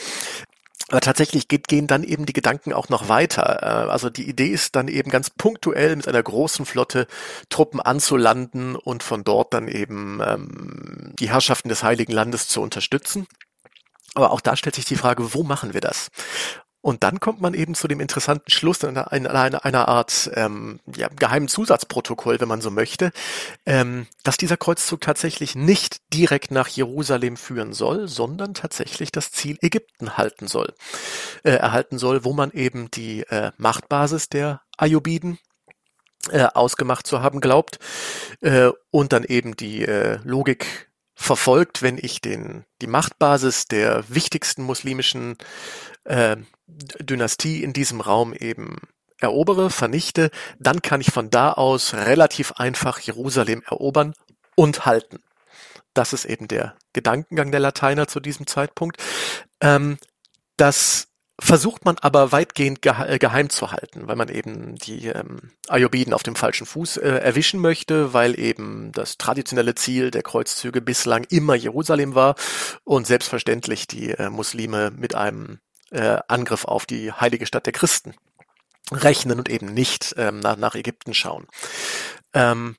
Aber 0.90 1.00
tatsächlich 1.00 1.48
geht, 1.48 1.68
gehen 1.68 1.86
dann 1.86 2.02
eben 2.02 2.24
die 2.24 2.32
Gedanken 2.32 2.72
auch 2.72 2.88
noch 2.88 3.08
weiter. 3.08 3.62
Äh, 3.62 3.90
also 3.90 4.08
die 4.08 4.28
Idee 4.28 4.48
ist 4.48 4.74
dann 4.74 4.88
eben 4.88 5.10
ganz 5.10 5.28
punktuell 5.28 5.94
mit 5.96 6.08
einer 6.08 6.22
großen 6.22 6.64
Flotte 6.64 7.06
Truppen 7.50 7.80
anzulanden 7.80 8.74
und 8.74 9.02
von 9.02 9.22
dort 9.22 9.52
dann 9.52 9.68
eben 9.68 10.20
ähm, 10.24 11.12
die 11.18 11.30
Herrschaften 11.30 11.68
des 11.68 11.82
Heiligen 11.82 12.12
Landes 12.12 12.48
zu 12.48 12.62
unterstützen. 12.62 13.26
Aber 14.14 14.30
auch 14.30 14.40
da 14.40 14.56
stellt 14.56 14.74
sich 14.74 14.84
die 14.84 14.96
Frage, 14.96 15.34
wo 15.34 15.42
machen 15.42 15.74
wir 15.74 15.80
das? 15.80 16.10
Und 16.80 17.02
dann 17.02 17.18
kommt 17.18 17.40
man 17.40 17.54
eben 17.54 17.74
zu 17.74 17.88
dem 17.88 17.98
interessanten 17.98 18.50
Schluss 18.50 18.82
in 18.84 18.96
einer, 18.96 19.64
einer, 19.64 19.88
Art 19.88 20.30
ähm, 20.34 20.78
ja, 20.94 21.08
geheimen 21.08 21.48
Zusatzprotokoll, 21.48 22.40
wenn 22.40 22.48
man 22.48 22.60
so 22.60 22.70
möchte, 22.70 23.10
ähm, 23.66 24.06
dass 24.22 24.36
dieser 24.36 24.56
Kreuzzug 24.56 25.00
tatsächlich 25.00 25.56
nicht 25.56 25.98
direkt 26.14 26.52
nach 26.52 26.68
Jerusalem 26.68 27.36
führen 27.36 27.72
soll, 27.72 28.06
sondern 28.06 28.54
tatsächlich 28.54 29.10
das 29.10 29.32
Ziel 29.32 29.58
Ägypten 29.60 30.16
halten 30.16 30.46
soll, 30.46 30.72
äh, 31.42 31.50
erhalten 31.50 31.98
soll, 31.98 32.24
wo 32.24 32.32
man 32.32 32.52
eben 32.52 32.90
die 32.92 33.22
äh, 33.22 33.50
Machtbasis 33.56 34.28
der 34.28 34.62
Ayubiden 34.76 35.38
äh, 36.30 36.44
ausgemacht 36.44 37.06
zu 37.06 37.22
haben 37.22 37.40
glaubt 37.40 37.80
äh, 38.40 38.70
und 38.90 39.12
dann 39.12 39.24
eben 39.24 39.56
die 39.56 39.84
äh, 39.84 40.20
Logik 40.22 40.87
verfolgt, 41.20 41.82
wenn 41.82 41.98
ich 41.98 42.20
den, 42.20 42.64
die 42.80 42.86
Machtbasis 42.86 43.66
der 43.66 44.04
wichtigsten 44.08 44.62
muslimischen 44.62 45.36
äh, 46.04 46.36
Dynastie 46.68 47.64
in 47.64 47.72
diesem 47.72 48.00
Raum 48.00 48.32
eben 48.32 48.76
erobere, 49.18 49.68
vernichte, 49.68 50.30
dann 50.60 50.80
kann 50.80 51.00
ich 51.00 51.10
von 51.10 51.28
da 51.28 51.52
aus 51.52 51.92
relativ 51.92 52.52
einfach 52.52 53.00
Jerusalem 53.00 53.64
erobern 53.66 54.14
und 54.54 54.86
halten. 54.86 55.18
Das 55.92 56.12
ist 56.12 56.24
eben 56.24 56.46
der 56.46 56.76
Gedankengang 56.92 57.50
der 57.50 57.60
Lateiner 57.60 58.06
zu 58.06 58.20
diesem 58.20 58.46
Zeitpunkt. 58.46 59.02
Ähm, 59.60 59.98
das 60.56 61.08
versucht 61.40 61.84
man 61.84 61.96
aber 61.98 62.32
weitgehend 62.32 62.84
äh, 62.84 63.18
geheim 63.18 63.48
zu 63.48 63.70
halten, 63.70 64.08
weil 64.08 64.16
man 64.16 64.28
eben 64.28 64.74
die 64.76 65.06
ähm, 65.06 65.52
Ayubiden 65.68 66.12
auf 66.12 66.22
dem 66.22 66.34
falschen 66.34 66.66
Fuß 66.66 66.96
äh, 66.96 67.08
erwischen 67.08 67.60
möchte, 67.60 68.12
weil 68.12 68.38
eben 68.38 68.90
das 68.92 69.18
traditionelle 69.18 69.74
Ziel 69.74 70.10
der 70.10 70.22
Kreuzzüge 70.22 70.80
bislang 70.80 71.24
immer 71.30 71.54
Jerusalem 71.54 72.14
war 72.14 72.34
und 72.84 73.06
selbstverständlich 73.06 73.86
die 73.86 74.10
äh, 74.10 74.30
Muslime 74.30 74.90
mit 74.90 75.14
einem 75.14 75.60
äh, 75.90 76.18
Angriff 76.26 76.64
auf 76.64 76.86
die 76.86 77.12
heilige 77.12 77.46
Stadt 77.46 77.66
der 77.66 77.72
Christen 77.72 78.14
rechnen 78.90 79.38
und 79.38 79.48
eben 79.48 79.66
nicht 79.66 80.14
ähm, 80.18 80.40
nach, 80.40 80.56
nach 80.56 80.74
Ägypten 80.74 81.14
schauen. 81.14 81.46
Ähm, 82.34 82.76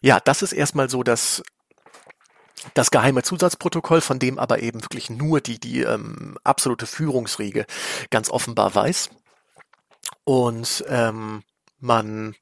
ja, 0.00 0.20
das 0.20 0.42
ist 0.42 0.52
erstmal 0.52 0.90
so 0.90 1.02
das 1.02 1.42
das 2.72 2.90
geheime 2.90 3.22
Zusatzprotokoll, 3.22 4.00
von 4.00 4.18
dem 4.18 4.38
aber 4.38 4.60
eben 4.60 4.82
wirklich 4.82 5.10
nur 5.10 5.40
die, 5.40 5.58
die 5.58 5.82
ähm, 5.82 6.38
absolute 6.44 6.86
Führungsriege 6.86 7.66
ganz 8.10 8.30
offenbar 8.30 8.74
weiß. 8.74 9.10
Und 10.24 10.84
ähm, 10.88 11.42
man 11.78 12.34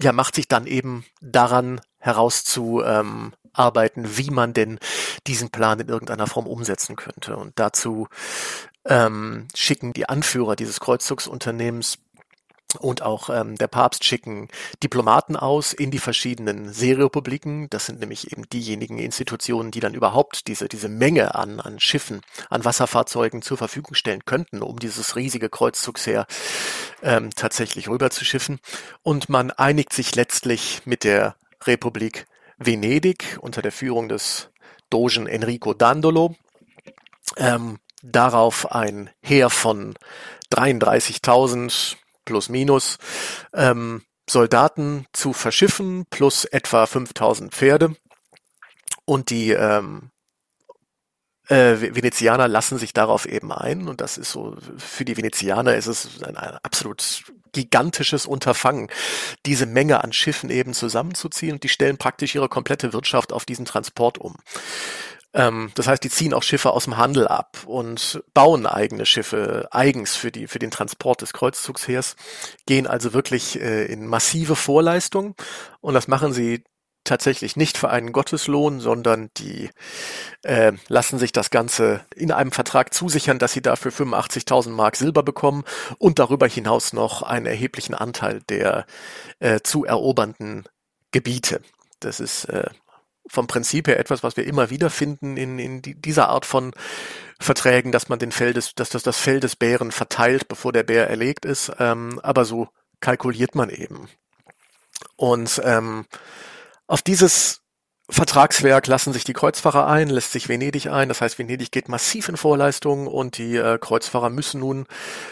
ja, 0.00 0.12
macht 0.12 0.34
sich 0.34 0.48
dann 0.48 0.66
eben 0.66 1.04
daran 1.20 1.80
herauszuarbeiten, 1.98 4.04
ähm, 4.04 4.16
wie 4.16 4.30
man 4.30 4.52
denn 4.52 4.78
diesen 5.26 5.50
Plan 5.50 5.80
in 5.80 5.88
irgendeiner 5.88 6.26
Form 6.26 6.46
umsetzen 6.46 6.96
könnte. 6.96 7.36
Und 7.36 7.58
dazu 7.58 8.08
ähm, 8.84 9.48
schicken 9.54 9.92
die 9.92 10.08
Anführer 10.08 10.56
dieses 10.56 10.80
Kreuzzugsunternehmens 10.80 11.98
und 12.78 13.02
auch 13.02 13.30
ähm, 13.30 13.56
der 13.56 13.68
Papst 13.68 14.04
schicken 14.04 14.48
Diplomaten 14.82 15.36
aus 15.36 15.72
in 15.72 15.90
die 15.90 15.98
verschiedenen 15.98 16.72
Seerepubliken. 16.72 17.68
Das 17.70 17.86
sind 17.86 18.00
nämlich 18.00 18.32
eben 18.32 18.48
diejenigen 18.48 18.98
Institutionen, 18.98 19.70
die 19.70 19.80
dann 19.80 19.94
überhaupt 19.94 20.46
diese, 20.46 20.68
diese 20.68 20.88
Menge 20.88 21.34
an, 21.34 21.60
an 21.60 21.80
Schiffen, 21.80 22.20
an 22.50 22.64
Wasserfahrzeugen 22.64 23.42
zur 23.42 23.56
Verfügung 23.56 23.94
stellen 23.94 24.24
könnten, 24.24 24.62
um 24.62 24.78
dieses 24.78 25.16
riesige 25.16 25.48
Kreuzzugsheer 25.48 26.26
ähm, 27.02 27.30
tatsächlich 27.34 27.88
rüberzuschiffen. 27.88 28.60
Und 29.02 29.28
man 29.28 29.50
einigt 29.50 29.92
sich 29.92 30.14
letztlich 30.14 30.82
mit 30.84 31.04
der 31.04 31.36
Republik 31.64 32.26
Venedig 32.58 33.38
unter 33.40 33.62
der 33.62 33.72
Führung 33.72 34.08
des 34.08 34.50
Dogen 34.90 35.26
Enrico 35.26 35.74
Dandolo 35.74 36.36
ähm, 37.36 37.78
darauf 38.02 38.70
ein 38.70 39.10
Heer 39.20 39.50
von 39.50 39.94
33.000 40.52 41.96
plus 42.24 42.48
minus 42.48 42.98
ähm, 43.52 44.02
Soldaten 44.28 45.06
zu 45.12 45.32
verschiffen, 45.32 46.06
plus 46.10 46.44
etwa 46.44 46.86
5000 46.86 47.54
Pferde. 47.54 47.94
Und 49.04 49.30
die 49.30 49.50
ähm, 49.50 50.10
äh, 51.48 51.76
Venezianer 51.94 52.48
lassen 52.48 52.78
sich 52.78 52.92
darauf 52.92 53.26
eben 53.26 53.52
ein. 53.52 53.88
Und 53.88 54.00
das 54.00 54.16
ist 54.18 54.32
so, 54.32 54.56
für 54.78 55.04
die 55.04 55.16
Venezianer 55.16 55.74
ist 55.76 55.86
es 55.86 56.22
ein, 56.22 56.36
ein 56.36 56.58
absolut 56.62 57.24
gigantisches 57.52 58.26
Unterfangen, 58.26 58.88
diese 59.46 59.66
Menge 59.66 60.02
an 60.02 60.12
Schiffen 60.12 60.50
eben 60.50 60.74
zusammenzuziehen. 60.74 61.54
Und 61.54 61.62
die 61.62 61.68
stellen 61.68 61.98
praktisch 61.98 62.34
ihre 62.34 62.48
komplette 62.48 62.92
Wirtschaft 62.92 63.32
auf 63.32 63.44
diesen 63.44 63.66
Transport 63.66 64.18
um. 64.18 64.36
Ähm, 65.34 65.72
das 65.74 65.88
heißt, 65.88 66.02
die 66.02 66.10
ziehen 66.10 66.32
auch 66.32 66.42
Schiffe 66.42 66.70
aus 66.70 66.84
dem 66.84 66.96
Handel 66.96 67.26
ab 67.28 67.58
und 67.66 68.22
bauen 68.32 68.66
eigene 68.66 69.04
Schiffe 69.04 69.68
eigens 69.72 70.14
für 70.14 70.30
die 70.30 70.46
für 70.46 70.60
den 70.60 70.70
Transport 70.70 71.20
des 71.20 71.32
Kreuzzugsheers, 71.32 72.16
gehen 72.66 72.86
also 72.86 73.12
wirklich 73.12 73.60
äh, 73.60 73.84
in 73.86 74.06
massive 74.06 74.56
Vorleistungen 74.56 75.34
und 75.80 75.94
das 75.94 76.08
machen 76.08 76.32
sie 76.32 76.64
tatsächlich 77.04 77.56
nicht 77.56 77.76
für 77.76 77.90
einen 77.90 78.12
Gotteslohn, 78.12 78.80
sondern 78.80 79.30
die 79.36 79.70
äh, 80.42 80.72
lassen 80.88 81.18
sich 81.18 81.32
das 81.32 81.50
Ganze 81.50 82.00
in 82.16 82.32
einem 82.32 82.50
Vertrag 82.50 82.94
zusichern, 82.94 83.38
dass 83.38 83.52
sie 83.52 83.60
dafür 83.60 83.92
85.000 83.92 84.70
Mark 84.70 84.96
Silber 84.96 85.22
bekommen 85.22 85.64
und 85.98 86.18
darüber 86.18 86.48
hinaus 86.48 86.94
noch 86.94 87.22
einen 87.22 87.46
erheblichen 87.46 87.94
Anteil 87.94 88.40
der 88.48 88.86
äh, 89.38 89.60
zu 89.60 89.84
erobernden 89.84 90.64
Gebiete. 91.12 91.60
Das 92.00 92.20
ist 92.20 92.46
äh, 92.46 92.70
vom 93.26 93.46
Prinzip 93.46 93.88
her 93.88 93.98
etwas, 93.98 94.22
was 94.22 94.36
wir 94.36 94.46
immer 94.46 94.70
wieder 94.70 94.90
finden 94.90 95.36
in, 95.36 95.58
in 95.58 95.82
die, 95.82 95.94
dieser 95.94 96.28
Art 96.28 96.44
von 96.44 96.72
Verträgen, 97.40 97.92
dass 97.92 98.08
man 98.08 98.18
den 98.18 98.32
Fell 98.32 98.52
des, 98.52 98.74
dass 98.74 98.90
das, 98.90 99.02
das 99.02 99.18
Fell 99.18 99.40
des 99.40 99.56
Bären 99.56 99.92
verteilt, 99.92 100.48
bevor 100.48 100.72
der 100.72 100.82
Bär 100.82 101.08
erlegt 101.08 101.44
ist. 101.44 101.72
Ähm, 101.78 102.20
aber 102.22 102.44
so 102.44 102.68
kalkuliert 103.00 103.54
man 103.54 103.70
eben. 103.70 104.08
Und 105.16 105.60
ähm, 105.64 106.06
auf 106.86 107.02
dieses 107.02 107.60
Vertragswerk 108.10 108.86
lassen 108.86 109.14
sich 109.14 109.24
die 109.24 109.32
Kreuzfahrer 109.32 109.86
ein, 109.86 110.10
lässt 110.10 110.32
sich 110.32 110.48
Venedig 110.48 110.88
ein. 110.88 111.08
Das 111.08 111.22
heißt, 111.22 111.38
Venedig 111.38 111.70
geht 111.72 111.88
massiv 111.88 112.28
in 112.28 112.36
Vorleistungen 112.36 113.06
und 113.06 113.38
die 113.38 113.56
äh, 113.56 113.78
Kreuzfahrer 113.78 114.28
müssen 114.28 114.60
nun 114.60 114.86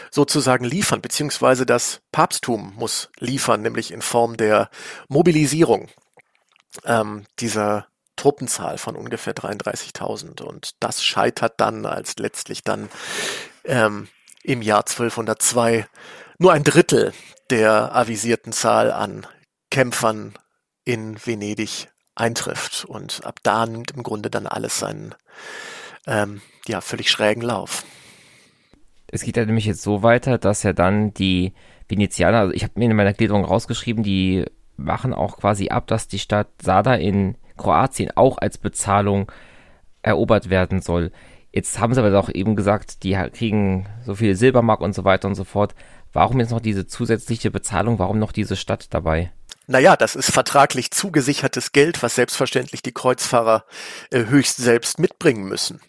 sozusagen 0.09 0.65
liefern, 0.65 1.01
beziehungsweise 1.01 1.67
das 1.67 2.01
Papsttum 2.11 2.73
muss 2.75 3.11
liefern, 3.19 3.61
nämlich 3.61 3.91
in 3.91 4.01
Form 4.01 4.37
der 4.37 4.69
Mobilisierung 5.07 5.87
ähm, 6.85 7.25
dieser 7.39 7.87
Truppenzahl 8.15 8.77
von 8.77 8.95
ungefähr 8.95 9.33
33.000. 9.33 10.41
Und 10.41 10.71
das 10.79 11.03
scheitert 11.03 11.53
dann, 11.57 11.85
als 11.85 12.17
letztlich 12.17 12.63
dann 12.63 12.89
ähm, 13.65 14.07
im 14.43 14.61
Jahr 14.61 14.81
1202 14.81 15.87
nur 16.37 16.53
ein 16.53 16.63
Drittel 16.63 17.13
der 17.49 17.95
avisierten 17.95 18.53
Zahl 18.53 18.91
an 18.91 19.27
Kämpfern 19.69 20.33
in 20.85 21.17
Venedig 21.25 21.89
eintrifft. 22.15 22.85
Und 22.85 23.25
ab 23.25 23.39
da 23.43 23.65
nimmt 23.65 23.91
im 23.91 24.03
Grunde 24.03 24.29
dann 24.29 24.47
alles 24.47 24.79
seinen 24.79 25.15
ähm, 26.07 26.41
ja, 26.67 26.81
völlig 26.81 27.09
schrägen 27.09 27.41
Lauf. 27.41 27.83
Es 29.07 29.23
geht 29.23 29.37
ja 29.37 29.45
nämlich 29.45 29.65
jetzt 29.65 29.83
so 29.83 30.01
weiter, 30.01 30.37
dass 30.37 30.63
ja 30.63 30.73
dann 30.73 31.13
die 31.13 31.53
Venezianer, 31.87 32.39
also 32.39 32.53
ich 32.53 32.63
habe 32.63 32.73
mir 32.75 32.89
in 32.89 32.95
meiner 32.95 33.13
Gliederung 33.13 33.45
rausgeschrieben, 33.45 34.03
die 34.03 34.45
machen 34.77 35.13
auch 35.13 35.37
quasi 35.37 35.69
ab, 35.69 35.87
dass 35.87 36.07
die 36.07 36.19
Stadt 36.19 36.47
Sada 36.61 36.95
in 36.95 37.35
Kroatien 37.57 38.11
auch 38.15 38.37
als 38.37 38.57
Bezahlung 38.57 39.31
erobert 40.01 40.49
werden 40.49 40.81
soll. 40.81 41.11
Jetzt 41.51 41.79
haben 41.79 41.93
sie 41.93 42.03
aber 42.03 42.17
auch 42.19 42.29
eben 42.29 42.55
gesagt, 42.55 43.03
die 43.03 43.13
kriegen 43.31 43.87
so 44.05 44.15
viel 44.15 44.35
Silbermark 44.35 44.81
und 44.81 44.95
so 44.95 45.03
weiter 45.03 45.27
und 45.27 45.35
so 45.35 45.43
fort. 45.43 45.75
Warum 46.11 46.39
jetzt 46.39 46.51
noch 46.51 46.61
diese 46.61 46.87
zusätzliche 46.87 47.51
Bezahlung? 47.51 47.99
Warum 47.99 48.19
noch 48.19 48.31
diese 48.31 48.55
Stadt 48.55 48.87
dabei? 48.91 49.31
Naja, 49.67 49.95
das 49.95 50.15
ist 50.15 50.31
vertraglich 50.31 50.91
zugesichertes 50.91 51.71
Geld, 51.71 52.03
was 52.03 52.15
selbstverständlich 52.15 52.81
die 52.81 52.91
Kreuzfahrer 52.91 53.65
äh, 54.11 54.25
höchst 54.25 54.57
selbst 54.57 54.99
mitbringen 54.99 55.43
müssen. 55.43 55.79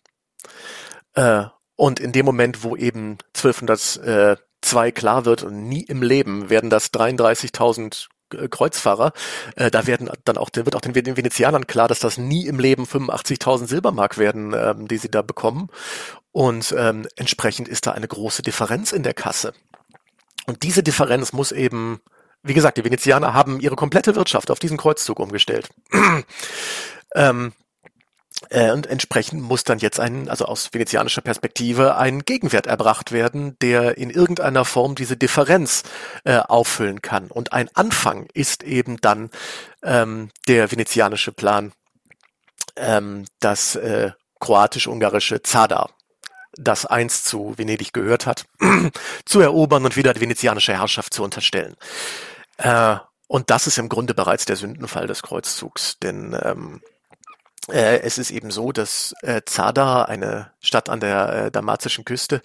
Äh, 1.14 1.45
und 1.76 1.99
in 1.99 2.12
dem 2.12 2.24
Moment, 2.24 2.62
wo 2.62 2.76
eben 2.76 3.18
1202 3.35 4.93
klar 4.93 5.24
wird 5.24 5.43
und 5.43 5.68
nie 5.68 5.82
im 5.82 6.03
Leben 6.03 6.51
werden 6.51 6.70
das 6.70 6.93
33.000 6.93 8.05
äh, 8.05 8.09
Kreuzfahrer. 8.31 9.12
Äh, 9.57 9.70
da 9.70 9.87
werden 9.87 10.11
dann 10.25 10.39
auch, 10.39 10.51
wird 10.55 10.77
auch 10.77 10.81
den, 10.81 10.95
Venezianern 10.95 11.66
klar, 11.66 11.89
dass 11.89 12.01
das 12.01 12.18
nie 12.18 12.47
im 12.47 12.59
Leben 12.59 12.85
85.000 12.85 13.66
Silbermark 13.66 14.18
werden, 14.18 14.55
ähm, 14.55 14.89
die 14.89 14.99
sie 14.99 15.11
da 15.11 15.22
bekommen. 15.22 15.68
Und 16.33 16.75
ähm, 16.77 17.07
entsprechend 17.16 17.68
ist 17.68 17.87
da 17.87 17.93
eine 17.93 18.09
große 18.09 18.43
Differenz 18.43 18.93
in 18.93 19.03
der 19.03 19.14
Kasse. 19.14 19.53
Und 20.47 20.62
diese 20.62 20.83
Differenz 20.83 21.33
muss 21.33 21.53
eben, 21.53 22.01
wie 22.43 22.55
gesagt, 22.55 22.77
die 22.79 22.85
Venezianer 22.85 23.35
haben 23.35 23.61
ihre 23.61 23.77
komplette 23.77 24.14
Wirtschaft 24.16 24.51
auf 24.51 24.59
diesen 24.59 24.77
Kreuzzug 24.77 25.20
umgestellt. 25.20 25.68
ähm, 27.14 27.53
äh, 27.53 27.64
und 28.51 28.87
entsprechend 28.87 29.43
muss 29.43 29.65
dann 29.65 29.79
jetzt 29.79 30.01
ein, 30.01 30.29
also 30.29 30.47
aus 30.47 30.71
venezianischer 30.73 31.23
Perspektive, 31.23 31.97
ein 31.97 32.21
Gegenwert 32.25 32.67
erbracht 32.67 33.13
werden, 33.13 33.57
der 33.61 33.97
in 33.99 34.11
irgendeiner 34.11 34.65
Form 34.65 34.95
diese 34.95 35.17
Differenz 35.17 35.83
äh, 36.25 36.37
auffüllen 36.37 37.03
kann. 37.03 37.31
Und 37.31 37.53
ein 37.53 37.69
Anfang 37.75 38.27
ist 38.35 38.63
eben 38.63 39.01
dann 39.01 39.31
ähm, 39.83 40.31
der 40.49 40.71
venezianische 40.71 41.33
Plan, 41.33 41.73
ähm, 42.77 43.25
das 43.41 43.77
äh, 43.77 44.13
kroatisch-ungarische 44.41 45.43
Zadar, 45.43 45.91
das 46.57 46.87
einst 46.87 47.27
zu 47.27 47.55
Venedig 47.57 47.93
gehört 47.93 48.27
hat, 48.27 48.45
zu 49.25 49.41
erobern 49.41 49.85
und 49.85 49.97
wieder 49.97 50.13
die 50.13 50.21
venezianische 50.21 50.75
Herrschaft 50.75 51.15
zu 51.15 51.23
unterstellen. 51.23 51.77
Äh, 52.59 52.97
und 53.27 53.51
das 53.51 53.67
ist 53.67 53.79
im 53.79 53.89
Grunde 53.89 54.15
bereits 54.15 54.45
der 54.45 54.57
Sündenfall 54.57 55.07
des 55.07 55.23
Kreuzzugs, 55.23 55.99
denn 55.99 56.39
ähm, 56.43 56.83
äh, 57.71 58.01
es 58.01 58.19
ist 58.19 58.31
eben 58.31 58.51
so, 58.51 58.73
dass 58.73 59.15
äh, 59.23 59.43
Zadar, 59.47 60.09
eine 60.09 60.51
Stadt 60.61 60.89
an 60.89 61.01
der 61.01 61.29
äh, 61.29 61.51
dalmatischen 61.51 62.05
Küste, 62.05 62.43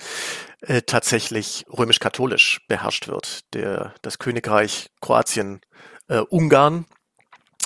äh, 0.62 0.82
tatsächlich 0.82 1.66
römisch-katholisch 1.70 2.62
beherrscht 2.68 3.08
wird. 3.08 3.54
Der, 3.54 3.94
das 4.02 4.20
Königreich 4.20 4.90
Kroatien, 5.02 5.62
äh, 6.08 6.20
Ungarn, 6.20 6.86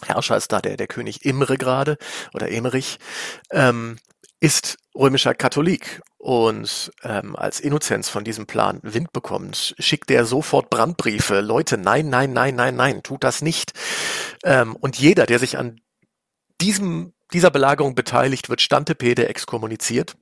Herrscher 0.05 0.37
ist 0.37 0.51
da 0.51 0.61
der, 0.61 0.77
der 0.77 0.87
König 0.87 1.25
Imre 1.25 1.57
gerade 1.57 1.97
oder 2.33 2.51
Emmerich, 2.51 2.97
ähm, 3.51 3.97
ist 4.39 4.77
römischer 4.95 5.33
Katholik. 5.33 6.01
Und 6.17 6.91
ähm, 7.03 7.35
als 7.35 7.59
Innozenz 7.59 8.09
von 8.09 8.23
diesem 8.23 8.45
Plan 8.45 8.79
Wind 8.81 9.11
bekommt, 9.11 9.75
schickt 9.77 10.09
er 10.11 10.25
sofort 10.25 10.69
Brandbriefe. 10.69 11.41
Leute, 11.41 11.77
nein, 11.77 12.09
nein, 12.09 12.33
nein, 12.33 12.55
nein, 12.55 12.75
nein, 12.75 13.03
tut 13.03 13.23
das 13.23 13.41
nicht. 13.41 13.73
Ähm, 14.43 14.75
und 14.75 14.97
jeder, 14.97 15.25
der 15.25 15.39
sich 15.39 15.57
an 15.57 15.81
diesem 16.63 17.13
dieser 17.33 17.51
Belagerung 17.51 17.95
beteiligt, 17.95 18.49
wird 18.49 18.61
Stantepede 18.61 19.27
exkommuniziert. 19.27 20.15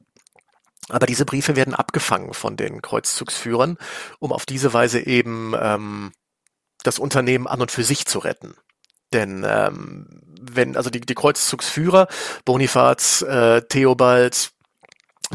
Aber 0.89 1.05
diese 1.05 1.25
Briefe 1.25 1.55
werden 1.55 1.75
abgefangen 1.75 2.33
von 2.33 2.57
den 2.57 2.81
Kreuzzugsführern, 2.81 3.77
um 4.19 4.31
auf 4.31 4.45
diese 4.45 4.73
Weise 4.73 5.05
eben 5.05 5.53
ähm, 5.59 6.11
das 6.83 6.99
Unternehmen 6.99 7.47
an 7.47 7.61
und 7.61 7.71
für 7.71 7.83
sich 7.83 8.05
zu 8.05 8.19
retten. 8.19 8.55
Denn 9.13 9.45
ähm, 9.47 10.07
wenn 10.41 10.75
also 10.75 10.89
die, 10.89 11.01
die 11.01 11.13
Kreuzzugsführer, 11.13 12.07
Bonifaz, 12.45 13.21
äh, 13.21 13.61
Theobald, 13.61 14.51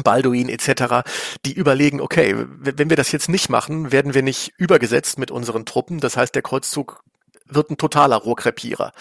Balduin 0.03 0.49
etc., 0.49 1.07
die 1.45 1.53
überlegen, 1.53 2.01
okay, 2.01 2.35
wenn 2.37 2.89
wir 2.89 2.97
das 2.97 3.11
jetzt 3.11 3.29
nicht 3.29 3.49
machen, 3.49 3.91
werden 3.91 4.13
wir 4.13 4.23
nicht 4.23 4.53
übergesetzt 4.57 5.17
mit 5.17 5.31
unseren 5.31 5.65
Truppen. 5.65 5.99
Das 5.99 6.17
heißt, 6.17 6.35
der 6.35 6.41
Kreuzzug 6.41 7.03
wird 7.45 7.71
ein 7.71 7.77
totaler 7.77 8.17
Rohrkrepierer. 8.17 8.91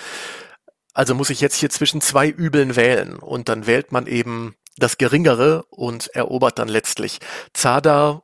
Also 0.96 1.14
muss 1.14 1.28
ich 1.28 1.42
jetzt 1.42 1.56
hier 1.56 1.68
zwischen 1.68 2.00
zwei 2.00 2.26
Übeln 2.26 2.74
wählen. 2.74 3.16
Und 3.16 3.50
dann 3.50 3.66
wählt 3.66 3.92
man 3.92 4.06
eben 4.06 4.56
das 4.78 4.96
Geringere 4.96 5.64
und 5.68 6.06
erobert 6.14 6.58
dann 6.58 6.68
letztlich 6.68 7.18
Zadar, 7.52 8.22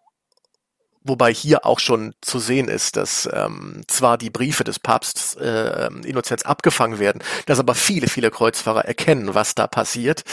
wobei 1.03 1.35
hier 1.35 1.67
auch 1.67 1.79
schon 1.79 2.15
zu 2.23 2.39
sehen 2.39 2.69
ist, 2.69 2.97
dass 2.97 3.29
ähm, 3.31 3.83
zwar 3.89 4.17
die 4.17 4.31
Briefe 4.31 4.65
des 4.65 4.79
Papstes 4.79 5.35
äh, 5.35 5.91
Innozenz 6.07 6.45
abgefangen 6.45 6.99
werden, 6.99 7.23
dass 7.45 7.59
aber 7.59 7.75
viele, 7.75 8.09
viele 8.09 8.31
Kreuzfahrer 8.31 8.87
erkennen, 8.87 9.35
was 9.35 9.55
da 9.55 9.67
passiert, 9.67 10.25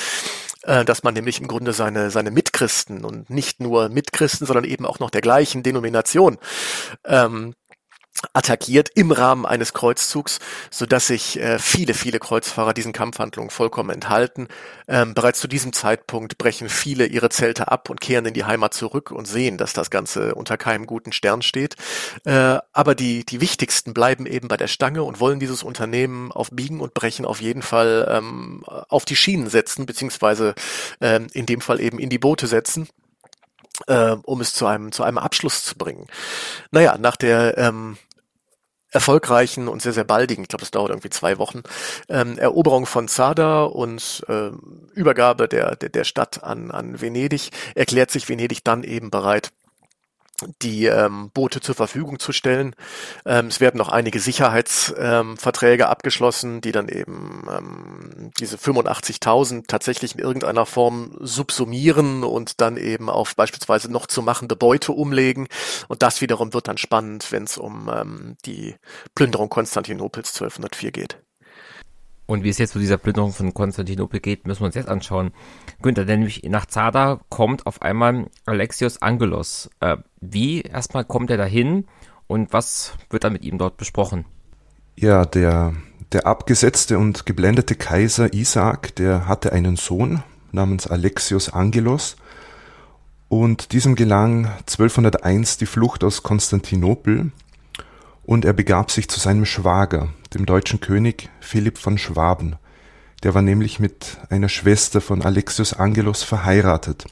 äh, 0.62 0.86
dass 0.86 1.04
man 1.04 1.16
nämlich 1.16 1.42
im 1.42 1.48
Grunde 1.50 1.74
seine, 1.74 2.10
seine 2.10 2.32
Mitchristen 2.32 3.04
und 3.04 3.30
nicht 3.30 3.60
nur 3.60 3.90
Mitchristen, 3.90 4.48
sondern 4.48 4.64
eben 4.64 4.86
auch 4.86 5.00
noch 5.00 5.10
der 5.10 5.22
gleichen 5.22 5.62
Denomination 5.62 6.38
ähm, 7.04 7.54
attackiert 8.34 8.90
im 8.96 9.12
Rahmen 9.12 9.46
eines 9.46 9.74
Kreuzzugs, 9.74 10.40
so 10.70 10.86
dass 10.86 11.08
sich 11.08 11.40
äh, 11.40 11.58
viele, 11.58 11.94
viele 11.94 12.20
Kreuzfahrer 12.20 12.74
diesen 12.74 12.92
Kampfhandlungen 12.92 13.50
vollkommen 13.50 13.90
enthalten. 13.90 14.48
Ähm, 14.88 15.14
bereits 15.14 15.40
zu 15.40 15.48
diesem 15.48 15.74
Zeitpunkt 15.74 16.38
brechen 16.38 16.70
viele 16.70 17.06
ihre 17.06 17.30
Zelte 17.30 17.72
ab 17.72 17.90
und 17.90 18.02
kehren 18.02 18.26
in 18.26 18.34
die 18.34 18.44
Heimat 18.44 18.74
zurück 18.74 19.12
und 19.12 19.28
sehen, 19.28 19.58
dass 19.58 19.74
das 19.74 19.90
Ganze 19.90 20.36
unter 20.36 20.58
keinem 20.58 20.86
guten 20.86 21.12
Stern 21.12 21.42
steht. 21.42 21.76
Äh, 22.26 22.60
aber 22.74 22.96
die, 22.96 23.26
die 23.26 23.42
wichtigsten 23.42 23.94
bleiben 23.94 24.26
eben 24.26 24.48
bei 24.48 24.58
der 24.58 24.68
Stange 24.68 25.04
und 25.04 25.20
wollen 25.20 25.40
dieses 25.40 25.64
Unternehmen 25.64 26.32
auf 26.32 26.50
Biegen 26.52 26.82
und 26.82 26.94
Brechen 26.94 27.26
auf 27.26 27.42
jeden 27.42 27.62
Fall 27.62 28.08
ähm, 28.12 28.64
auf 28.66 29.06
die 29.06 29.16
Schienen 29.16 29.50
setzen, 29.50 29.86
beziehungsweise 29.86 30.56
ähm, 31.00 31.28
in 31.34 31.46
dem 31.46 31.62
Fall 31.62 31.80
eben 31.80 32.00
in 32.00 32.10
die 32.10 32.20
Boote 32.20 32.48
setzen 32.48 32.90
äh, 33.88 34.16
um 34.24 34.42
es 34.42 34.54
zu 34.54 34.66
einem 34.66 34.92
zu 34.92 35.04
einem 35.04 35.18
Abschluss 35.18 35.64
zu 35.64 35.76
bringen. 35.78 36.08
Naja, 36.72 36.98
nach 36.98 37.16
der 37.16 37.58
ähm, 37.58 37.98
erfolgreichen 38.92 39.68
und 39.68 39.82
sehr, 39.82 39.94
sehr 39.94 40.04
baldigen, 40.04 40.44
ich 40.44 40.48
glaube, 40.48 40.64
es 40.64 40.72
dauert 40.72 40.90
irgendwie 40.90 41.10
zwei 41.10 41.38
Wochen, 41.38 41.62
ähm, 42.10 42.38
Eroberung 42.38 42.86
von 42.86 43.08
Zada 43.08 43.64
und 43.64 44.26
äh, 44.28 44.50
Übergabe 44.94 45.48
der, 45.48 45.76
der, 45.76 45.90
der 45.90 46.04
Stadt 46.04 46.44
an, 46.44 46.72
an 46.72 47.00
Venedig, 47.02 47.52
erklärt 47.76 48.12
sich 48.12 48.28
Venedig 48.28 48.64
dann 48.64 48.84
eben 48.84 49.12
bereit, 49.12 49.52
die 50.62 50.86
ähm, 50.86 51.32
Boote 51.34 51.62
zur 51.62 51.76
Verfügung 51.76 52.20
zu 52.20 52.32
stellen. 52.32 52.76
Ähm, 53.26 53.48
es 53.48 53.60
werden 53.60 53.78
noch 53.78 53.90
einige 53.90 54.20
Sicherheitsverträge 54.20 55.84
ähm, 55.84 55.90
abgeschlossen, 55.90 56.62
die 56.62 56.72
dann 56.72 56.90
eben 56.90 57.48
ähm, 57.52 58.32
diese 58.40 58.58
85.000 58.58 59.66
tatsächlich 59.68 60.16
in 60.16 60.20
irgendeiner 60.20 60.66
Form 60.66 61.16
subsumieren 61.20 62.24
und 62.24 62.62
dann 62.62 62.78
eben 62.78 63.10
auf 63.10 63.36
beispielsweise 63.36 63.92
noch 63.92 64.08
zu 64.08 64.22
machende 64.22 64.56
Beute 64.56 64.92
umlegen. 64.92 65.48
Und 65.88 66.02
das 66.02 66.22
wiederum 66.22 66.54
wird 66.54 66.68
dann 66.68 66.78
spannend, 66.78 67.32
wenn 67.32 67.44
es 67.44 67.58
um 67.58 67.90
ähm, 67.94 68.38
die 68.46 68.76
Plünderung 69.16 69.50
Konstantinopels 69.50 70.30
1204 70.34 70.92
geht. 70.92 71.18
Und 72.30 72.44
wie 72.44 72.50
es 72.50 72.60
jetzt 72.60 72.74
zu 72.74 72.80
dieser 72.80 73.00
Plünderung 73.00 73.34
von 73.34 73.56
Konstantinopel 73.56 74.20
geht, 74.20 74.46
müssen 74.46 74.62
wir 74.62 74.68
uns 74.68 74.76
jetzt 74.76 74.88
anschauen. 74.88 75.32
Günther, 75.82 76.06
nämlich 76.06 76.44
nach 76.44 76.68
Zada 76.68 77.22
kommt 77.30 77.66
auf 77.66 77.82
einmal 77.82 78.28
Alexios 78.46 79.02
Angelos. 79.02 79.68
Äh, 79.80 79.98
wie 80.22 80.62
erstmal 80.62 81.06
kommt 81.06 81.30
er 81.30 81.38
dahin 81.38 81.86
und 82.28 82.54
was 82.54 82.94
wird 83.10 83.24
dann 83.24 83.34
mit 83.34 83.44
ihm 83.44 83.58
dort 83.58 83.78
besprochen? 83.78 84.26
Ja, 84.96 85.26
der, 85.26 85.74
der 86.12 86.28
abgesetzte 86.28 86.98
und 87.00 87.26
geblendete 87.26 87.76
Kaiser 87.76 88.34
Isaak, 88.34 88.96
der 88.96 89.28
hatte 89.28 89.54
einen 89.54 89.76
Sohn 89.76 90.24
namens 90.52 90.88
Alexios 90.88 91.50
Angelos 91.50 92.18
und 93.30 93.72
diesem 93.72 93.96
gelang 93.96 94.46
1201 94.46 95.58
die 95.58 95.66
Flucht 95.66 96.04
aus 96.04 96.24
Konstantinopel 96.24 97.32
und 98.24 98.46
er 98.46 98.54
begab 98.54 98.92
sich 98.92 99.08
zu 99.08 99.20
seinem 99.20 99.46
Schwager, 99.46 100.10
dem 100.34 100.46
deutschen 100.46 100.80
König 100.80 101.30
Philipp 101.40 101.78
von 101.78 101.98
Schwaben. 101.98 102.58
Der 103.24 103.34
war 103.34 103.42
nämlich 103.42 103.80
mit 103.80 104.18
einer 104.30 104.50
Schwester 104.50 105.02
von 105.02 105.22
Alexios 105.22 105.74
Angelos 105.74 106.24
verheiratet. 106.24 107.06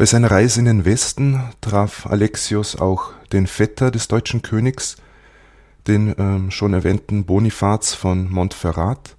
Bei 0.00 0.06
seiner 0.06 0.30
Reise 0.30 0.60
in 0.60 0.64
den 0.64 0.86
Westen 0.86 1.42
traf 1.60 2.06
Alexios 2.06 2.74
auch 2.74 3.12
den 3.34 3.46
Vetter 3.46 3.90
des 3.90 4.08
deutschen 4.08 4.40
Königs, 4.40 4.96
den 5.86 6.14
ähm, 6.16 6.50
schon 6.50 6.72
erwähnten 6.72 7.26
Bonifaz 7.26 7.92
von 7.92 8.30
Montferrat, 8.30 9.14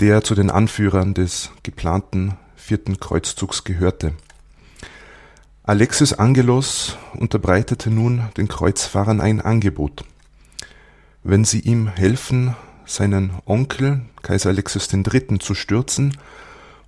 der 0.00 0.24
zu 0.24 0.34
den 0.34 0.50
Anführern 0.50 1.14
des 1.14 1.52
geplanten 1.62 2.36
vierten 2.56 2.98
Kreuzzugs 2.98 3.62
gehörte. 3.62 4.14
Alexios 5.62 6.12
Angelos 6.12 6.96
unterbreitete 7.14 7.88
nun 7.88 8.24
den 8.36 8.48
Kreuzfahrern 8.48 9.20
ein 9.20 9.40
Angebot. 9.40 10.02
Wenn 11.22 11.44
sie 11.44 11.60
ihm 11.60 11.86
helfen, 11.86 12.56
seinen 12.84 13.30
Onkel, 13.46 14.00
Kaiser 14.22 14.48
Alexios 14.48 14.92
III., 14.92 15.38
zu 15.38 15.54
stürzen 15.54 16.16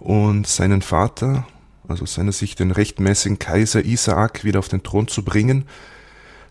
und 0.01 0.49
seinen 0.49 0.83
Vater, 0.83 1.47
also 1.89 2.07
seiner 2.07 2.33
Sicht 2.33 2.61
den 2.61 2.71
rechtmäßigen 2.71 3.39
Kaiser 3.39 3.85
Isaak, 3.85 4.45
wieder 4.45 4.59
auf 4.59 4.69
den 4.69 4.83
Thron 4.83 5.09
zu 5.09 5.25
bringen, 5.25 5.67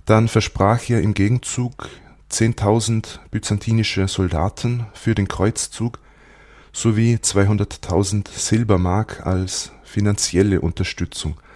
dann 0.06 0.28
versprach 0.28 0.90
er 0.90 1.02
im 1.02 1.14
Gegenzug 1.14 1.90
10.000 2.32 3.20
byzantinische 3.30 4.08
Soldaten 4.08 4.88
für 4.94 5.16
den 5.16 5.28
Kreuzzug 5.28 6.00
sowie 6.74 7.16
200.000 7.22 8.30
Silbermark 8.30 9.26
als 9.26 9.72
finanzielle 9.84 10.62
Unterstützung– 10.62 11.38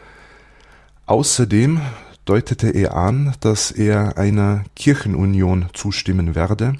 Außerdem 1.07 1.81
deutete 2.25 2.69
er 2.69 2.95
an, 2.95 3.35
dass 3.39 3.69
er 3.69 4.17
einer 4.17 4.63
Kirchenunion 4.75 5.67
zustimmen 5.73 6.33
werde, 6.33 6.77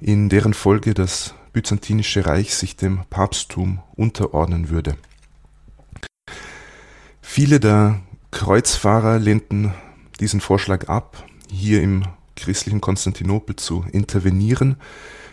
in 0.00 0.28
deren 0.28 0.54
Folge 0.54 0.94
das 0.94 1.34
Byzantinische 1.52 2.24
Reich 2.24 2.54
sich 2.54 2.76
dem 2.76 3.00
Papsttum 3.10 3.80
unterordnen 3.96 4.68
würde. 4.68 4.96
Viele 7.38 7.60
der 7.60 8.00
Kreuzfahrer 8.30 9.18
lehnten 9.18 9.74
diesen 10.20 10.40
Vorschlag 10.40 10.88
ab, 10.88 11.22
hier 11.52 11.82
im 11.82 12.04
christlichen 12.34 12.80
Konstantinopel 12.80 13.56
zu 13.56 13.84
intervenieren, 13.92 14.76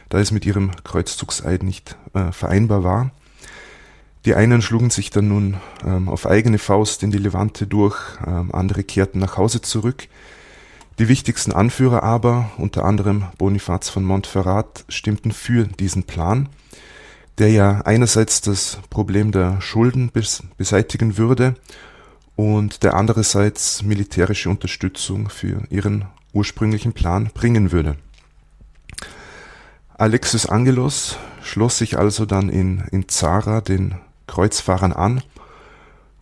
da 0.10 0.20
es 0.20 0.32
mit 0.32 0.46
ihrem 0.46 0.72
Kreuzzugseid 0.84 1.64
nicht 1.64 1.96
äh, 2.14 2.34
vereinbar 2.34 2.84
war. 2.84 3.12
Die 4.26 4.36
einen 4.36 4.62
schlugen 4.62 4.90
sich 4.90 5.12
dann 5.12 5.30
nun 5.30 5.56
ähm, 5.86 6.10
auf 6.10 6.28
eigene 6.28 6.58
Faust 6.58 7.04
in 7.04 7.12
die 7.12 7.20
Levante 7.20 7.68
durch, 7.68 7.96
ähm, 8.28 8.54
andere 8.54 8.84
kehrten 8.84 9.20
nach 9.20 9.38
Hause 9.38 9.62
zurück. 9.62 10.10
Die 11.00 11.08
wichtigsten 11.08 11.54
Anführer 11.54 12.04
aber, 12.04 12.52
unter 12.58 12.84
anderem 12.84 13.28
Bonifaz 13.38 13.88
von 13.88 14.04
Montferrat, 14.04 14.84
stimmten 14.90 15.32
für 15.32 15.68
diesen 15.68 16.04
Plan, 16.04 16.50
der 17.38 17.50
ja 17.52 17.80
einerseits 17.86 18.42
das 18.42 18.80
Problem 18.90 19.32
der 19.32 19.62
Schulden 19.62 20.10
bes 20.10 20.44
beseitigen 20.58 21.18
würde 21.18 21.56
und 22.36 22.84
der 22.84 22.96
andererseits 22.96 23.84
militärische 23.84 24.50
Unterstützung 24.50 25.30
für 25.30 25.64
ihren 25.70 26.06
ursprünglichen 26.34 26.94
Plan 26.94 27.30
bringen 27.34 27.72
würde. 27.72 27.96
Alexis 29.96 30.48
Angelos 30.48 31.18
schloss 31.44 31.78
sich 31.78 31.98
also 31.98 32.26
dann 32.26 32.50
in, 32.50 32.84
in 32.92 33.08
Zara 33.08 33.62
den 33.62 33.96
Kreuzfahrern 34.28 34.92
an 34.94 35.22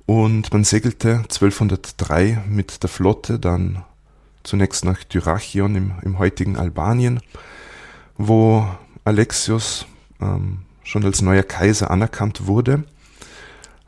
und 0.05 0.51
man 0.51 0.66
segelte 0.66 1.20
1203 1.20 2.43
mit 2.49 2.84
der 2.84 2.89
Flotte 2.89 3.39
dann 3.39 3.84
zunächst 4.43 4.84
nach 4.84 5.03
Dyrrhachion 5.03 5.76
im, 5.76 5.91
im 6.01 6.20
heutigen 6.20 6.57
Albanien, 6.57 7.22
wo 8.18 8.68
Alexios 9.05 9.86
ähm, 10.20 10.59
schon 10.84 11.05
als 11.05 11.22
neuer 11.22 11.43
Kaiser 11.43 11.91
anerkannt 11.91 12.47
wurde. 12.47 12.84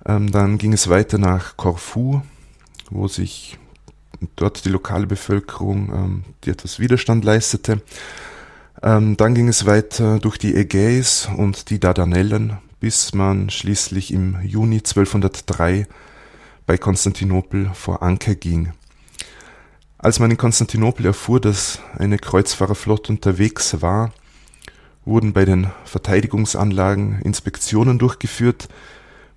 Ähm, 0.06 0.32
dann 0.32 0.58
ging 0.58 0.74
es 0.74 0.90
weiter 0.90 1.18
nach 1.18 1.58
Korfu, 1.58 2.22
wo 2.90 3.08
sich 3.08 3.58
dort 4.36 4.66
die 4.66 4.70
lokale 4.70 5.08
Bevölkerung, 5.08 5.94
ähm, 5.94 6.24
die 6.44 6.50
etwas 6.50 6.80
Widerstand 6.80 7.24
leistete. 7.24 7.82
Ähm, 8.82 9.18
dann 9.18 9.34
ging 9.36 9.48
es 9.48 9.66
weiter 9.66 10.20
durch 10.20 10.38
die 10.38 10.56
Ägäis 10.56 11.30
und 11.38 11.70
die 11.70 11.80
Dardanellen 11.80 12.58
bis 12.84 13.14
man 13.14 13.50
schließlich 13.50 14.12
im 14.12 14.42
Juni 14.44 14.80
1203 14.80 15.88
bei 16.66 16.78
Konstantinopel 16.78 17.72
vor 17.74 18.04
Anker 18.04 18.36
ging. 18.36 18.74
Als 19.98 20.20
man 20.20 20.32
in 20.32 20.36
Konstantinopel 20.36 21.06
erfuhr, 21.06 21.40
dass 21.40 21.80
eine 21.98 22.18
Kreuzfahrerflotte 22.18 23.14
unterwegs 23.14 23.82
war, 23.82 24.12
wurden 25.06 25.32
bei 25.32 25.46
den 25.46 25.72
Verteidigungsanlagen 25.86 27.22
Inspektionen 27.22 28.00
durchgeführt, 28.00 28.68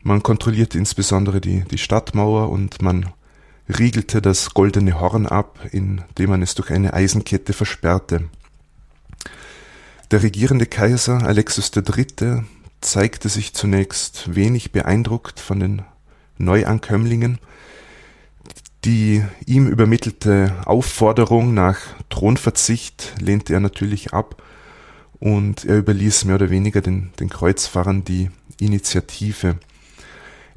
man 0.07 0.23
kontrollierte 0.23 0.79
insbesondere 0.79 1.41
die, 1.41 1.65
die 1.65 1.79
Stadtmauer 1.79 2.49
und 2.51 2.81
man 2.81 3.11
riegelte 3.69 4.23
das 4.23 4.55
goldene 4.55 5.01
Horn 5.01 5.27
ab, 5.27 5.59
indem 5.73 6.31
man 6.31 6.43
es 6.43 6.55
durch 6.55 6.71
eine 6.71 6.95
Eisenkette 6.95 7.53
versperrte. 7.53 8.29
Der 10.13 10.23
regierende 10.23 10.67
Kaiser 10.67 11.27
Alexios 11.27 11.73
III 11.75 12.45
zeigte 12.81 13.29
sich 13.29 13.55
zunächst 13.55 14.37
wenig 14.37 14.71
beeindruckt 14.71 15.41
von 15.41 15.59
den 15.59 15.83
Neuankömmlingen. 16.39 17.39
Die 18.85 19.25
ihm 19.45 19.67
übermittelte 19.67 20.55
Aufforderung 20.65 21.53
nach 21.53 21.79
Thronverzicht 22.11 23.15
lehnte 23.21 23.55
er 23.55 23.61
natürlich 23.61 24.13
ab 24.15 24.41
und 25.19 25.65
er 25.65 25.79
überließ 25.79 26.27
mehr 26.27 26.37
oder 26.37 26.51
weniger 26.51 26.81
den, 26.81 27.11
den 27.19 27.29
Kreuzfahrern 27.29 28.05
die 28.05 28.31
Initiative. 28.61 29.59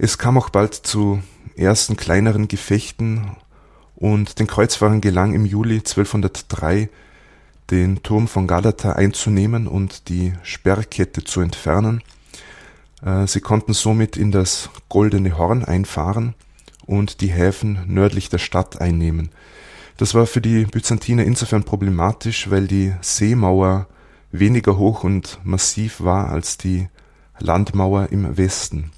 Es 0.01 0.17
kam 0.17 0.37
auch 0.37 0.49
bald 0.49 0.75
zu 0.75 1.21
ersten 1.57 1.97
kleineren 1.97 2.47
Gefechten 2.47 3.35
und 3.97 4.39
den 4.39 4.47
Kreuzfahrern 4.47 5.01
gelang 5.01 5.33
im 5.33 5.45
Juli 5.45 5.79
1203 5.79 6.87
den 7.69 8.01
Turm 8.01 8.29
von 8.29 8.47
Galata 8.47 8.93
einzunehmen 8.93 9.67
und 9.67 10.07
die 10.07 10.31
Sperrkette 10.41 11.25
zu 11.25 11.41
entfernen. 11.41 12.01
Äh, 13.03 13.27
sie 13.27 13.41
konnten 13.41 13.73
somit 13.73 14.15
in 14.15 14.31
das 14.31 14.69
Goldene 14.87 15.37
Horn 15.37 15.65
einfahren 15.65 16.33
und 16.85 17.19
die 17.19 17.27
Häfen 17.27 17.83
nördlich 17.85 18.29
der 18.29 18.37
Stadt 18.37 18.79
einnehmen. 18.79 19.31
Das 19.97 20.15
war 20.15 20.27
für 20.27 20.39
die 20.39 20.63
Byzantiner 20.63 21.25
insofern 21.25 21.65
problematisch, 21.65 22.49
weil 22.49 22.67
die 22.67 22.93
Seemauer 23.01 23.85
weniger 24.31 24.77
hoch 24.77 25.03
und 25.03 25.39
massiv 25.43 25.99
war 25.99 26.29
als 26.29 26.57
die 26.57 26.87
Landmauer 27.39 28.07
im 28.11 28.37
Westen. 28.37 28.91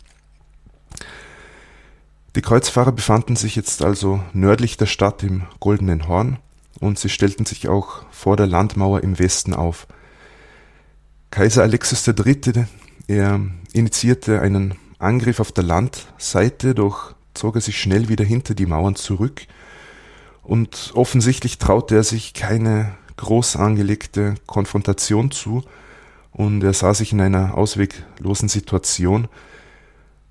Die 2.36 2.42
Kreuzfahrer 2.42 2.94
befanden 2.94 3.36
sich 3.36 3.58
jetzt 3.58 3.84
also 3.84 4.24
nördlich 4.32 4.78
der 4.78 4.86
Stadt 4.86 5.22
im 5.22 5.44
Goldenen 5.60 6.08
Horn 6.08 6.40
und 6.80 6.98
sie 6.98 7.10
stellten 7.10 7.46
sich 7.46 7.68
auch 7.68 8.06
vor 8.10 8.38
der 8.38 8.48
Landmauer 8.48 9.04
im 9.04 9.20
Westen 9.20 9.54
auf. 9.54 9.86
Kaiser 11.30 11.64
Alexis 11.64 12.08
III., 12.08 12.66
er 13.08 13.42
initiierte 13.74 14.40
einen 14.40 14.76
Angriff 14.98 15.42
auf 15.42 15.52
der 15.52 15.66
Landseite, 15.66 16.74
doch 16.74 17.16
zog 17.34 17.56
er 17.56 17.62
sich 17.62 17.80
schnell 17.80 18.08
wieder 18.08 18.24
hinter 18.24 18.54
die 18.54 18.66
Mauern 18.66 18.96
zurück 18.96 19.42
und 20.44 20.92
offensichtlich 20.96 21.58
traute 21.58 21.96
er 21.96 22.04
sich 22.04 22.34
keine 22.34 22.94
groß 23.18 23.58
angelegte 23.58 24.36
Konfrontation 24.48 25.32
zu 25.32 25.64
und 26.32 26.64
er 26.64 26.74
sah 26.74 26.94
sich 26.94 27.12
in 27.12 27.20
einer 27.20 27.58
ausweglosen 27.58 28.48
Situation. 28.48 29.28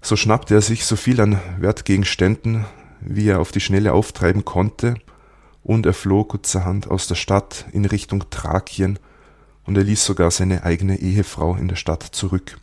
So 0.02 0.16
schnappte 0.16 0.54
er 0.54 0.62
sich 0.62 0.84
so 0.84 0.96
viel 0.96 1.20
an 1.20 1.40
Wertgegenständen, 1.58 2.64
wie 3.00 3.28
er 3.28 3.40
auf 3.40 3.52
die 3.52 3.60
Schnelle 3.60 3.92
auftreiben 3.92 4.44
konnte, 4.44 4.94
und 5.62 5.84
er 5.86 5.92
floh 5.92 6.24
kurzerhand 6.24 6.90
aus 6.90 7.06
der 7.06 7.16
Stadt 7.16 7.66
in 7.72 7.84
Richtung 7.84 8.30
Thrakien 8.30 8.98
und 9.64 9.76
er 9.76 9.84
ließ 9.84 10.04
sogar 10.04 10.30
seine 10.30 10.64
eigene 10.64 10.98
Ehefrau 11.00 11.54
in 11.54 11.68
der 11.68 11.76
Stadt 11.76 12.02
zurück. 12.02 12.58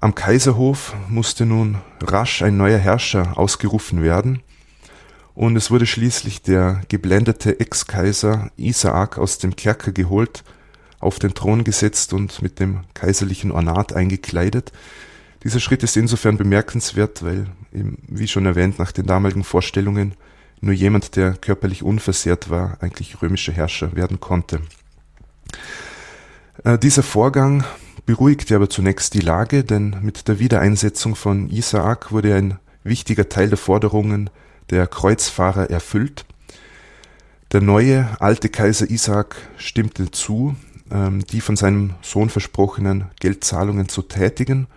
Am 0.00 0.14
Kaiserhof 0.14 0.94
musste 1.08 1.46
nun 1.46 1.78
rasch 2.02 2.42
ein 2.42 2.58
neuer 2.58 2.78
Herrscher 2.78 3.38
ausgerufen 3.38 4.02
werden, 4.02 4.42
und 5.34 5.56
es 5.56 5.70
wurde 5.70 5.86
schließlich 5.86 6.42
der 6.42 6.82
geblendete 6.88 7.58
Ex-Kaiser 7.58 8.50
Isaak 8.56 9.18
aus 9.18 9.38
dem 9.38 9.56
Kerker 9.56 9.90
geholt, 9.90 10.44
auf 11.00 11.18
den 11.18 11.34
Thron 11.34 11.64
gesetzt 11.64 12.12
und 12.12 12.40
mit 12.40 12.60
dem 12.60 12.82
kaiserlichen 12.94 13.50
Ornat 13.50 13.92
eingekleidet. 13.92 14.70
Dieser 15.44 15.60
Schritt 15.60 15.82
ist 15.82 15.96
insofern 15.98 16.38
bemerkenswert, 16.38 17.22
weil, 17.22 17.46
eben, 17.72 17.98
wie 18.08 18.26
schon 18.26 18.46
erwähnt, 18.46 18.78
nach 18.78 18.92
den 18.92 19.06
damaligen 19.06 19.44
Vorstellungen 19.44 20.14
nur 20.62 20.74
jemand, 20.74 21.16
der 21.16 21.34
körperlich 21.34 21.82
unversehrt 21.82 22.48
war, 22.48 22.78
eigentlich 22.80 23.20
römischer 23.20 23.52
Herrscher 23.52 23.94
werden 23.94 24.20
konnte. 24.20 24.62
Äh, 26.64 26.78
dieser 26.78 27.02
Vorgang 27.02 27.64
beruhigte 28.06 28.56
aber 28.56 28.70
zunächst 28.70 29.12
die 29.12 29.20
Lage, 29.20 29.64
denn 29.64 29.98
mit 30.00 30.28
der 30.28 30.38
Wiedereinsetzung 30.38 31.14
von 31.14 31.50
Isaak 31.50 32.10
wurde 32.10 32.34
ein 32.34 32.58
wichtiger 32.82 33.28
Teil 33.28 33.50
der 33.50 33.58
Forderungen 33.58 34.30
der 34.70 34.86
Kreuzfahrer 34.86 35.68
erfüllt. 35.68 36.24
Der 37.52 37.60
neue 37.60 38.08
alte 38.18 38.48
Kaiser 38.48 38.88
Isaak 38.88 39.36
stimmte 39.58 40.10
zu, 40.10 40.56
ähm, 40.90 41.22
die 41.26 41.42
von 41.42 41.56
seinem 41.56 41.94
Sohn 42.00 42.30
versprochenen 42.30 43.10
Geldzahlungen 43.20 43.90
zu 43.90 44.00
tätigen 44.00 44.68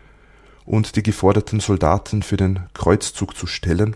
und 0.67 0.95
die 0.95 1.01
geforderten 1.01 1.59
Soldaten 1.59 2.21
für 2.21 2.37
den 2.37 2.59
Kreuzzug 2.73 3.35
zu 3.35 3.47
stellen. 3.47 3.95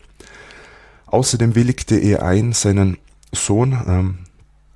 Außerdem 1.06 1.54
willigte 1.54 1.98
er 1.98 2.24
ein, 2.24 2.54
seinen 2.54 2.98
Sohn, 3.32 3.74
ähm, 3.86 4.18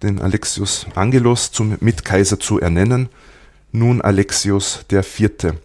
den 0.04 0.22
Alexius 0.22 0.86
Angelos, 0.94 1.52
zum 1.52 1.78
Mitkaiser 1.80 2.40
zu 2.40 2.60
ernennen, 2.60 3.10
nun 3.72 4.02
der 4.92 5.04
Vierte. 5.04 5.60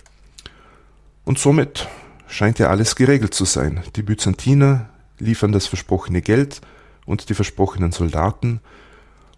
Und 1.24 1.38
somit 1.38 1.88
scheint 2.28 2.58
ja 2.58 2.68
alles 2.68 2.96
geregelt 2.96 3.34
zu 3.34 3.44
sein. 3.44 3.82
Die 3.96 4.02
Byzantiner 4.02 4.88
liefern 5.18 5.52
das 5.52 5.66
versprochene 5.66 6.22
Geld 6.22 6.60
und 7.04 7.28
die 7.28 7.34
versprochenen 7.34 7.92
Soldaten, 7.92 8.60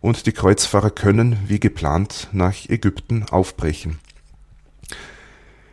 und 0.02 0.26
die 0.26 0.32
Kreuzfahrer 0.32 0.90
können, 0.90 1.38
wie 1.46 1.60
geplant, 1.60 2.28
nach 2.32 2.68
Ägypten 2.68 3.24
aufbrechen. 3.30 4.00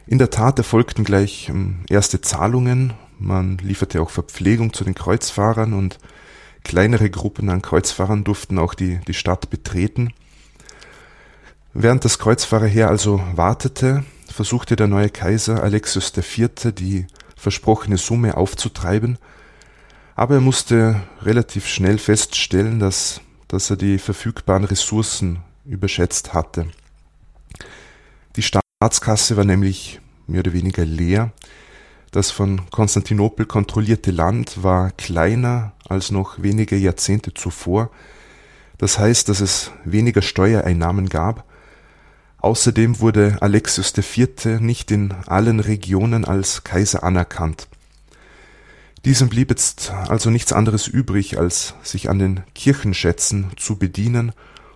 In 0.10 0.18
der 0.18 0.32
Tat 0.32 0.58
erfolgten 0.58 1.04
gleich 1.04 1.50
ähm, 1.50 1.82
erste 1.88 2.20
Zahlungen, 2.20 2.94
man 3.20 3.60
lieferte 3.60 4.02
auch 4.02 4.10
Verpflegung 4.10 4.74
zu 4.74 4.84
den 4.84 4.96
Kreuzfahrern 4.96 5.74
und 5.74 6.00
kleinere 6.64 7.12
Gruppen 7.12 7.48
an 7.52 7.62
Kreuzfahrern 7.62 8.24
durften 8.24 8.58
auch 8.58 8.74
die, 8.74 9.00
die 9.08 9.14
Stadt 9.14 9.52
betreten. 9.52 10.12
Während 11.76 12.06
das 12.06 12.18
Kreuzfahrerheer 12.18 12.90
also 12.90 13.22
wartete, 13.36 14.04
versuchte 14.28 14.76
der 14.76 14.88
neue 14.88 15.12
Kaiser 15.12 15.62
Alexios 15.62 16.12
IV. 16.18 16.74
die 16.74 17.06
versprochene 17.36 17.98
Summe 17.98 18.36
aufzutreiben, 18.36 19.20
aber 20.16 20.36
er 20.36 20.42
musste 20.42 21.04
relativ 21.22 21.68
schnell 21.68 22.00
feststellen, 22.00 22.80
dass, 22.80 23.22
dass 23.48 23.70
er 23.70 23.76
die 23.76 24.00
verfügbaren 24.00 24.64
Ressourcen 24.64 25.44
überschätzt 25.66 26.34
hatte. 26.34 26.66
Die 28.36 28.42
Staatskasse 28.82 29.36
war 29.36 29.44
nämlich 29.44 30.00
mehr 30.26 30.40
oder 30.40 30.54
weniger 30.54 30.86
leer. 30.86 31.34
Das 32.12 32.32
von 32.32 32.62
Konstantinopel 32.72 33.46
kontrollierte 33.46 34.12
Land 34.12 34.64
war 34.64 34.92
kleiner 34.92 35.74
als 35.90 36.12
noch 36.12 36.42
wenige 36.42 36.78
Jahrzehnte 36.78 37.34
zuvor. 37.34 37.92
Das 38.78 38.98
heißt, 38.98 39.28
dass 39.28 39.42
es 39.42 39.72
weniger 39.84 40.22
Steuereinnahmen 40.22 41.10
gab. 41.10 41.44
Außerdem 42.38 43.02
wurde 43.02 43.40
Alexios 43.42 43.94
IV. 43.98 44.62
nicht 44.62 44.92
in 44.92 45.14
allen 45.28 45.60
Regionen 45.60 46.24
als 46.24 46.64
Kaiser 46.64 47.04
anerkannt. 47.04 47.68
Diesem 49.04 49.28
blieb 49.28 49.50
jetzt 49.50 49.92
also 49.92 50.30
nichts 50.30 50.54
anderes 50.54 50.88
übrig, 50.88 51.38
als 51.38 51.74
sich 51.84 52.10
an 52.10 52.18
den 52.18 52.44
Kirchenschätzen 52.56 53.52
zu 53.58 53.76
bedienen, 53.76 54.32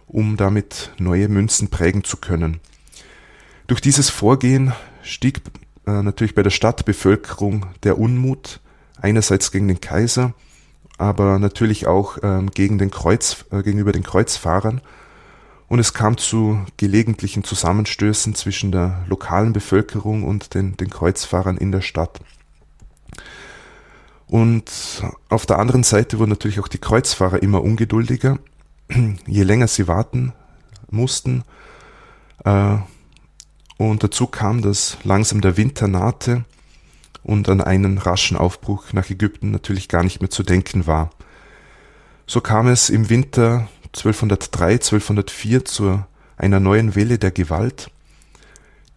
um 0.08 0.36
damit 0.36 0.92
neue 0.98 1.30
Münzen 1.30 1.70
prägen 1.70 2.04
zu 2.04 2.18
können. 2.18 2.60
Durch 3.74 3.82
dieses 3.82 4.12
Vorgehen 4.12 4.72
stieg 5.02 5.42
äh, 5.88 6.04
natürlich 6.04 6.36
bei 6.36 6.44
der 6.44 6.52
Stadtbevölkerung 6.52 7.66
der 7.82 7.98
Unmut, 7.98 8.60
einerseits 9.02 9.52
gegen 9.52 9.68
den 9.68 9.82
Kaiser, 9.82 10.36
aber 11.00 11.40
natürlich 11.40 11.88
auch 11.88 12.20
ähm, 12.22 12.52
gegen 12.52 12.78
den 12.78 12.92
Kreuz, 12.92 13.46
äh, 13.50 13.64
gegenüber 13.64 13.92
den 13.92 14.04
Kreuzfahrern, 14.04 14.80
und 15.70 15.80
es 15.80 15.96
kam 15.96 16.18
zu 16.18 16.64
gelegentlichen 16.78 17.44
Zusammenstößen 17.44 18.36
zwischen 18.36 18.72
der 18.72 19.06
lokalen 19.08 19.54
Bevölkerung 19.54 20.24
und 20.24 20.54
den, 20.54 20.78
den 20.78 20.92
Kreuzfahrern 20.92 21.58
in 21.58 21.72
der 21.72 21.82
Stadt. 21.82 22.20
Und 24.28 24.72
auf 25.30 25.48
der 25.48 25.58
anderen 25.58 25.82
Seite 25.82 26.20
wurden 26.20 26.30
natürlich 26.30 26.60
auch 26.60 26.68
die 26.68 26.78
Kreuzfahrer 26.78 27.42
immer 27.42 27.64
ungeduldiger. 27.64 28.38
Je 29.26 29.42
länger 29.42 29.68
sie 29.68 29.88
warten 29.88 30.32
mussten. 30.92 31.44
Äh, 32.46 32.78
und 33.78 34.04
dazu 34.04 34.28
kam, 34.28 34.62
dass 34.62 34.98
langsam 35.04 35.42
der 35.42 35.58
Winter 35.58 35.88
nahte 35.88 36.46
und 37.24 37.50
an 37.50 37.62
einen 37.62 37.98
raschen 37.98 38.38
Aufbruch 38.38 38.94
nach 38.94 39.10
Ägypten 39.10 39.52
natürlich 39.52 39.90
gar 39.90 40.04
nicht 40.04 40.22
mehr 40.22 40.30
zu 40.30 40.44
denken 40.44 40.88
war. 40.88 41.10
So 42.28 42.42
kam 42.42 42.68
es 42.68 42.90
im 42.90 43.10
Winter 43.10 43.68
1203, 43.88 44.66
1204 44.74 45.66
zu 45.66 46.04
einer 46.38 46.60
neuen 46.60 46.96
Welle 46.96 47.18
der 47.18 47.32
Gewalt. 47.32 47.90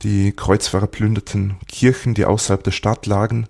Die 0.03 0.33
Kreuzfahrer 0.33 0.87
plünderten 0.87 1.57
Kirchen, 1.69 2.15
die 2.15 2.25
außerhalb 2.25 2.63
der 2.63 2.71
Stadt 2.71 3.07
lagen, 3.07 3.49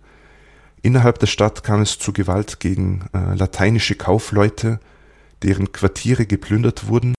Innerhalb 0.87 1.19
der 1.19 1.27
Stadt 1.27 1.65
kam 1.65 1.81
es 1.81 1.99
zu 1.99 2.13
Gewalt 2.13 2.61
gegen 2.61 3.07
äh, 3.13 3.35
lateinische 3.35 3.97
Kaufleute, 3.97 4.79
deren 5.43 5.73
Quartiere 5.73 6.27
geplündert 6.27 6.87
wurden 6.87 7.17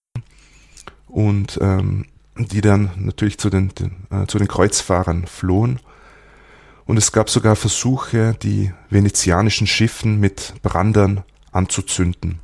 und 1.06 1.58
ähm, 1.60 2.06
die 2.38 2.60
dann 2.60 2.90
natürlich 2.96 3.38
zu 3.38 3.50
den, 3.50 3.70
den 3.74 4.06
äh, 4.10 4.26
zu 4.26 4.38
den 4.38 4.48
Kreuzfahrern 4.48 5.26
flohen. 5.26 5.80
Und 6.86 6.96
es 6.96 7.12
gab 7.12 7.28
sogar 7.28 7.56
Versuche, 7.56 8.34
die 8.42 8.72
venezianischen 8.88 9.66
Schiffen 9.66 10.20
mit 10.20 10.54
Brandern 10.62 11.24
anzuzünden. 11.52 12.40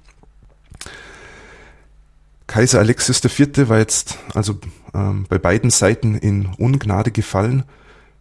Kaiser 2.46 2.78
Alexios 2.78 3.24
IV. 3.24 3.68
war 3.68 3.78
jetzt 3.78 4.18
also 4.34 4.58
ähm, 4.92 5.26
bei 5.28 5.38
beiden 5.38 5.70
Seiten 5.70 6.14
in 6.14 6.46
Ungnade 6.58 7.10
gefallen. 7.10 7.64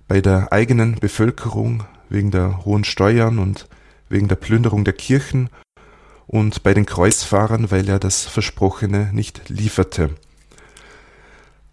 Bei 0.07 0.21
der 0.21 0.51
eigenen 0.51 0.95
Bevölkerung 0.95 1.83
wegen 2.09 2.31
der 2.31 2.63
hohen 2.65 2.83
Steuern 2.83 3.39
und 3.39 3.67
wegen 4.09 4.27
der 4.27 4.35
Plünderung 4.35 4.85
der 4.85 4.93
Kirchen 4.93 5.49
und 6.27 6.63
bei 6.63 6.73
den 6.73 6.85
Kreuzfahrern, 6.85 7.71
weil 7.71 7.89
er 7.89 7.99
das 7.99 8.23
Versprochene 8.25 9.09
nicht 9.11 9.49
lieferte. 9.49 10.11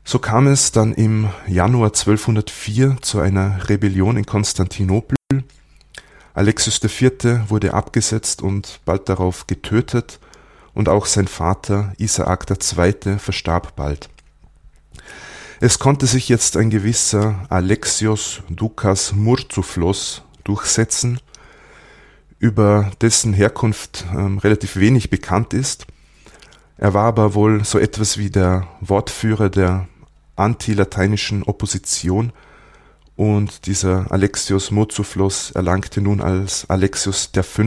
So 0.05 0.19
kam 0.19 0.47
es 0.47 0.73
dann 0.73 0.93
im 0.95 1.29
Januar 1.47 1.89
1204 1.89 2.99
zu 3.01 3.21
einer 3.21 3.69
Rebellion 3.69 4.17
in 4.17 4.27
Konstantinopel. 4.27 5.17
Alexios 6.35 6.83
IV. 6.83 7.49
wurde 7.49 7.75
abgesetzt 7.75 8.43
und 8.43 8.81
bald 8.85 9.09
darauf 9.09 9.47
getötet 9.47 10.19
und 10.75 10.89
auch 10.89 11.07
sein 11.07 11.29
Vater 11.29 11.93
Isaak 11.99 12.47
II. 12.51 13.19
verstarb 13.19 13.77
bald. 13.77 14.09
Es 15.61 15.79
konnte 15.79 16.07
sich 16.07 16.29
jetzt 16.31 16.57
ein 16.57 16.71
gewisser 16.71 17.47
Alexios 17.51 18.43
Dukas 18.49 19.13
Murtzouphlos 19.13 20.23
durchsetzen, 20.45 21.21
über 22.39 22.91
dessen 23.03 23.35
Herkunft 23.35 24.07
ähm, 24.13 24.39
relativ 24.39 24.77
wenig 24.77 25.11
bekannt 25.11 25.53
ist. 25.53 25.87
Er 26.81 26.95
war 26.95 27.05
aber 27.05 27.35
wohl 27.35 27.63
so 27.63 27.79
etwas 27.79 28.17
wie 28.17 28.31
der 28.31 28.67
Wortführer 28.81 29.51
der 29.51 29.87
antilateinischen 30.35 31.43
Opposition 31.43 32.33
und 33.17 33.67
dieser 33.67 34.11
Alexios 34.11 34.71
Murtzouphlos 34.71 35.51
erlangte 35.51 36.01
nun 36.01 36.23
als 36.23 36.65
Alexios 36.71 37.33
V. 37.35 37.63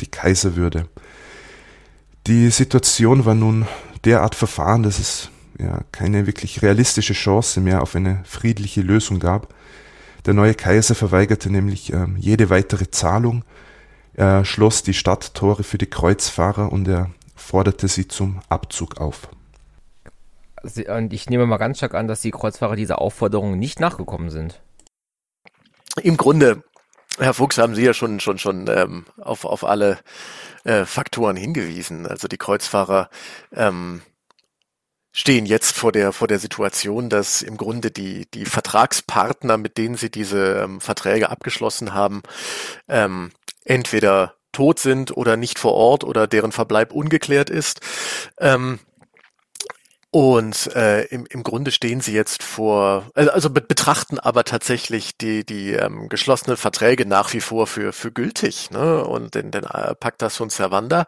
die 0.00 0.06
Kaiserwürde. 0.06 0.86
Die 2.28 2.50
Situation 2.50 3.24
war 3.24 3.34
nun 3.34 3.66
derart 4.04 4.36
verfahren, 4.36 4.84
dass 4.84 5.00
es 5.00 5.30
ja 5.58 5.80
keine 5.90 6.28
wirklich 6.28 6.62
realistische 6.62 7.14
Chance 7.14 7.60
mehr 7.60 7.82
auf 7.82 7.96
eine 7.96 8.20
friedliche 8.22 8.82
Lösung 8.82 9.18
gab. 9.18 9.52
Der 10.24 10.34
neue 10.34 10.54
Kaiser 10.54 10.94
verweigerte 10.94 11.50
nämlich 11.50 11.92
ähm, 11.92 12.14
jede 12.16 12.48
weitere 12.48 12.88
Zahlung. 12.92 13.44
Er 14.14 14.44
schloss 14.44 14.84
die 14.84 14.94
Stadttore 14.94 15.64
für 15.64 15.78
die 15.78 15.90
Kreuzfahrer 15.90 16.70
und 16.70 16.86
er 16.86 17.10
forderte 17.52 17.86
sie 17.86 18.08
zum 18.08 18.40
Abzug 18.48 18.98
auf. 18.98 19.28
Und 20.62 21.12
ich 21.12 21.28
nehme 21.28 21.44
mal 21.44 21.58
ganz 21.58 21.76
stark 21.76 21.92
an, 21.92 22.08
dass 22.08 22.22
die 22.22 22.30
Kreuzfahrer 22.30 22.76
dieser 22.76 22.98
Aufforderung 22.98 23.58
nicht 23.58 23.78
nachgekommen 23.78 24.30
sind. 24.30 24.62
Im 26.02 26.16
Grunde, 26.16 26.62
Herr 27.18 27.34
Fuchs, 27.34 27.58
haben 27.58 27.74
Sie 27.74 27.84
ja 27.84 27.92
schon 27.92 28.20
schon 28.20 28.38
schon 28.38 28.68
ähm, 28.68 29.04
auf 29.20 29.44
auf 29.44 29.64
alle 29.64 29.98
äh, 30.64 30.86
Faktoren 30.86 31.36
hingewiesen. 31.36 32.06
Also 32.06 32.26
die 32.26 32.38
Kreuzfahrer 32.38 33.10
ähm, 33.52 34.00
stehen 35.12 35.44
jetzt 35.44 35.76
vor 35.76 35.92
der 35.92 36.14
vor 36.14 36.28
der 36.28 36.38
Situation, 36.38 37.10
dass 37.10 37.42
im 37.42 37.58
Grunde 37.58 37.90
die 37.90 38.30
die 38.32 38.46
Vertragspartner, 38.46 39.58
mit 39.58 39.76
denen 39.76 39.96
sie 39.96 40.10
diese 40.10 40.62
ähm, 40.62 40.80
Verträge 40.80 41.28
abgeschlossen 41.28 41.92
haben, 41.92 42.22
ähm, 42.88 43.30
entweder 43.66 44.36
tot 44.52 44.78
sind 44.78 45.16
oder 45.16 45.36
nicht 45.36 45.58
vor 45.58 45.74
Ort 45.74 46.04
oder 46.04 46.26
deren 46.26 46.52
Verbleib 46.52 46.92
ungeklärt 46.92 47.50
ist. 47.50 47.80
Ähm, 48.38 48.78
Und 50.14 50.76
äh, 50.76 51.04
im, 51.06 51.24
im 51.30 51.42
Grunde 51.42 51.70
stehen 51.70 52.02
sie 52.02 52.12
jetzt 52.12 52.42
vor, 52.42 53.10
also, 53.14 53.30
also 53.30 53.48
betrachten 53.48 54.18
aber 54.18 54.44
tatsächlich 54.44 55.16
die, 55.16 55.42
die 55.42 55.72
ähm, 55.72 56.10
geschlossenen 56.10 56.58
Verträge 56.58 57.06
nach 57.06 57.32
wie 57.32 57.40
vor 57.40 57.66
für, 57.66 57.94
für 57.94 58.12
gültig 58.12 58.70
ne? 58.70 59.02
und 59.04 59.34
den, 59.34 59.50
den 59.50 59.64
äh, 59.64 59.94
Pacta 59.94 60.28
sunt 60.28 60.52
servanda. 60.52 61.06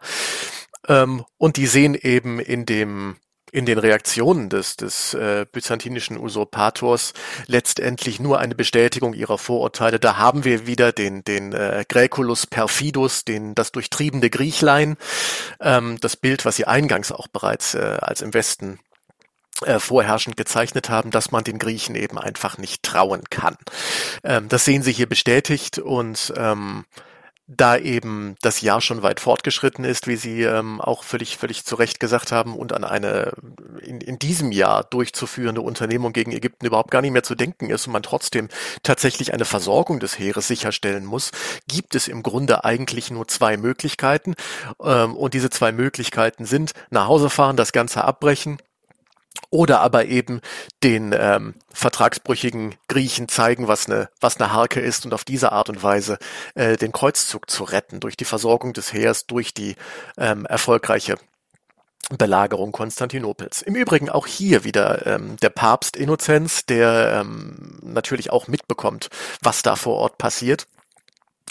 Ähm, 0.87 1.23
und 1.37 1.57
die 1.57 1.67
sehen 1.67 1.93
eben 1.93 2.39
in 2.39 2.65
dem 2.65 3.17
in 3.55 3.65
den 3.65 3.77
Reaktionen 3.77 4.49
des, 4.49 4.75
des 4.75 5.13
äh, 5.13 5.45
byzantinischen 5.49 6.17
Usurpators 6.17 7.13
letztendlich 7.47 8.19
nur 8.19 8.39
eine 8.39 8.53
Bestätigung 8.53 9.13
ihrer 9.13 9.37
Vorurteile. 9.37 9.97
Da 9.97 10.17
haben 10.17 10.43
wir 10.43 10.67
wieder 10.67 10.91
den, 10.91 11.23
den 11.23 11.53
äh, 11.53 11.85
Graeculus 11.87 12.47
perfidus, 12.47 13.23
den, 13.23 13.55
das 13.55 13.71
durchtriebene 13.71 14.29
Griechlein, 14.29 14.97
ähm, 15.61 15.97
das 16.01 16.17
Bild, 16.17 16.43
was 16.43 16.57
sie 16.57 16.67
eingangs 16.67 17.13
auch 17.13 17.29
bereits 17.29 17.75
äh, 17.75 17.97
als 18.01 18.21
im 18.21 18.33
Westen 18.33 18.77
äh, 19.61 19.79
vorherrschend 19.79 20.35
gezeichnet 20.35 20.89
haben, 20.89 21.11
dass 21.11 21.31
man 21.31 21.45
den 21.45 21.57
Griechen 21.57 21.95
eben 21.95 22.17
einfach 22.17 22.57
nicht 22.57 22.83
trauen 22.83 23.23
kann. 23.29 23.55
Ähm, 24.25 24.49
das 24.49 24.65
sehen 24.65 24.83
Sie 24.83 24.91
hier 24.91 25.07
bestätigt 25.07 25.79
und 25.79 26.33
ähm, 26.35 26.83
da 27.47 27.77
eben 27.77 28.35
das 28.41 28.61
Jahr 28.61 28.81
schon 28.81 29.03
weit 29.03 29.19
fortgeschritten 29.19 29.85
ist, 29.85 30.07
wie 30.07 30.15
Sie 30.15 30.41
ähm, 30.41 30.81
auch 30.81 31.03
völlig, 31.03 31.37
völlig 31.37 31.63
zu 31.63 31.75
Recht 31.75 31.99
gesagt 31.99 32.31
haben, 32.31 32.55
und 32.55 32.73
an 32.73 32.83
eine 32.83 33.33
in, 33.81 34.01
in 34.01 34.17
diesem 34.17 34.51
Jahr 34.51 34.83
durchzuführende 34.83 35.61
Unternehmung 35.61 36.11
gegen 36.11 36.31
Ägypten 36.31 36.65
überhaupt 36.65 36.89
gar 36.89 37.01
nicht 37.01 37.11
mehr 37.11 37.23
zu 37.23 37.35
denken 37.35 37.69
ist 37.69 37.85
und 37.85 37.93
man 37.93 38.01
trotzdem 38.01 38.49
tatsächlich 38.81 39.33
eine 39.33 39.45
Versorgung 39.45 39.99
des 39.99 40.17
Heeres 40.17 40.47
sicherstellen 40.47 41.05
muss, 41.05 41.31
gibt 41.67 41.93
es 41.93 42.07
im 42.07 42.23
Grunde 42.23 42.65
eigentlich 42.65 43.11
nur 43.11 43.27
zwei 43.27 43.57
Möglichkeiten. 43.57 44.33
Ähm, 44.81 45.15
und 45.15 45.35
diese 45.35 45.51
zwei 45.51 45.71
Möglichkeiten 45.71 46.45
sind 46.45 46.71
nach 46.89 47.07
Hause 47.07 47.29
fahren, 47.29 47.57
das 47.57 47.71
Ganze 47.71 48.03
abbrechen 48.03 48.57
oder 49.49 49.81
aber 49.81 50.05
eben 50.05 50.41
den 50.83 51.13
ähm, 51.17 51.55
vertragsbrüchigen 51.73 52.75
Griechen 52.87 53.27
zeigen, 53.27 53.67
was 53.67 53.87
eine, 53.87 54.09
was 54.19 54.39
eine 54.39 54.51
Harke 54.51 54.79
ist 54.79 55.05
und 55.05 55.13
auf 55.13 55.23
diese 55.23 55.51
Art 55.51 55.69
und 55.69 55.83
Weise 55.83 56.17
äh, 56.55 56.77
den 56.77 56.91
Kreuzzug 56.91 57.49
zu 57.49 57.63
retten, 57.63 57.99
durch 57.99 58.17
die 58.17 58.25
Versorgung 58.25 58.73
des 58.73 58.93
Heers, 58.93 59.25
durch 59.27 59.53
die 59.53 59.75
ähm, 60.17 60.45
erfolgreiche 60.45 61.17
Belagerung 62.09 62.71
Konstantinopels. 62.71 63.61
Im 63.63 63.75
Übrigen 63.75 64.09
auch 64.09 64.27
hier 64.27 64.63
wieder 64.63 65.07
ähm, 65.07 65.37
der 65.37 65.49
Papst 65.49 65.95
Innozenz, 65.95 66.65
der 66.65 67.21
ähm, 67.21 67.79
natürlich 67.81 68.31
auch 68.31 68.47
mitbekommt, 68.47 69.09
was 69.41 69.63
da 69.63 69.75
vor 69.75 69.95
Ort 69.95 70.17
passiert 70.17 70.67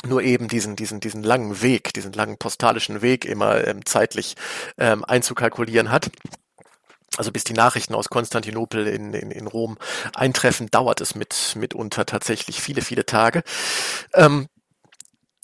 nur 0.06 0.22
eben 0.22 0.48
diesen, 0.48 0.76
diesen, 0.76 1.00
diesen 1.00 1.22
langen 1.22 1.62
Weg, 1.62 1.94
diesen 1.94 2.12
langen 2.12 2.36
postalischen 2.36 3.00
Weg 3.00 3.24
immer 3.24 3.66
ähm, 3.66 3.86
zeitlich 3.86 4.36
ähm, 4.76 5.02
einzukalkulieren 5.02 5.90
hat. 5.90 6.10
Also 7.16 7.32
bis 7.32 7.44
die 7.44 7.52
Nachrichten 7.52 7.94
aus 7.94 8.08
Konstantinopel 8.08 8.86
in, 8.86 9.14
in, 9.14 9.30
in 9.30 9.46
Rom 9.46 9.78
eintreffen, 10.14 10.70
dauert 10.70 11.00
es 11.00 11.14
mit 11.14 11.54
mitunter 11.56 12.06
tatsächlich 12.06 12.60
viele, 12.60 12.82
viele 12.82 13.06
Tage. 13.06 13.42
Ähm, 14.14 14.48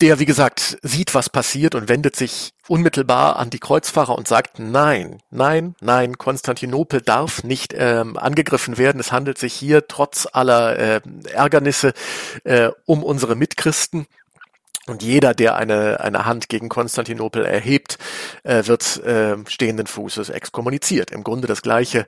der, 0.00 0.18
wie 0.18 0.24
gesagt, 0.24 0.78
sieht, 0.82 1.14
was 1.14 1.28
passiert 1.28 1.74
und 1.74 1.88
wendet 1.88 2.16
sich 2.16 2.54
unmittelbar 2.68 3.36
an 3.36 3.50
die 3.50 3.58
Kreuzfahrer 3.58 4.16
und 4.16 4.26
sagt, 4.26 4.58
nein, 4.58 5.20
nein, 5.30 5.74
nein, 5.80 6.16
Konstantinopel 6.16 7.02
darf 7.02 7.44
nicht 7.44 7.74
ähm, 7.76 8.16
angegriffen 8.16 8.78
werden. 8.78 8.98
Es 9.00 9.12
handelt 9.12 9.36
sich 9.36 9.52
hier 9.52 9.88
trotz 9.88 10.26
aller 10.32 10.78
äh, 10.78 11.00
Ärgernisse 11.32 11.92
äh, 12.44 12.70
um 12.86 13.04
unsere 13.04 13.36
Mitchristen. 13.36 14.06
Und 14.90 15.04
jeder, 15.04 15.34
der 15.34 15.54
eine, 15.54 16.00
eine 16.00 16.24
Hand 16.24 16.48
gegen 16.48 16.68
Konstantinopel 16.68 17.44
erhebt, 17.44 17.96
äh, 18.42 18.66
wird 18.66 18.96
äh, 19.04 19.36
stehenden 19.46 19.86
Fußes 19.86 20.30
exkommuniziert. 20.30 21.12
Im 21.12 21.22
Grunde 21.22 21.46
das 21.46 21.62
gleiche 21.62 22.06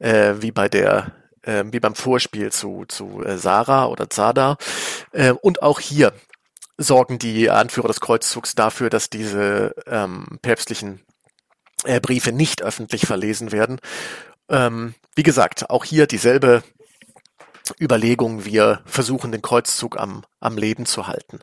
äh, 0.00 0.34
wie 0.40 0.50
bei 0.50 0.68
der 0.68 1.12
äh, 1.42 1.64
wie 1.70 1.78
beim 1.78 1.94
Vorspiel 1.94 2.50
zu, 2.50 2.86
zu 2.88 3.22
äh, 3.22 3.38
Sarah 3.38 3.86
oder 3.86 4.10
Zada. 4.10 4.56
Äh, 5.12 5.30
und 5.30 5.62
auch 5.62 5.78
hier 5.78 6.12
sorgen 6.76 7.20
die 7.20 7.50
Anführer 7.50 7.86
des 7.86 8.00
Kreuzzugs 8.00 8.56
dafür, 8.56 8.90
dass 8.90 9.10
diese 9.10 9.74
ähm, 9.86 10.40
päpstlichen 10.42 11.02
äh, 11.84 12.00
Briefe 12.00 12.32
nicht 12.32 12.62
öffentlich 12.62 13.06
verlesen 13.06 13.52
werden. 13.52 13.78
Ähm, 14.48 14.94
wie 15.14 15.22
gesagt, 15.22 15.70
auch 15.70 15.84
hier 15.84 16.08
dieselbe 16.08 16.64
Überlegung, 17.80 18.44
wir 18.44 18.82
versuchen 18.84 19.32
den 19.32 19.42
Kreuzzug 19.42 19.98
am, 19.98 20.24
am 20.40 20.58
Leben 20.58 20.86
zu 20.86 21.06
halten. 21.06 21.40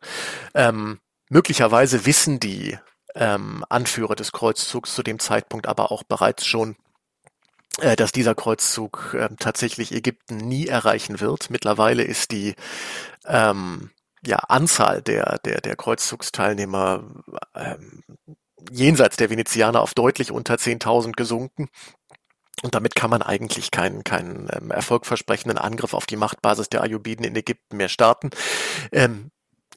Ähm, 0.54 1.00
möglicherweise 1.30 2.06
wissen 2.06 2.40
die 2.40 2.78
ähm, 3.16 3.66
Anführer 3.70 4.16
des 4.16 4.32
Kreuzzugs 4.32 4.94
zu 4.94 5.04
dem 5.04 5.20
Zeitpunkt 5.20 5.68
aber 5.68 5.92
auch 5.92 6.04
bereits 6.04 6.46
schon, 6.46 6.76
äh, 7.80 7.96
dass 7.96 8.12
dieser 8.12 8.36
Kreuzzug 8.36 9.16
äh, 9.18 9.30
tatsächlich 9.40 9.92
Ägypten 9.92 10.38
nie 10.38 10.68
erreichen 10.68 11.20
wird. 11.20 11.50
Mittlerweile 11.50 12.04
ist 12.04 12.32
die 12.32 12.56
ähm, 13.26 13.92
ja, 14.26 14.38
Anzahl 14.38 15.02
der, 15.02 15.40
der, 15.40 15.62
der 15.62 15.76
Kreuzzugsteilnehmer 15.76 17.04
ähm, 17.56 18.04
jenseits 18.70 19.18
der 19.18 19.30
Venezianer 19.30 19.82
auf 19.82 19.94
deutlich 19.94 20.32
unter 20.32 20.56
10.000 20.56 21.14
gesunken. 21.14 21.70
Und 22.64 22.76
damit 22.76 22.96
kann 22.96 23.10
man 23.10 23.22
eigentlich 23.22 23.72
keinen, 23.72 24.04
keinen 24.04 24.50
ähm, 24.52 24.72
erfolgversprechenden 24.72 25.58
Angriff 25.58 25.94
auf 25.94 26.06
die 26.06 26.18
Machtbasis 26.18 26.70
der 26.70 26.82
Ayyubiden 26.82 27.26
in 27.26 27.36
Ägypten 27.36 27.78
mehr 27.78 27.90
starten. 27.90 28.30
Ähm, 28.92 29.32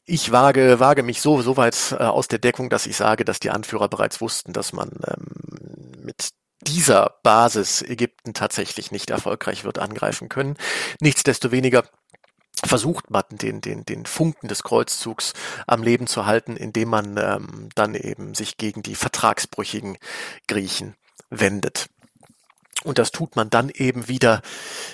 ich 0.05 0.31
wage, 0.31 0.79
wage 0.79 1.01
mich 1.01 1.21
so, 1.21 1.41
so 1.41 1.57
weit 1.57 1.95
äh, 1.97 2.03
aus 2.03 2.27
der 2.27 2.39
Deckung, 2.39 2.69
dass 2.69 2.85
ich 2.85 2.95
sage, 2.95 3.25
dass 3.25 3.39
die 3.39 3.49
Anführer 3.49 3.87
bereits 3.87 4.21
wussten, 4.21 4.53
dass 4.53 4.71
man 4.71 4.91
ähm, 5.07 6.03
mit 6.03 6.29
dieser 6.61 7.15
Basis 7.23 7.81
Ägypten 7.81 8.33
tatsächlich 8.33 8.91
nicht 8.91 9.09
erfolgreich 9.09 9.63
wird 9.63 9.79
angreifen 9.79 10.29
können. 10.29 10.57
Nichtsdestoweniger 10.99 11.83
versucht 12.63 13.09
man 13.11 13.23
den, 13.31 13.61
den, 13.61 13.85
den 13.85 14.05
Funken 14.05 14.47
des 14.47 14.63
Kreuzzugs 14.63 15.33
am 15.67 15.83
Leben 15.83 16.07
zu 16.07 16.25
halten, 16.25 16.55
indem 16.55 16.89
man 16.89 17.17
ähm, 17.17 17.69
dann 17.75 17.95
eben 17.95 18.33
sich 18.33 18.57
gegen 18.57 18.81
die 18.81 18.95
vertragsbrüchigen 18.95 19.97
Griechen 20.47 20.95
wendet. 21.29 21.87
Und 22.83 22.97
das 22.97 23.11
tut 23.11 23.35
man 23.35 23.49
dann 23.49 23.69
eben 23.69 24.07
wieder 24.07 24.41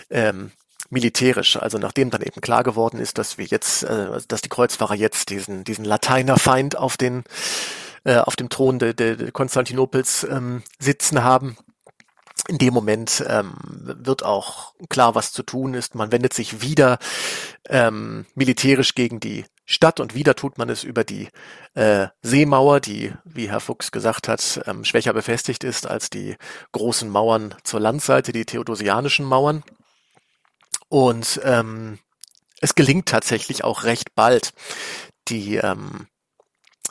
ähm, 0.10 0.52
militärisch. 0.90 1.58
Also 1.58 1.78
nachdem 1.78 2.10
dann 2.10 2.22
eben 2.22 2.42
klar 2.42 2.64
geworden 2.64 3.00
ist, 3.00 3.18
dass 3.18 3.38
wir 3.38 3.46
jetzt, 3.46 3.84
äh, 3.84 4.20
dass 4.28 4.42
die 4.42 4.50
Kreuzfahrer 4.50 4.96
jetzt 4.96 5.30
diesen, 5.30 5.64
diesen 5.64 5.86
Lateinerfeind 5.86 6.78
auf 6.78 6.98
den 6.98 7.24
äh, 8.04 8.18
auf 8.18 8.36
dem 8.36 8.50
Thron 8.50 8.80
de, 8.80 8.94
de, 8.94 9.16
de 9.16 9.32
Konstantinopels 9.32 10.26
ähm, 10.30 10.64
sitzen 10.80 11.24
haben. 11.24 11.58
In 12.48 12.58
dem 12.58 12.74
Moment 12.74 13.24
ähm, 13.28 13.54
wird 13.60 14.24
auch 14.24 14.74
klar, 14.90 15.14
was 15.14 15.32
zu 15.32 15.44
tun 15.44 15.76
ist. 15.76 15.94
Man 15.94 16.12
wendet 16.12 16.34
sich 16.34 16.62
wieder 16.62 16.98
ähm, 17.70 18.26
militärisch 18.34 18.96
gegen 18.96 19.20
die 19.20 19.46
Stadt 19.72 20.02
und 20.02 20.14
wieder 20.16 20.36
tut 20.36 20.58
man 20.58 20.70
es 20.70 20.84
über 20.84 21.06
die 21.06 21.30
äh, 21.76 22.08
Seemauer, 22.22 22.82
die, 22.82 23.14
wie 23.24 23.50
Herr 23.50 23.62
Fuchs 23.62 23.92
gesagt 23.92 24.28
hat, 24.28 24.62
ähm, 24.66 24.84
schwächer 24.84 25.14
befestigt 25.14 25.64
ist 25.64 25.88
als 25.88 26.10
die 26.10 26.36
großen 26.74 27.10
Mauern 27.10 27.56
zur 27.64 27.80
Landseite, 27.80 28.34
die 28.34 28.46
theodosianischen 28.46 29.26
Mauern. 29.26 29.64
Und 30.90 31.40
ähm, 31.46 32.00
es 32.60 32.76
gelingt 32.76 33.08
tatsächlich 33.08 33.64
auch 33.64 33.84
recht 33.86 34.14
bald, 34.14 34.52
die, 35.30 35.56
ähm, 35.56 36.08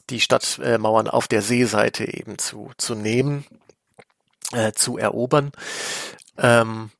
die 0.08 0.20
Stadtmauern 0.20 1.06
auf 1.06 1.28
der 1.28 1.42
Seeseite 1.42 2.10
eben 2.10 2.38
zu, 2.38 2.70
zu 2.78 2.94
nehmen, 2.94 3.44
äh, 4.52 4.72
zu 4.72 4.96
erobern. 4.96 5.52
Ähm, 6.38 6.90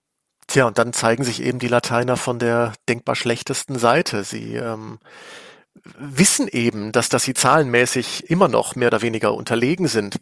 tja, 0.47 0.67
und 0.67 0.77
dann 0.77 0.93
zeigen 0.93 1.25
sich 1.25 1.43
eben 1.43 1.59
die 1.59 1.69
Lateiner 1.69 2.19
von 2.19 2.39
der 2.39 2.75
denkbar 2.87 3.17
schlechtesten 3.17 3.79
Seite. 3.79 4.25
Sie 4.25 4.57
ähm, 4.57 4.99
wissen 5.99 6.49
eben, 6.49 6.93
dass, 6.93 7.09
dass 7.09 7.25
sie 7.25 7.35
zahlenmäßig 7.35 8.31
immer 8.31 8.49
noch 8.49 8.77
mehr 8.77 8.89
oder 8.89 9.03
weniger 9.03 9.35
unterlegen 9.35 9.89
sind. 9.89 10.21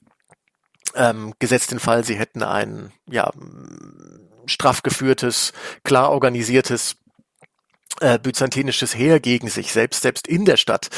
Ähm, 0.95 1.35
gesetzt 1.39 1.71
den 1.71 1.81
Fall, 1.81 2.05
sie 2.05 2.17
hätten 2.17 2.43
ein 2.43 2.93
ja, 3.07 3.31
straff 4.47 4.83
geführtes, 4.83 5.53
klar 5.85 6.11
organisiertes 6.11 6.97
äh, 8.01 8.19
byzantinisches 8.19 8.95
Heer 8.95 9.21
gegen 9.21 9.49
sich 9.49 9.73
selbst, 9.73 10.03
selbst 10.03 10.27
in 10.27 10.45
der 10.45 10.57
Stadt. 10.57 10.89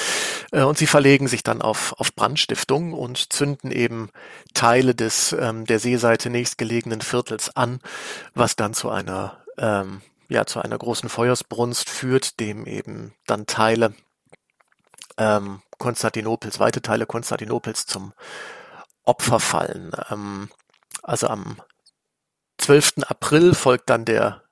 Äh, 0.53 0.63
und 0.63 0.79
sie 0.79 0.87
verlegen 0.87 1.29
sich 1.29 1.43
dann 1.43 1.63
auf, 1.63 1.95
auf 1.99 2.15
Brandstiftung 2.15 2.93
und 2.93 3.33
zünden 3.33 3.71
eben 3.71 4.11
Teile 4.55 4.95
des 4.95 5.33
ähm, 5.39 5.65
der 5.65 5.79
Seeseite 5.79 6.31
nächstgelegenen 6.31 7.01
Viertels 7.01 7.55
an, 7.57 7.81
was 8.35 8.57
dann 8.57 8.75
zu 8.75 8.91
einer 8.91 9.39
ähm, 9.59 10.03
ja 10.29 10.47
zu 10.47 10.61
einer 10.61 10.79
großen 10.79 11.09
Feuersbrunst 11.09 11.91
führt, 11.91 12.39
dem 12.39 12.67
eben 12.67 13.13
dann 13.27 13.47
Teile 13.47 13.95
ähm, 15.21 15.63
Konstantinopels, 15.79 16.59
weite 16.59 16.83
Teile 16.83 17.07
Konstantinopels 17.07 17.87
zum 17.87 18.13
Opfer 19.05 19.39
fallen. 19.39 19.93
Ähm, 20.11 20.49
also 21.03 21.29
am 21.29 21.61
12. 22.59 23.05
April 23.07 23.55
folgt 23.55 23.91
dann 23.91 24.05
der, 24.05 24.43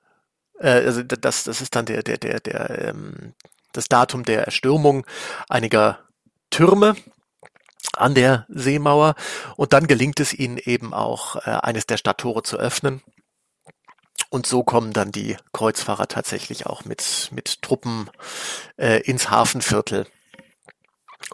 äh, 0.59 0.85
also 0.85 1.03
das, 1.03 1.43
das 1.43 1.61
ist 1.61 1.75
dann 1.75 1.85
der, 1.85 2.03
der, 2.03 2.17
der, 2.17 2.39
der, 2.39 2.87
ähm, 2.89 3.33
das 3.73 3.87
Datum 3.87 4.23
der 4.23 4.45
Erstürmung 4.45 5.05
einiger 5.49 5.99
Türme 6.51 6.95
an 7.93 8.13
der 8.15 8.45
Seemauer 8.49 9.15
und 9.55 9.73
dann 9.73 9.87
gelingt 9.87 10.19
es 10.19 10.33
ihnen 10.33 10.57
eben 10.57 10.93
auch, 10.93 11.35
äh, 11.47 11.51
eines 11.61 11.87
der 11.87 11.97
Stadttore 11.97 12.43
zu 12.43 12.57
öffnen 12.57 13.01
Und 14.29 14.45
so 14.45 14.63
kommen 14.63 14.93
dann 14.93 15.11
die 15.11 15.37
Kreuzfahrer 15.53 16.07
tatsächlich 16.07 16.67
auch 16.67 16.85
mit, 16.85 17.29
mit 17.31 17.61
Truppen 17.61 18.09
äh, 18.77 19.01
ins 19.01 19.29
Hafenviertel 19.31 20.05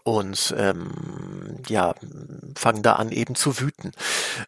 und 0.04 0.54
ähm, 0.58 1.62
ja, 1.68 1.96
fangen 2.56 2.84
da 2.84 2.94
an 2.94 3.12
eben 3.12 3.36
zu 3.36 3.60
wüten. 3.60 3.92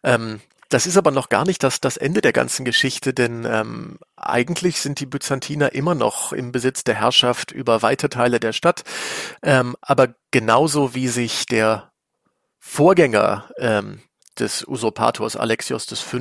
Ähm, 0.02 0.40
das 0.68 0.86
ist 0.86 0.98
aber 0.98 1.10
noch 1.10 1.30
gar 1.30 1.46
nicht 1.46 1.62
das, 1.62 1.80
das 1.80 1.96
Ende 1.96 2.20
der 2.20 2.34
ganzen 2.34 2.64
Geschichte, 2.66 3.14
denn 3.14 3.46
ähm, 3.46 3.98
eigentlich 4.16 4.80
sind 4.80 5.00
die 5.00 5.06
Byzantiner 5.06 5.72
immer 5.72 5.94
noch 5.94 6.32
im 6.32 6.52
Besitz 6.52 6.84
der 6.84 6.94
Herrschaft 6.94 7.52
über 7.52 7.80
weite 7.80 8.10
Teile 8.10 8.38
der 8.38 8.52
Stadt. 8.52 8.84
Ähm, 9.42 9.76
aber 9.80 10.14
genauso 10.30 10.94
wie 10.94 11.08
sich 11.08 11.46
der 11.46 11.90
Vorgänger 12.58 13.48
ähm, 13.56 14.02
des 14.38 14.66
Usurpators 14.68 15.36
Alexios 15.36 15.86
V. 15.86 16.18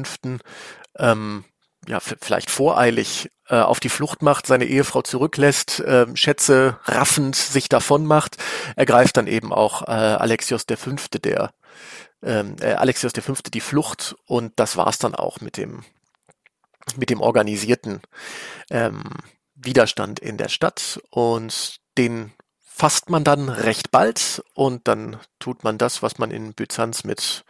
Ähm, 0.97 1.43
ja, 1.87 1.99
vielleicht 1.99 2.49
voreilig 2.49 3.31
äh, 3.47 3.55
auf 3.55 3.79
die 3.79 3.89
Flucht 3.89 4.21
macht, 4.21 4.45
seine 4.45 4.65
Ehefrau 4.65 5.01
zurücklässt, 5.01 5.79
äh, 5.79 6.05
Schätze 6.15 6.79
raffend 6.83 7.35
sich 7.35 7.69
davon 7.69 8.05
macht, 8.05 8.37
ergreift 8.75 9.17
dann 9.17 9.27
eben 9.27 9.53
auch 9.53 9.83
äh, 9.83 9.91
Alexios 9.91 10.65
V., 10.69 10.95
der 11.23 11.53
ähm, 12.23 12.55
äh, 12.59 12.73
Alexios 12.73 13.13
V. 13.13 13.33
die 13.53 13.61
Flucht 13.61 14.15
und 14.25 14.53
das 14.57 14.75
war's 14.75 14.97
dann 14.97 15.15
auch 15.15 15.39
mit 15.41 15.57
dem 15.57 15.83
mit 16.95 17.09
dem 17.09 17.21
organisierten 17.21 18.01
ähm, 18.69 19.03
Widerstand 19.55 20.19
in 20.19 20.37
der 20.37 20.49
Stadt 20.49 21.01
und 21.09 21.77
den 21.97 22.31
fasst 22.63 23.09
man 23.09 23.23
dann 23.23 23.49
recht 23.49 23.91
bald 23.91 24.43
und 24.53 24.87
dann 24.87 25.17
tut 25.39 25.63
man 25.63 25.77
das, 25.77 26.01
was 26.01 26.17
man 26.17 26.31
in 26.31 26.53
Byzanz 26.53 27.03
mit 27.03 27.43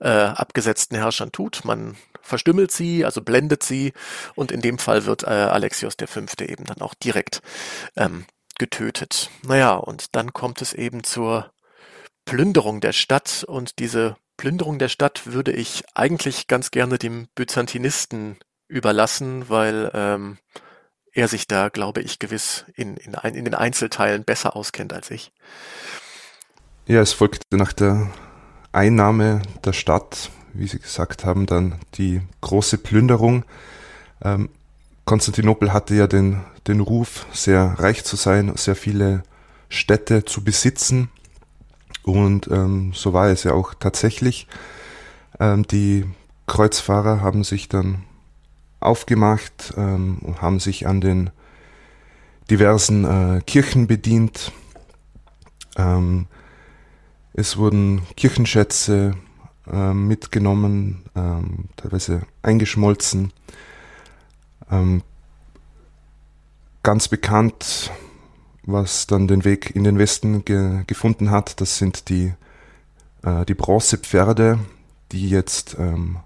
äh, 0.00 0.08
abgesetzten 0.08 0.96
Herrschern 0.96 1.32
tut. 1.32 1.64
Man 1.64 1.96
verstümmelt 2.22 2.70
sie, 2.70 3.04
also 3.04 3.22
blendet 3.22 3.62
sie 3.62 3.92
und 4.34 4.52
in 4.52 4.60
dem 4.60 4.78
Fall 4.78 5.06
wird 5.06 5.24
äh, 5.24 5.26
Alexios 5.26 5.96
V. 6.02 6.20
eben 6.40 6.64
dann 6.64 6.80
auch 6.80 6.94
direkt 6.94 7.42
ähm, 7.96 8.24
getötet. 8.58 9.30
Naja, 9.42 9.74
und 9.74 10.14
dann 10.16 10.32
kommt 10.32 10.62
es 10.62 10.74
eben 10.74 11.04
zur 11.04 11.52
Plünderung 12.24 12.80
der 12.80 12.92
Stadt 12.92 13.44
und 13.46 13.78
diese 13.78 14.16
Plünderung 14.36 14.78
der 14.78 14.88
Stadt 14.88 15.26
würde 15.26 15.52
ich 15.52 15.84
eigentlich 15.94 16.46
ganz 16.46 16.70
gerne 16.70 16.98
dem 16.98 17.28
Byzantinisten 17.34 18.38
überlassen, 18.68 19.48
weil 19.48 19.90
ähm, 19.92 20.38
er 21.12 21.28
sich 21.28 21.46
da, 21.46 21.68
glaube 21.68 22.00
ich, 22.00 22.18
gewiss 22.18 22.64
in, 22.74 22.96
in, 22.96 23.14
in 23.14 23.44
den 23.44 23.54
Einzelteilen 23.54 24.24
besser 24.24 24.56
auskennt 24.56 24.92
als 24.92 25.10
ich. 25.10 25.32
Ja, 26.86 27.00
es 27.00 27.12
folgte 27.12 27.56
nach 27.56 27.72
der 27.72 28.10
Einnahme 28.72 29.42
der 29.64 29.72
Stadt, 29.72 30.30
wie 30.52 30.66
Sie 30.66 30.78
gesagt 30.78 31.24
haben, 31.24 31.46
dann 31.46 31.76
die 31.94 32.20
große 32.40 32.78
Plünderung. 32.78 33.44
Ähm, 34.22 34.48
Konstantinopel 35.04 35.72
hatte 35.72 35.94
ja 35.94 36.06
den, 36.06 36.40
den 36.66 36.80
Ruf, 36.80 37.26
sehr 37.32 37.74
reich 37.78 38.04
zu 38.04 38.16
sein, 38.16 38.52
sehr 38.56 38.76
viele 38.76 39.22
Städte 39.68 40.24
zu 40.24 40.44
besitzen. 40.44 41.08
Und 42.02 42.48
ähm, 42.48 42.92
so 42.94 43.12
war 43.12 43.28
es 43.28 43.44
ja 43.44 43.52
auch 43.52 43.74
tatsächlich. 43.74 44.46
Ähm, 45.38 45.66
die 45.66 46.04
Kreuzfahrer 46.46 47.20
haben 47.20 47.44
sich 47.44 47.68
dann 47.68 48.04
aufgemacht 48.80 49.74
ähm, 49.76 50.18
und 50.22 50.42
haben 50.42 50.60
sich 50.60 50.86
an 50.86 51.00
den 51.00 51.30
diversen 52.50 53.04
äh, 53.04 53.40
Kirchen 53.42 53.86
bedient. 53.86 54.52
Ähm, 55.76 56.26
es 57.32 57.56
wurden 57.56 58.02
Kirchenschätze 58.16 59.14
äh, 59.70 59.92
mitgenommen, 59.92 61.04
ähm, 61.14 61.68
teilweise 61.76 62.22
eingeschmolzen. 62.42 63.32
Ähm, 64.70 65.02
ganz 66.82 67.08
bekannt, 67.08 67.90
was 68.62 69.06
dann 69.06 69.28
den 69.28 69.44
Weg 69.44 69.74
in 69.74 69.84
den 69.84 69.98
Westen 69.98 70.44
ge 70.44 70.84
gefunden 70.86 71.30
hat, 71.30 71.60
das 71.60 71.78
sind 71.78 72.08
die, 72.08 72.32
äh, 73.22 73.44
die 73.46 73.54
Bronzepferde, 73.54 74.58
die 75.12 75.28
jetzt 75.28 75.76
ähm, 75.78 76.18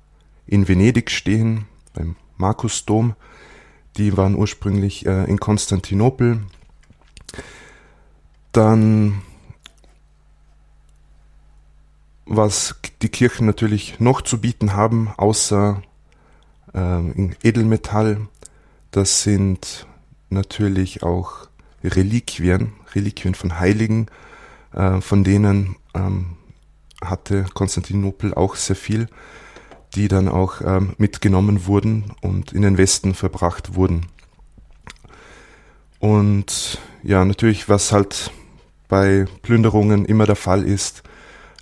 in 0.47 0.69
Venedig 0.69 1.11
stehen, 1.11 1.67
beim 1.95 2.17
Markusdom. 2.37 3.15
Die 3.97 4.17
waren 4.17 4.35
ursprünglich 4.35 5.07
äh, 5.07 5.25
in 5.25 5.39
Konstantinopel. 5.39 6.41
Dann, 8.53 9.23
was 12.27 12.77
die 13.03 13.09
Kirchen 13.09 13.47
natürlich 13.47 14.01
noch 14.01 14.23
zu 14.23 14.41
bieten 14.41 14.75
haben, 14.75 15.11
außer 15.17 15.83
äh, 16.73 17.31
Edelmetall, 17.43 18.29
das 18.91 19.23
sind 19.23 19.87
natürlich 20.31 21.03
auch 21.03 21.49
Reliquien, 21.83 22.73
Reliquien 22.95 23.35
von 23.35 23.59
Heiligen, 23.59 24.07
äh, 24.73 25.01
von 25.01 25.25
denen 25.25 25.77
ähm, 25.95 26.37
hatte 27.03 27.45
Konstantinopel 27.55 28.35
auch 28.35 28.57
sehr 28.57 28.77
viel 28.77 29.09
die 29.95 30.09
dann 30.09 30.29
auch 30.29 30.61
ähm, 30.61 30.95
mitgenommen 30.99 31.67
wurden 31.67 32.13
und 32.21 32.53
in 32.53 32.63
den 32.63 32.79
Westen 32.79 33.15
verbracht 33.15 33.75
wurden. 33.75 34.07
Und 35.99 36.79
ja, 37.03 37.25
natürlich, 37.25 37.69
was 37.69 37.93
halt 37.93 38.31
bei 38.89 39.27
Plünderungen 39.43 40.05
immer 40.05 40.27
der 40.27 40.37
Fall 40.37 40.65
ist, 40.65 41.03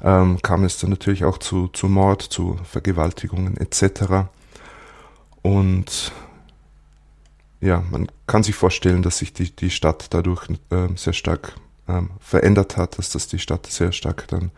ähm, 0.03 0.41
kam 0.43 0.65
es 0.65 0.79
dann 0.79 0.91
natürlich 0.91 1.25
auch 1.25 1.39
zu, 1.39 1.69
zu 1.69 1.89
Mord, 1.89 2.23
zu 2.23 2.59
Vergewaltigungen 2.65 3.57
etc. 3.57 4.29
Und 5.43 6.13
ja, 7.61 7.85
man 7.91 8.09
kann 8.27 8.43
sich 8.43 8.57
vorstellen, 8.57 9.03
dass 9.03 9.19
sich 9.19 9.33
die, 9.33 9.55
die 9.55 9.71
Stadt 9.71 10.07
dadurch 10.11 10.49
äh, 10.71 10.89
sehr 10.97 11.13
stark 11.13 11.55
ähm, 11.89 12.11
verändert 12.21 12.77
hat, 12.77 12.99
dass 12.99 13.11
das 13.11 13.29
die 13.29 13.39
Stadt 13.39 13.67
sehr 13.67 13.93
stark 13.93 14.27
dann 14.29 14.51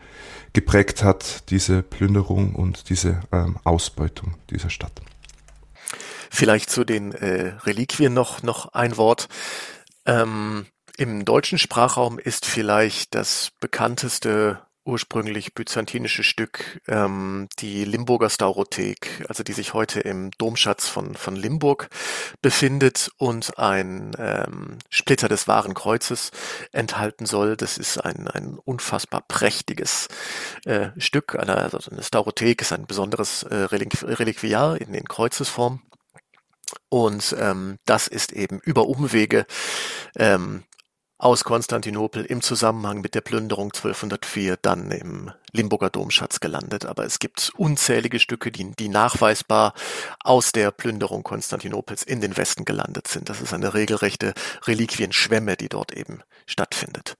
geprägt 0.53 1.03
hat, 1.03 1.49
diese 1.49 1.83
Plünderung 1.83 2.55
und 2.55 2.89
diese 2.89 3.21
ähm, 3.31 3.57
Ausbeutung 3.63 4.35
dieser 4.49 4.71
Stadt. 4.71 5.01
Vielleicht 6.31 6.69
zu 6.69 6.83
den 6.83 7.11
äh, 7.11 7.53
Reliquien 7.63 8.13
noch, 8.13 8.41
noch 8.41 8.73
ein 8.73 8.97
Wort. 8.97 9.27
Ähm, 10.05 10.65
Im 10.97 11.25
deutschen 11.25 11.59
Sprachraum 11.59 12.17
ist 12.17 12.45
vielleicht 12.45 13.13
das 13.13 13.51
bekannteste 13.59 14.64
ursprünglich 14.85 15.53
byzantinische 15.53 16.23
Stück, 16.23 16.81
ähm, 16.87 17.47
die 17.59 17.85
Limburger 17.85 18.29
Staurothek, 18.29 19.25
also 19.27 19.43
die 19.43 19.53
sich 19.53 19.73
heute 19.73 19.99
im 19.99 20.31
Domschatz 20.37 20.87
von, 20.87 21.15
von 21.15 21.35
Limburg 21.35 21.89
befindet 22.41 23.11
und 23.17 23.57
ein 23.57 24.11
ähm, 24.17 24.77
Splitter 24.89 25.27
des 25.27 25.47
Wahren 25.47 25.73
Kreuzes 25.73 26.31
enthalten 26.71 27.25
soll. 27.25 27.57
Das 27.57 27.77
ist 27.77 27.97
ein, 27.97 28.27
ein 28.27 28.57
unfassbar 28.63 29.21
prächtiges 29.27 30.07
äh, 30.65 30.89
Stück. 30.97 31.35
Eine, 31.35 31.57
also 31.57 31.91
eine 31.91 32.03
Staurothek 32.03 32.61
ist 32.61 32.71
ein 32.71 32.85
besonderes 32.85 33.43
äh, 33.43 33.55
Reliqu 33.55 34.05
Reliquiar 34.05 34.79
in, 34.79 34.93
in 34.93 35.05
Kreuzesform. 35.05 35.81
Und 36.89 37.35
ähm, 37.39 37.77
das 37.85 38.07
ist 38.07 38.31
eben 38.31 38.59
über 38.59 38.87
Umwege 38.87 39.45
ähm, 40.17 40.63
aus 41.17 41.43
Konstantinopel 41.45 42.25
im 42.25 42.41
Zusammenhang 42.41 43.01
mit 43.01 43.15
der 43.15 43.21
Plünderung 43.21 43.71
1204 43.73 44.57
dann 44.61 44.91
im 44.91 45.31
Limburger 45.51 45.89
Domschatz 45.89 46.39
gelandet. 46.39 46.85
Aber 46.85 47.05
es 47.05 47.19
gibt 47.19 47.53
unzählige 47.55 48.19
Stücke, 48.19 48.51
die, 48.51 48.71
die 48.71 48.89
nachweisbar 48.89 49.73
aus 50.23 50.51
der 50.51 50.71
Plünderung 50.71 51.23
Konstantinopels 51.23 52.03
in 52.03 52.19
den 52.19 52.35
Westen 52.35 52.65
gelandet 52.65 53.07
sind. 53.07 53.29
Das 53.29 53.41
ist 53.41 53.53
eine 53.53 53.73
regelrechte 53.73 54.33
Reliquienschwemme, 54.63 55.55
die 55.55 55.69
dort 55.69 55.93
eben 55.93 56.21
stattfindet. 56.45 57.17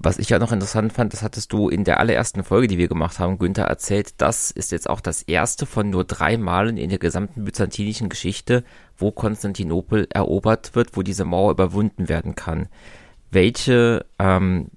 Was 0.00 0.18
ich 0.18 0.28
ja 0.28 0.38
noch 0.38 0.52
interessant 0.52 0.92
fand, 0.92 1.12
das 1.12 1.22
hattest 1.22 1.52
du 1.52 1.68
in 1.68 1.82
der 1.82 1.98
allerersten 1.98 2.44
Folge, 2.44 2.68
die 2.68 2.78
wir 2.78 2.86
gemacht 2.86 3.18
haben, 3.18 3.38
Günther 3.38 3.64
erzählt, 3.64 4.14
das 4.18 4.52
ist 4.52 4.70
jetzt 4.70 4.88
auch 4.88 5.00
das 5.00 5.22
erste 5.22 5.66
von 5.66 5.90
nur 5.90 6.04
drei 6.04 6.36
Malen 6.36 6.76
in 6.76 6.88
der 6.88 7.00
gesamten 7.00 7.44
byzantinischen 7.44 8.08
Geschichte, 8.08 8.62
wo 8.96 9.10
Konstantinopel 9.10 10.06
erobert 10.10 10.76
wird, 10.76 10.96
wo 10.96 11.02
diese 11.02 11.24
Mauer 11.24 11.50
überwunden 11.50 12.08
werden 12.08 12.36
kann. 12.36 12.68
Welche 13.32 14.06
ähm, 14.20 14.68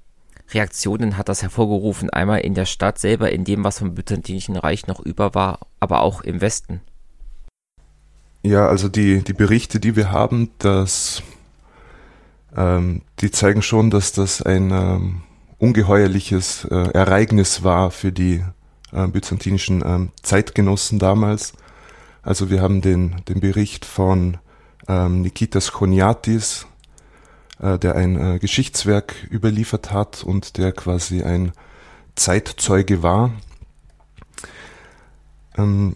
Reaktionen 0.49 1.17
hat 1.17 1.29
das 1.29 1.43
hervorgerufen? 1.43 2.09
Einmal 2.09 2.39
in 2.39 2.55
der 2.55 2.65
Stadt 2.65 2.97
selber, 2.97 3.31
in 3.31 3.43
dem, 3.43 3.63
was 3.63 3.77
vom 3.77 3.93
byzantinischen 3.93 4.55
Reich 4.55 4.87
noch 4.87 4.99
über 4.99 5.35
war, 5.35 5.59
aber 5.79 6.01
auch 6.01 6.21
im 6.21 6.41
Westen. 6.41 6.81
Ja, 8.43 8.67
also 8.67 8.89
die, 8.89 9.23
die 9.23 9.33
Berichte, 9.33 9.79
die 9.79 9.95
wir 9.95 10.11
haben, 10.11 10.49
dass 10.57 11.21
ähm, 12.55 13.01
die 13.19 13.31
zeigen 13.31 13.61
schon, 13.61 13.89
dass 13.89 14.11
das 14.11 14.41
ein 14.41 14.71
ähm, 14.71 15.21
ungeheuerliches 15.57 16.65
äh, 16.65 16.91
Ereignis 16.93 17.63
war 17.63 17.91
für 17.91 18.11
die 18.11 18.43
äh, 18.91 19.07
byzantinischen 19.07 19.83
ähm, 19.85 20.09
Zeitgenossen 20.21 20.99
damals. 20.99 21.53
Also 22.23 22.49
wir 22.49 22.61
haben 22.61 22.81
den, 22.81 23.15
den 23.27 23.39
Bericht 23.39 23.85
von 23.85 24.37
ähm, 24.87 25.21
Nikitas 25.21 25.71
Choniatis, 25.71 26.67
äh, 27.59 27.79
der 27.79 27.95
ein 27.95 28.35
äh, 28.35 28.39
Geschichtswerk 28.39 29.15
überliefert 29.31 29.91
hat 29.91 30.23
und 30.23 30.57
der 30.57 30.71
quasi 30.71 31.23
ein 31.23 31.51
Zeitzeuge 32.15 33.01
war. 33.03 33.31
Ähm, 35.57 35.95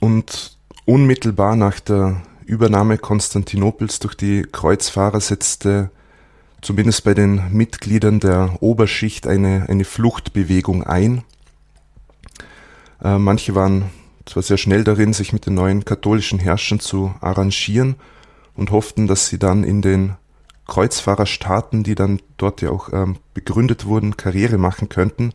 und 0.00 0.56
unmittelbar 0.84 1.56
nach 1.56 1.80
der 1.80 2.22
Übernahme 2.44 2.96
Konstantinopels 2.96 3.98
durch 3.98 4.14
die 4.14 4.42
Kreuzfahrer 4.42 5.20
setzte 5.20 5.90
zumindest 6.66 7.04
bei 7.04 7.14
den 7.14 7.52
Mitgliedern 7.52 8.18
der 8.18 8.56
Oberschicht 8.60 9.28
eine, 9.28 9.66
eine 9.68 9.84
Fluchtbewegung 9.84 10.82
ein. 10.82 11.22
Äh, 13.00 13.18
manche 13.18 13.54
waren 13.54 13.84
zwar 14.24 14.42
sehr 14.42 14.56
schnell 14.56 14.82
darin, 14.82 15.12
sich 15.12 15.32
mit 15.32 15.46
den 15.46 15.54
neuen 15.54 15.84
katholischen 15.84 16.40
Herrschern 16.40 16.80
zu 16.80 17.14
arrangieren 17.20 17.94
und 18.56 18.72
hofften, 18.72 19.06
dass 19.06 19.28
sie 19.28 19.38
dann 19.38 19.62
in 19.62 19.80
den 19.80 20.16
Kreuzfahrerstaaten, 20.66 21.84
die 21.84 21.94
dann 21.94 22.20
dort 22.36 22.62
ja 22.62 22.70
auch 22.70 22.92
ähm, 22.92 23.18
begründet 23.32 23.84
wurden, 23.84 24.16
Karriere 24.16 24.58
machen 24.58 24.88
könnten. 24.88 25.34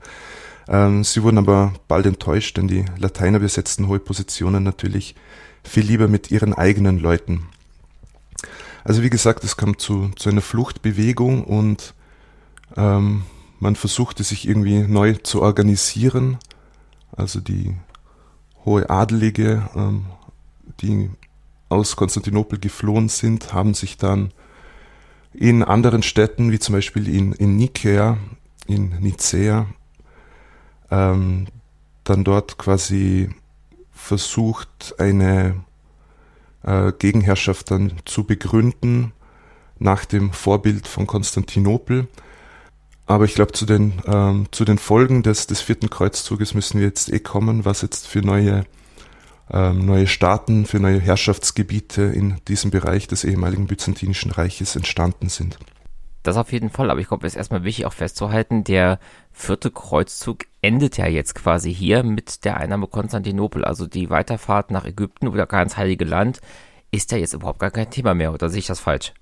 Ähm, 0.68 1.06
sie 1.06 1.24
wurden 1.24 1.38
aber 1.38 1.72
bald 1.88 2.08
enttäuscht, 2.08 2.58
denn 2.58 2.68
die 2.68 2.84
Lateiner 2.98 3.40
besetzten 3.40 3.88
hohe 3.88 4.00
Positionen 4.00 4.64
natürlich 4.64 5.16
viel 5.64 5.86
lieber 5.86 6.10
mit 6.10 6.30
ihren 6.30 6.54
eigenen 6.54 7.00
Leuten. 7.00 7.48
Also 8.84 9.04
wie 9.04 9.10
gesagt, 9.10 9.44
es 9.44 9.58
kam 9.58 9.78
zu, 9.78 10.10
zu 10.16 10.30
einer 10.30 10.42
Fluchtbewegung 10.42 11.44
und 11.44 11.94
ähm, 12.76 13.24
man 13.60 13.76
versuchte 13.76 14.24
sich 14.24 14.48
irgendwie 14.48 14.80
neu 14.80 15.14
zu 15.16 15.42
organisieren. 15.42 16.38
Also 17.16 17.40
die 17.40 17.76
hohe 18.66 18.90
Adelige, 18.90 19.70
ähm, 19.76 20.06
die 20.82 21.10
aus 21.70 21.96
Konstantinopel 21.96 22.60
geflohen 22.60 23.08
sind, 23.10 23.54
haben 23.54 23.74
sich 23.74 23.98
dann 23.98 24.34
in 25.34 25.64
anderen 25.64 26.04
Städten, 26.04 26.52
wie 26.52 26.60
zum 26.60 26.74
Beispiel 26.74 27.08
in, 27.08 27.34
in 27.34 27.56
Nikäa, 27.56 28.18
in 28.68 28.90
Nicea, 29.00 29.68
ähm, 30.90 31.48
dann 32.04 32.24
dort 32.24 32.58
quasi 32.58 33.30
versucht, 33.92 34.96
eine 34.98 35.64
äh, 36.64 36.92
Gegenherrschaft 36.98 37.72
dann 37.72 37.94
zu 38.06 38.24
begründen, 38.24 39.14
nach 39.80 40.06
dem 40.06 40.32
Vorbild 40.32 40.88
von 40.88 41.08
Konstantinopel. 41.08 42.08
Aber 43.08 43.26
ich 43.26 43.34
glaube, 43.34 43.52
zu 43.52 43.66
den, 43.66 43.94
ähm, 44.06 44.46
zu 44.52 44.64
den 44.64 44.78
Folgen 44.78 45.24
des, 45.24 45.48
des 45.48 45.60
vierten 45.60 45.90
Kreuzzuges 45.90 46.54
müssen 46.54 46.80
wir 46.80 46.86
jetzt 46.86 47.12
eh 47.12 47.20
kommen, 47.20 47.66
was 47.66 47.82
jetzt 47.82 48.08
für 48.08 48.22
neue, 48.22 48.64
ähm, 49.52 49.86
neue 49.86 50.08
Staaten, 50.08 50.66
für 50.66 50.80
neue 50.80 51.00
Herrschaftsgebiete 51.00 52.04
in 52.04 52.38
diesem 52.48 52.72
Bereich 52.72 53.08
des 53.08 53.24
ehemaligen 53.24 53.68
Byzantinischen 53.68 54.32
Reiches 54.32 54.76
entstanden 54.76 55.30
sind. 55.30 55.58
Das 56.24 56.38
auf 56.38 56.52
jeden 56.52 56.70
Fall, 56.70 56.92
aber 56.92 57.00
ich 57.00 57.08
glaube, 57.08 57.26
es 57.26 57.34
ist 57.34 57.38
erstmal 57.38 57.64
wichtig 57.64 57.88
auch 57.88 57.94
festzuhalten, 57.94 58.64
der 58.64 59.00
vierte 59.32 59.72
Kreuzzug 59.72 60.46
endet 60.62 60.98
ja 60.98 61.08
jetzt 61.08 61.36
quasi 61.36 61.74
hier 61.74 62.04
mit 62.04 62.46
der 62.46 62.58
Einnahme 62.58 62.88
Konstantinopel. 62.88 63.66
Also 63.66 63.88
die 63.88 64.10
Weiterfahrt 64.10 64.72
nach 64.72 64.86
Ägypten 64.86 65.28
oder 65.28 65.46
gar 65.46 65.64
ins 65.64 65.78
Heilige 65.78 66.06
Land 66.06 66.40
ist 66.92 67.12
ja 67.12 67.18
jetzt 67.18 67.34
überhaupt 67.34 67.60
gar 67.60 67.72
kein 67.72 67.90
Thema 67.90 68.14
mehr, 68.14 68.34
oder 68.34 68.50
sehe 68.50 68.60
ich 68.60 68.68
das 68.68 68.80
falsch? 68.80 69.14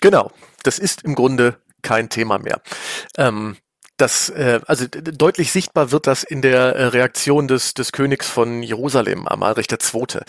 Genau, 0.00 0.30
das 0.62 0.78
ist 0.78 1.02
im 1.02 1.14
Grunde 1.14 1.56
kein 1.82 2.08
Thema 2.10 2.38
mehr. 2.38 2.60
Ähm, 3.16 3.56
das, 3.96 4.28
äh, 4.28 4.60
also 4.66 4.86
deutlich 4.86 5.52
sichtbar 5.52 5.90
wird 5.90 6.06
das 6.06 6.22
in 6.22 6.42
der 6.42 6.76
äh, 6.76 6.84
Reaktion 6.86 7.48
des, 7.48 7.72
des 7.72 7.92
Königs 7.92 8.28
von 8.28 8.62
Jerusalem, 8.62 9.26
Amalrich 9.26 9.68
II. 9.70 10.20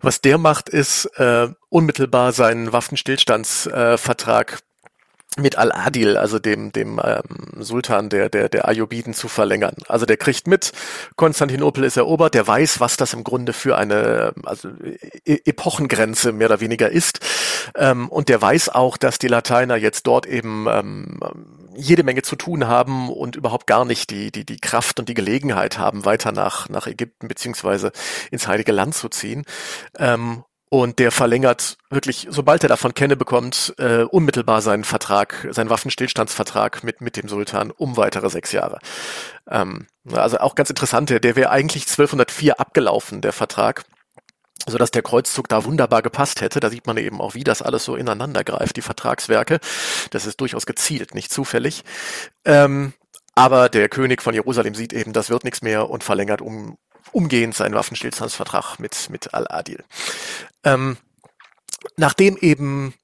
Was 0.00 0.20
der 0.20 0.38
macht, 0.38 0.68
ist 0.68 1.06
äh, 1.18 1.48
unmittelbar 1.68 2.32
seinen 2.32 2.72
Waffenstillstandsvertrag 2.72 4.58
mit 5.38 5.56
Al-Adil, 5.56 6.16
also 6.16 6.38
dem, 6.38 6.72
dem 6.72 7.00
ähm, 7.02 7.62
Sultan 7.62 8.08
der, 8.08 8.28
der, 8.28 8.48
der 8.48 8.68
Ayyubiden, 8.68 9.14
zu 9.14 9.28
verlängern. 9.28 9.76
Also 9.88 10.04
der 10.06 10.16
kriegt 10.16 10.46
mit, 10.46 10.72
Konstantinopel 11.16 11.84
ist 11.84 11.96
erobert, 11.96 12.34
der 12.34 12.46
weiß, 12.46 12.80
was 12.80 12.96
das 12.96 13.14
im 13.14 13.24
Grunde 13.24 13.52
für 13.52 13.76
eine 13.76 14.32
also 14.44 14.68
e 15.24 15.38
Epochengrenze 15.44 16.32
mehr 16.32 16.48
oder 16.48 16.60
weniger 16.60 16.90
ist. 16.90 17.20
Ähm, 17.76 18.08
und 18.08 18.28
der 18.28 18.42
weiß 18.42 18.68
auch, 18.70 18.96
dass 18.96 19.18
die 19.18 19.28
Lateiner 19.28 19.76
jetzt 19.76 20.06
dort 20.06 20.26
eben 20.26 20.66
ähm, 20.68 21.20
jede 21.74 22.02
Menge 22.02 22.22
zu 22.22 22.36
tun 22.36 22.66
haben 22.66 23.08
und 23.08 23.36
überhaupt 23.36 23.66
gar 23.66 23.84
nicht 23.84 24.10
die, 24.10 24.30
die, 24.30 24.44
die 24.44 24.58
Kraft 24.58 25.00
und 25.00 25.08
die 25.08 25.14
Gelegenheit 25.14 25.78
haben, 25.78 26.04
weiter 26.04 26.32
nach, 26.32 26.68
nach 26.68 26.86
Ägypten 26.86 27.28
beziehungsweise 27.28 27.92
ins 28.30 28.46
Heilige 28.46 28.72
Land 28.72 28.94
zu 28.94 29.08
ziehen. 29.08 29.44
Ähm, 29.98 30.44
und 30.72 30.98
der 31.00 31.12
verlängert 31.12 31.76
wirklich, 31.90 32.28
sobald 32.30 32.62
er 32.62 32.70
davon 32.70 32.94
Kenne 32.94 33.14
bekommt, 33.14 33.74
äh, 33.76 34.04
unmittelbar 34.04 34.62
seinen 34.62 34.84
Vertrag, 34.84 35.46
seinen 35.50 35.68
Waffenstillstandsvertrag 35.68 36.82
mit, 36.82 37.02
mit 37.02 37.18
dem 37.18 37.28
Sultan 37.28 37.70
um 37.70 37.98
weitere 37.98 38.30
sechs 38.30 38.52
Jahre. 38.52 38.78
Ähm, 39.50 39.86
also 40.10 40.38
auch 40.38 40.54
ganz 40.54 40.70
interessant, 40.70 41.10
der, 41.10 41.20
der 41.20 41.36
wäre 41.36 41.50
eigentlich 41.50 41.82
1204 41.82 42.58
abgelaufen, 42.58 43.20
der 43.20 43.34
Vertrag 43.34 43.84
so 44.66 44.78
dass 44.78 44.92
der 44.92 45.02
Kreuzzug 45.02 45.46
da 45.48 45.64
wunderbar 45.64 46.00
gepasst 46.00 46.40
hätte. 46.40 46.60
Da 46.60 46.70
sieht 46.70 46.86
man 46.86 46.96
eben 46.96 47.20
auch, 47.20 47.34
wie 47.34 47.44
das 47.44 47.60
alles 47.60 47.84
so 47.84 47.94
ineinander 47.94 48.42
greift, 48.42 48.76
die 48.76 48.80
Vertragswerke. 48.80 49.58
Das 50.10 50.24
ist 50.24 50.40
durchaus 50.40 50.64
gezielt, 50.64 51.14
nicht 51.14 51.32
zufällig. 51.32 51.82
Ähm, 52.46 52.94
aber 53.34 53.68
der 53.68 53.90
König 53.90 54.22
von 54.22 54.32
Jerusalem 54.32 54.74
sieht 54.74 54.94
eben, 54.94 55.12
das 55.12 55.28
wird 55.28 55.44
nichts 55.44 55.60
mehr 55.60 55.90
und 55.90 56.02
verlängert 56.02 56.40
um 56.40 56.78
umgehend 57.12 57.54
seinen 57.54 57.74
Waffenstillstandsvertrag 57.74 58.78
mit, 58.78 59.10
mit 59.10 59.34
Al-Adil. 59.34 59.84
Ähm, 60.64 60.96
nachdem 61.96 62.36
eben 62.36 62.94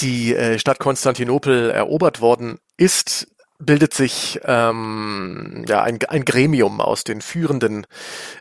die 0.00 0.34
äh, 0.34 0.58
Stadt 0.58 0.78
Konstantinopel 0.78 1.70
erobert 1.70 2.20
worden 2.20 2.58
ist, 2.76 3.28
bildet 3.58 3.94
sich 3.94 4.40
ähm, 4.44 5.64
ja 5.66 5.82
ein, 5.82 5.98
ein 6.08 6.24
Gremium 6.24 6.80
aus 6.80 7.04
den 7.04 7.22
führenden 7.22 7.86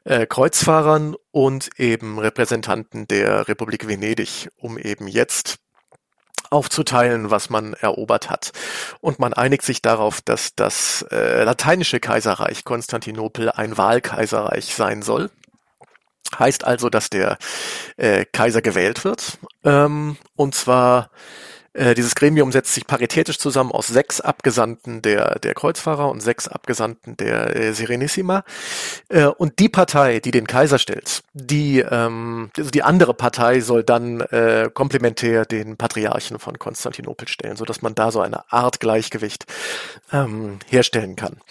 äh, 0.03 0.25
Kreuzfahrern 0.25 1.15
und 1.31 1.69
eben 1.77 2.19
Repräsentanten 2.19 3.07
der 3.07 3.47
Republik 3.47 3.87
Venedig, 3.87 4.49
um 4.57 4.77
eben 4.77 5.07
jetzt 5.07 5.57
aufzuteilen, 6.49 7.31
was 7.31 7.49
man 7.49 7.73
erobert 7.73 8.29
hat. 8.29 8.51
Und 9.01 9.19
man 9.19 9.33
einigt 9.33 9.63
sich 9.63 9.81
darauf, 9.81 10.21
dass 10.21 10.55
das 10.55 11.05
äh, 11.11 11.43
lateinische 11.43 11.99
Kaiserreich 11.99 12.63
Konstantinopel 12.63 13.51
ein 13.51 13.77
Wahlkaiserreich 13.77 14.73
sein 14.73 15.01
soll. 15.01 15.29
Heißt 16.37 16.65
also, 16.65 16.89
dass 16.89 17.09
der 17.09 17.37
äh, 17.97 18.25
Kaiser 18.25 18.61
gewählt 18.61 19.03
wird. 19.03 19.37
Ähm, 19.63 20.17
und 20.35 20.55
zwar 20.55 21.09
dieses 21.95 22.15
Gremium 22.15 22.51
setzt 22.51 22.73
sich 22.73 22.87
paritätisch 22.87 23.37
zusammen 23.37 23.71
aus 23.71 23.87
sechs 23.87 24.21
Abgesandten 24.21 25.01
der, 25.01 25.39
der 25.39 25.53
Kreuzfahrer 25.53 26.09
und 26.09 26.21
sechs 26.21 26.47
Abgesandten 26.47 27.17
der 27.17 27.55
äh, 27.55 27.73
Serenissima. 27.73 28.43
Äh, 29.09 29.25
und 29.25 29.59
die 29.59 29.69
Partei, 29.69 30.19
die 30.19 30.31
den 30.31 30.47
Kaiser 30.47 30.79
stellt, 30.79 31.23
die, 31.33 31.79
ähm, 31.79 32.49
also 32.57 32.69
die 32.69 32.83
andere 32.83 33.13
Partei 33.13 33.59
soll 33.59 33.83
dann 33.83 34.21
äh, 34.21 34.69
komplementär 34.73 35.45
den 35.45 35.77
Patriarchen 35.77 36.39
von 36.39 36.57
Konstantinopel 36.59 37.27
stellen, 37.27 37.57
so 37.57 37.65
dass 37.65 37.81
man 37.81 37.93
da 37.93 38.11
so 38.11 38.21
eine 38.21 38.51
Art 38.51 38.79
Gleichgewicht 38.79 39.45
ähm, 40.11 40.59
herstellen 40.69 41.15
kann. 41.15 41.41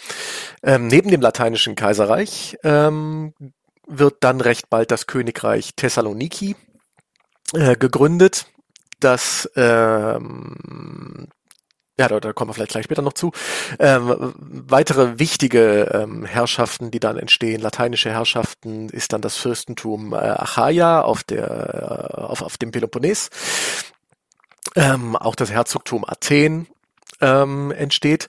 Ähm, 0.63 0.87
neben 0.87 1.09
dem 1.11 1.21
lateinischen 1.21 1.75
Kaiserreich 1.75 2.57
ähm, 2.63 3.33
wird 3.87 4.17
dann 4.21 4.41
recht 4.41 4.69
bald 4.69 4.91
das 4.91 5.05
Königreich 5.05 5.75
Thessaloniki 5.75 6.55
äh, 7.53 7.75
gegründet 7.75 8.47
dass 8.99 9.49
ähm, 9.55 11.27
ja, 11.97 12.09
da, 12.09 12.19
da 12.19 12.33
kommen 12.33 12.49
wir 12.49 12.53
vielleicht 12.53 12.71
gleich 12.71 12.83
später 12.85 13.01
noch 13.01 13.13
zu. 13.13 13.31
Ähm, 13.79 14.33
weitere 14.37 15.17
wichtige 15.17 15.89
ähm, 15.93 16.25
Herrschaften, 16.25 16.91
die 16.91 16.99
dann 16.99 17.17
entstehen, 17.17 17.61
lateinische 17.61 18.11
Herrschaften, 18.11 18.89
ist 18.89 19.13
dann 19.13 19.21
das 19.21 19.37
Fürstentum 19.37 20.13
äh, 20.13 20.17
Achaia 20.17 21.01
auf 21.01 21.23
der 21.23 22.11
äh, 22.17 22.21
auf, 22.21 22.41
auf 22.41 22.57
dem 22.57 22.71
Peloponnes. 22.71 23.29
Ähm, 24.75 25.15
auch 25.15 25.35
das 25.35 25.51
Herzogtum 25.51 26.03
Athen 26.05 26.67
ähm, 27.21 27.71
entsteht. 27.71 28.27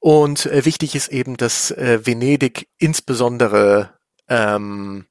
Und 0.00 0.44
äh, 0.46 0.66
wichtig 0.66 0.94
ist 0.94 1.08
eben, 1.08 1.38
dass 1.38 1.70
äh, 1.70 2.00
Venedig 2.04 2.68
insbesondere 2.78 3.94
ähm, 4.28 5.06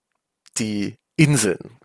die 0.59 0.97
Inseln 1.15 1.76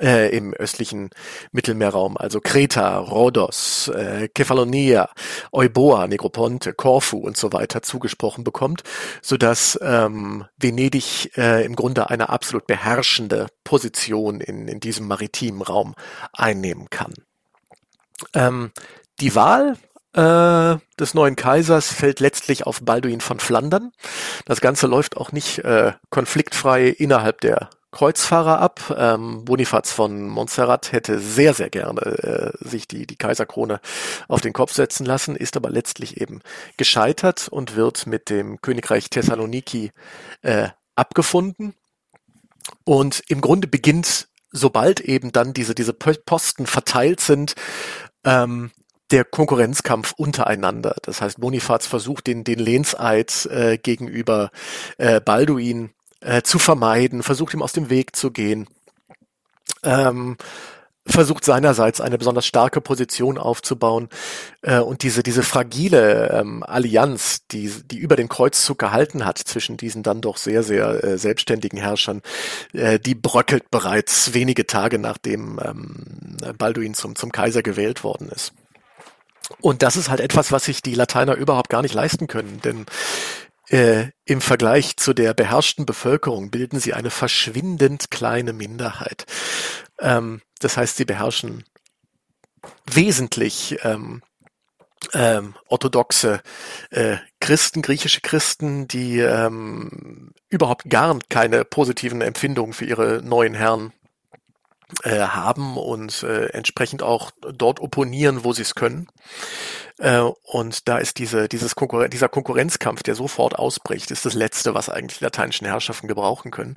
äh, 0.00 0.36
im 0.36 0.52
östlichen 0.52 1.10
Mittelmeerraum, 1.52 2.16
also 2.16 2.40
Kreta, 2.40 2.98
Rhodos, 2.98 3.88
äh, 3.88 4.28
Kefalonia, 4.28 5.08
Euboa, 5.52 6.06
Negroponte, 6.06 6.74
Korfu 6.74 7.18
und 7.18 7.36
so 7.36 7.52
weiter 7.52 7.82
zugesprochen 7.82 8.44
bekommt, 8.44 8.82
so 9.22 9.36
dass 9.36 9.78
ähm, 9.82 10.44
Venedig 10.58 11.36
äh, 11.36 11.64
im 11.64 11.74
Grunde 11.74 12.10
eine 12.10 12.28
absolut 12.28 12.66
beherrschende 12.66 13.46
Position 13.64 14.40
in, 14.40 14.68
in 14.68 14.80
diesem 14.80 15.06
maritimen 15.08 15.62
Raum 15.62 15.94
einnehmen 16.32 16.90
kann. 16.90 17.14
Ähm, 18.34 18.72
die 19.20 19.34
Wahl 19.34 19.76
äh, 20.12 20.76
des 20.98 21.14
neuen 21.14 21.36
Kaisers 21.36 21.92
fällt 21.92 22.20
letztlich 22.20 22.66
auf 22.66 22.80
Balduin 22.82 23.20
von 23.20 23.40
Flandern. 23.40 23.92
Das 24.44 24.60
Ganze 24.60 24.86
läuft 24.86 25.16
auch 25.16 25.32
nicht 25.32 25.58
äh, 25.60 25.92
konfliktfrei 26.10 26.88
innerhalb 26.88 27.40
der 27.40 27.70
Kreuzfahrer 27.90 28.60
ab. 28.60 28.94
Ähm, 28.96 29.44
Bonifaz 29.44 29.92
von 29.92 30.28
Montserrat 30.28 30.92
hätte 30.92 31.18
sehr, 31.18 31.54
sehr 31.54 31.70
gerne 31.70 32.00
äh, 32.00 32.52
sich 32.60 32.86
die, 32.88 33.06
die 33.06 33.16
Kaiserkrone 33.16 33.80
auf 34.28 34.40
den 34.40 34.52
Kopf 34.52 34.72
setzen 34.72 35.06
lassen, 35.06 35.36
ist 35.36 35.56
aber 35.56 35.70
letztlich 35.70 36.20
eben 36.20 36.40
gescheitert 36.76 37.48
und 37.48 37.76
wird 37.76 38.06
mit 38.06 38.30
dem 38.30 38.60
Königreich 38.60 39.10
Thessaloniki 39.10 39.92
äh, 40.42 40.68
abgefunden. 40.96 41.74
Und 42.84 43.22
im 43.28 43.40
Grunde 43.40 43.68
beginnt 43.68 44.28
sobald 44.50 45.00
eben 45.00 45.32
dann 45.32 45.52
diese, 45.52 45.74
diese 45.74 45.92
Posten 45.92 46.66
verteilt 46.66 47.20
sind, 47.20 47.54
ähm, 48.24 48.70
der 49.10 49.24
Konkurrenzkampf 49.24 50.12
untereinander. 50.16 50.96
Das 51.02 51.20
heißt, 51.20 51.40
Bonifaz 51.40 51.86
versucht 51.86 52.26
den, 52.26 52.44
den 52.44 52.58
Lehnseid 52.58 53.46
äh, 53.46 53.78
gegenüber 53.78 54.50
äh, 54.98 55.20
Balduin 55.20 55.90
äh, 56.20 56.42
zu 56.42 56.58
vermeiden, 56.58 57.22
versucht 57.22 57.54
ihm 57.54 57.62
aus 57.62 57.72
dem 57.72 57.90
Weg 57.90 58.16
zu 58.16 58.30
gehen. 58.30 58.68
Ähm, 59.82 60.36
versucht 61.08 61.44
seinerseits 61.44 62.00
eine 62.00 62.18
besonders 62.18 62.46
starke 62.46 62.80
Position 62.80 63.38
aufzubauen 63.38 64.08
äh, 64.62 64.78
und 64.78 65.02
diese 65.02 65.22
diese 65.22 65.42
fragile 65.42 66.30
ähm, 66.30 66.62
Allianz, 66.62 67.46
die 67.50 67.72
die 67.90 67.98
über 67.98 68.16
den 68.16 68.28
Kreuzzug 68.28 68.78
gehalten 68.78 69.24
hat 69.24 69.38
zwischen 69.38 69.76
diesen 69.76 70.02
dann 70.02 70.20
doch 70.20 70.36
sehr 70.36 70.62
sehr 70.62 71.02
äh, 71.02 71.18
selbstständigen 71.18 71.78
Herrschern, 71.78 72.20
äh, 72.72 72.98
die 72.98 73.14
bröckelt 73.14 73.70
bereits 73.70 74.34
wenige 74.34 74.66
Tage 74.66 74.98
nachdem 74.98 75.58
ähm, 75.64 76.36
Balduin 76.58 76.94
zum 76.94 77.16
zum 77.16 77.32
Kaiser 77.32 77.62
gewählt 77.62 78.04
worden 78.04 78.28
ist. 78.28 78.52
Und 79.60 79.82
das 79.82 79.96
ist 79.96 80.10
halt 80.10 80.20
etwas, 80.20 80.52
was 80.52 80.64
sich 80.64 80.82
die 80.82 80.94
Lateiner 80.94 81.34
überhaupt 81.34 81.70
gar 81.70 81.80
nicht 81.80 81.94
leisten 81.94 82.26
können, 82.26 82.60
denn 82.62 82.84
äh, 83.68 84.06
im 84.24 84.40
Vergleich 84.40 84.96
zu 84.96 85.12
der 85.12 85.34
beherrschten 85.34 85.86
Bevölkerung 85.86 86.50
bilden 86.50 86.80
sie 86.80 86.94
eine 86.94 87.10
verschwindend 87.10 88.10
kleine 88.10 88.52
Minderheit. 88.52 89.26
Ähm, 90.00 90.40
das 90.60 90.76
heißt, 90.76 90.96
sie 90.96 91.04
beherrschen 91.04 91.64
wesentlich 92.86 93.78
ähm, 93.82 94.22
ähm, 95.12 95.54
orthodoxe 95.66 96.40
äh, 96.90 97.16
Christen, 97.40 97.82
griechische 97.82 98.20
Christen, 98.20 98.88
die 98.88 99.18
ähm, 99.20 100.32
überhaupt 100.48 100.90
gar 100.90 101.18
keine 101.28 101.64
positiven 101.64 102.20
Empfindungen 102.20 102.72
für 102.72 102.84
ihre 102.84 103.22
neuen 103.22 103.54
Herren 103.54 103.92
äh, 105.02 105.20
haben 105.20 105.76
und 105.76 106.22
äh, 106.22 106.46
entsprechend 106.46 107.02
auch 107.02 107.30
dort 107.40 107.80
opponieren, 107.80 108.42
wo 108.44 108.52
sie 108.52 108.62
es 108.62 108.74
können. 108.74 109.06
Äh, 109.98 110.20
und 110.20 110.88
da 110.88 110.98
ist 110.98 111.18
diese, 111.18 111.48
dieses 111.48 111.74
Konkurren 111.74 112.10
dieser 112.10 112.28
Konkurrenzkampf, 112.28 113.02
der 113.02 113.14
sofort 113.14 113.58
ausbricht, 113.58 114.10
ist 114.10 114.24
das 114.24 114.34
Letzte, 114.34 114.74
was 114.74 114.88
eigentlich 114.88 115.20
lateinischen 115.20 115.66
Herrschaften 115.66 116.08
gebrauchen 116.08 116.50
können. 116.50 116.74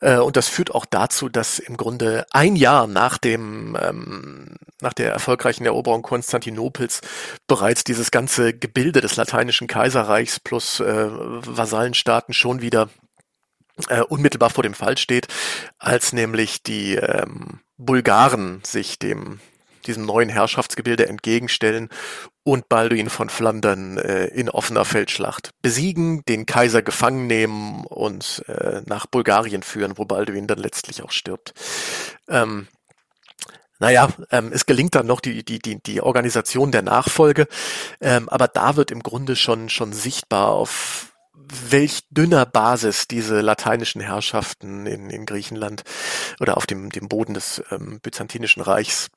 Äh, 0.00 0.18
und 0.18 0.36
das 0.36 0.48
führt 0.48 0.74
auch 0.74 0.84
dazu, 0.84 1.28
dass 1.28 1.58
im 1.58 1.76
Grunde 1.76 2.26
ein 2.32 2.56
Jahr 2.56 2.86
nach 2.86 3.18
dem, 3.18 3.76
ähm, 3.80 4.56
nach 4.80 4.92
der 4.94 5.12
erfolgreichen 5.12 5.64
Eroberung 5.64 6.02
Konstantinopels 6.02 7.02
bereits 7.46 7.84
dieses 7.84 8.10
ganze 8.10 8.52
Gebilde 8.52 9.00
des 9.00 9.16
lateinischen 9.16 9.68
Kaiserreichs 9.68 10.40
plus 10.40 10.80
äh, 10.80 11.08
Vasallenstaaten 11.08 12.34
schon 12.34 12.62
wieder 12.62 12.88
äh, 13.88 14.00
unmittelbar 14.00 14.50
vor 14.50 14.62
dem 14.62 14.74
Fall 14.74 14.98
steht, 14.98 15.28
als 15.78 16.12
nämlich 16.12 16.62
die 16.62 16.96
ähm, 16.96 17.60
Bulgaren 17.76 18.60
sich 18.64 18.98
dem 18.98 19.40
diesem 19.86 20.06
neuen 20.06 20.28
Herrschaftsgebilde 20.28 21.06
entgegenstellen 21.08 21.88
und 22.42 22.68
Balduin 22.68 23.10
von 23.10 23.28
Flandern 23.28 23.98
äh, 23.98 24.26
in 24.26 24.50
offener 24.50 24.84
Feldschlacht 24.84 25.50
besiegen, 25.62 26.24
den 26.26 26.46
Kaiser 26.46 26.82
gefangen 26.82 27.26
nehmen 27.26 27.84
und 27.84 28.44
äh, 28.48 28.82
nach 28.86 29.06
Bulgarien 29.06 29.62
führen, 29.62 29.96
wo 29.96 30.04
Balduin 30.04 30.46
dann 30.46 30.58
letztlich 30.58 31.02
auch 31.02 31.10
stirbt. 31.10 31.52
Ähm, 32.28 32.68
naja, 33.78 34.08
ähm, 34.30 34.50
es 34.52 34.66
gelingt 34.66 34.94
dann 34.94 35.06
noch 35.06 35.20
die, 35.20 35.44
die, 35.44 35.58
die, 35.58 35.82
die 35.82 36.00
Organisation 36.00 36.70
der 36.70 36.82
Nachfolge, 36.82 37.48
ähm, 38.00 38.28
aber 38.28 38.48
da 38.48 38.76
wird 38.76 38.90
im 38.90 39.02
Grunde 39.02 39.36
schon, 39.36 39.68
schon 39.68 39.92
sichtbar, 39.92 40.50
auf 40.50 41.13
welch 41.34 42.02
dünner 42.10 42.46
Basis 42.46 43.08
diese 43.08 43.40
lateinischen 43.40 44.00
Herrschaften 44.00 44.86
in, 44.86 45.10
in 45.10 45.26
Griechenland 45.26 45.82
oder 46.40 46.56
auf 46.56 46.66
dem, 46.66 46.90
dem 46.90 47.08
Boden 47.08 47.34
des 47.34 47.62
ähm, 47.70 48.00
Byzantinischen 48.00 48.62
Reichs 48.62 49.10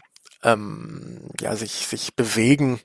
ähm, 0.44 1.30
ja, 1.40 1.56
sich, 1.56 1.88
sich 1.88 2.16
bewegen 2.16 2.80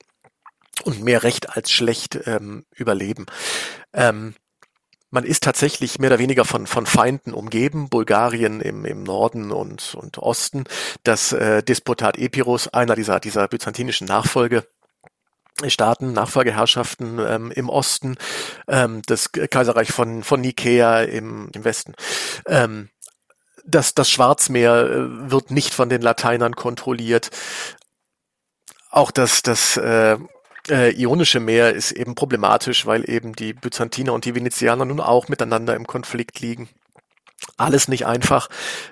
und 0.85 1.03
mehr 1.03 1.23
recht 1.23 1.57
als 1.57 1.71
schlecht 1.71 2.19
ähm, 2.27 2.65
überleben. 2.75 3.27
Ähm, 3.93 4.35
man 5.11 5.25
ist 5.25 5.43
tatsächlich 5.43 5.99
mehr 5.99 6.11
oder 6.11 6.19
weniger 6.19 6.47
von, 6.47 6.67
von 6.67 6.87
Feinden 6.87 7.35
umgeben, 7.35 7.91
Bulgarien 7.91 8.63
im, 8.63 8.87
im 8.87 9.03
Norden 9.03 9.53
und, 9.53 9.95
und 9.95 10.19
Osten, 10.19 10.65
das 11.05 11.33
äh, 11.33 11.63
Despotat 11.63 12.17
Epirus, 12.17 12.69
einer 12.69 12.95
dieser, 12.95 13.21
dieser 13.21 13.47
byzantinischen 13.47 14.07
Nachfolge, 14.07 14.67
Staaten, 15.69 16.13
Nachfolgeherrschaften 16.13 17.19
ähm, 17.19 17.53
im 17.53 17.69
Osten, 17.69 18.17
ähm, 18.69 19.03
das 19.07 19.33
Kaiserreich 19.33 19.93
von, 19.93 20.23
von 20.23 20.41
Nikea 20.41 21.03
im, 21.03 21.51
im 21.55 21.65
Westen. 21.65 21.95
Ähm, 22.47 22.89
das, 23.65 23.95
das 23.95 24.11
Schwarzmeer 24.11 24.91
äh, 24.91 25.31
wird 25.31 25.51
nicht 25.51 25.75
von 25.75 25.89
den 25.89 26.03
Lateinern 26.03 26.57
kontrolliert. 26.57 27.31
Auch 28.91 29.11
das, 29.11 29.43
das 29.43 29.77
äh, 29.77 30.19
äh, 30.69 30.91
Ionische 31.01 31.41
Meer 31.41 31.75
ist 31.75 31.93
eben 31.93 32.15
problematisch, 32.15 32.87
weil 32.87 33.09
eben 33.09 33.35
die 33.35 33.53
Byzantiner 33.53 34.13
und 34.13 34.25
die 34.25 34.35
Venezianer 34.35 34.85
nun 34.85 35.01
auch 35.01 35.29
miteinander 35.29 35.75
im 35.75 35.87
Konflikt 35.87 36.41
liegen. 36.41 36.69
Alles 37.57 37.89
nicht 37.89 38.07
einfach. 38.07 38.49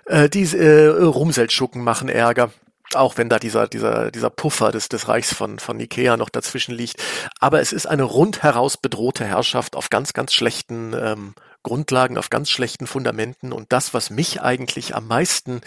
Äh, 0.06 0.28
die 0.28 0.44
äh, 0.56 0.86
Rumseldschucken 0.86 1.82
machen 1.82 2.08
Ärger 2.08 2.50
auch 2.96 3.18
wenn 3.18 3.28
da 3.28 3.38
dieser, 3.38 3.68
dieser, 3.68 4.10
dieser 4.10 4.30
Puffer 4.30 4.72
des, 4.72 4.88
des 4.88 5.08
Reichs 5.08 5.34
von, 5.34 5.58
von 5.58 5.78
Ikea 5.80 6.16
noch 6.16 6.30
dazwischen 6.30 6.74
liegt. 6.74 7.02
Aber 7.38 7.60
es 7.60 7.72
ist 7.72 7.86
eine 7.86 8.04
rundheraus 8.04 8.76
bedrohte 8.76 9.24
Herrschaft 9.24 9.76
auf 9.76 9.90
ganz, 9.90 10.12
ganz 10.12 10.32
schlechten 10.32 10.94
ähm, 10.94 11.34
Grundlagen, 11.62 12.16
auf 12.16 12.30
ganz 12.30 12.50
schlechten 12.50 12.86
Fundamenten. 12.86 13.52
Und 13.52 13.72
das, 13.72 13.92
was 13.92 14.10
mich 14.10 14.40
eigentlich 14.40 14.94
am 14.94 15.06
meisten 15.06 15.60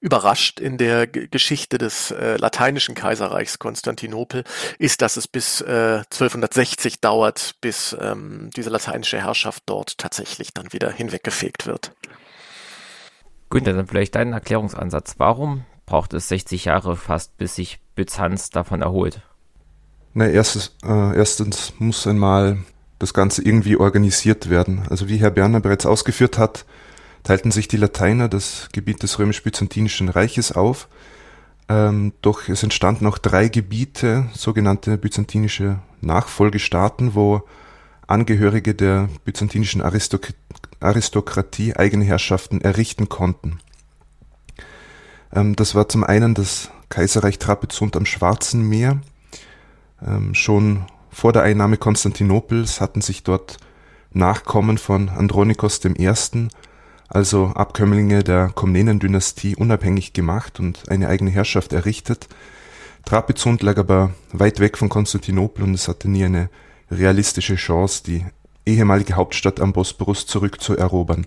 überrascht 0.00 0.60
in 0.60 0.76
der 0.76 1.06
G 1.06 1.28
Geschichte 1.28 1.78
des 1.78 2.10
äh, 2.10 2.36
lateinischen 2.36 2.94
Kaiserreichs 2.94 3.58
Konstantinopel, 3.58 4.44
ist, 4.78 5.02
dass 5.02 5.16
es 5.16 5.28
bis 5.28 5.60
äh, 5.60 6.02
1260 6.04 7.00
dauert, 7.00 7.54
bis 7.60 7.96
ähm, 7.98 8.50
diese 8.56 8.70
lateinische 8.70 9.18
Herrschaft 9.18 9.62
dort 9.66 9.98
tatsächlich 9.98 10.52
dann 10.52 10.72
wieder 10.72 10.90
hinweggefegt 10.90 11.66
wird. 11.66 11.92
Günther, 13.50 13.72
dann 13.72 13.86
vielleicht 13.86 14.14
deinen 14.14 14.34
Erklärungsansatz. 14.34 15.14
Warum 15.18 15.64
braucht 15.88 16.12
es 16.12 16.28
60 16.28 16.66
Jahre 16.66 16.96
fast, 16.96 17.36
bis 17.38 17.54
sich 17.54 17.80
Byzanz 17.94 18.50
davon 18.50 18.82
erholt? 18.82 19.22
Na, 20.12 20.28
erstes, 20.28 20.76
äh, 20.84 21.16
erstens 21.16 21.72
muss 21.78 22.06
einmal 22.06 22.58
das 22.98 23.14
Ganze 23.14 23.42
irgendwie 23.42 23.76
organisiert 23.76 24.50
werden. 24.50 24.82
Also 24.90 25.08
wie 25.08 25.16
Herr 25.16 25.30
Berner 25.30 25.60
bereits 25.60 25.86
ausgeführt 25.86 26.36
hat, 26.36 26.66
teilten 27.22 27.50
sich 27.50 27.68
die 27.68 27.78
Lateiner 27.78 28.28
das 28.28 28.68
Gebiet 28.72 29.02
des 29.02 29.18
römisch-byzantinischen 29.18 30.10
Reiches 30.10 30.52
auf. 30.52 30.88
Ähm, 31.70 32.12
doch 32.20 32.48
es 32.48 32.62
entstanden 32.62 33.06
auch 33.06 33.18
drei 33.18 33.48
Gebiete, 33.48 34.26
sogenannte 34.34 34.98
byzantinische 34.98 35.78
Nachfolgestaaten, 36.02 37.14
wo 37.14 37.42
Angehörige 38.06 38.74
der 38.74 39.08
byzantinischen 39.24 39.82
Aristok 39.82 40.28
Aristokratie 40.80 41.74
eigene 41.74 42.04
Herrschaften 42.04 42.60
errichten 42.60 43.08
konnten. 43.08 43.58
Ähm, 45.32 45.56
das 45.56 45.74
war 45.74 45.88
zum 45.88 46.04
einen 46.04 46.34
das 46.34 46.70
Kaiserreich 46.88 47.38
Trapezunt 47.38 47.96
am 47.96 48.06
Schwarzen 48.06 48.68
Meer. 48.68 49.00
Ähm, 50.06 50.34
schon 50.34 50.86
vor 51.10 51.32
der 51.32 51.42
Einnahme 51.42 51.76
Konstantinopels 51.76 52.80
hatten 52.80 53.00
sich 53.00 53.22
dort 53.22 53.58
Nachkommen 54.12 54.78
von 54.78 55.08
Andronikos 55.10 55.84
I., 55.84 56.48
also 57.08 57.46
Abkömmlinge 57.54 58.22
der 58.22 58.50
Komnenendynastie, 58.54 59.56
unabhängig 59.56 60.12
gemacht 60.12 60.60
und 60.60 60.88
eine 60.90 61.08
eigene 61.08 61.30
Herrschaft 61.30 61.72
errichtet. 61.72 62.28
Trapezunt 63.04 63.62
lag 63.62 63.78
aber 63.78 64.12
weit 64.32 64.60
weg 64.60 64.76
von 64.76 64.88
Konstantinopel 64.88 65.64
und 65.64 65.74
es 65.74 65.88
hatte 65.88 66.10
nie 66.10 66.24
eine 66.24 66.50
realistische 66.90 67.56
Chance, 67.56 68.02
die 68.04 68.26
ehemalige 68.66 69.14
Hauptstadt 69.14 69.60
am 69.60 69.72
Bosporus 69.72 70.26
zurückzuerobern. 70.26 71.26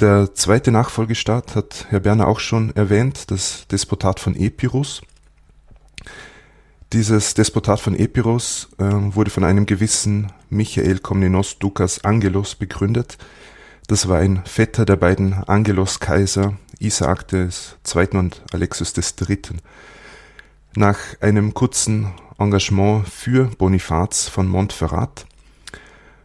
Der 0.00 0.34
zweite 0.34 0.72
Nachfolgestaat 0.72 1.54
hat 1.54 1.86
Herr 1.88 2.00
Berner 2.00 2.26
auch 2.26 2.40
schon 2.40 2.74
erwähnt, 2.74 3.30
das 3.30 3.68
Despotat 3.68 4.18
von 4.18 4.34
Epirus. 4.34 5.02
Dieses 6.92 7.34
Despotat 7.34 7.78
von 7.78 7.94
Epirus 7.94 8.68
äh, 8.78 8.84
wurde 8.84 9.30
von 9.30 9.44
einem 9.44 9.66
gewissen 9.66 10.32
Michael 10.50 10.98
Komnenos 10.98 11.60
Dukas 11.60 12.04
Angelos 12.04 12.56
begründet. 12.56 13.18
Das 13.86 14.08
war 14.08 14.18
ein 14.18 14.42
Vetter 14.44 14.84
der 14.84 14.96
beiden 14.96 15.32
Angelos-Kaiser 15.32 16.56
Isaak 16.80 17.28
des 17.28 17.76
II. 17.94 18.18
und 18.18 18.42
Alexios 18.52 18.94
des 18.94 19.14
III. 19.20 19.38
Nach 20.74 20.98
einem 21.20 21.54
kurzen 21.54 22.12
Engagement 22.38 23.08
für 23.08 23.46
Bonifaz 23.58 24.28
von 24.28 24.48
Montferrat 24.48 25.26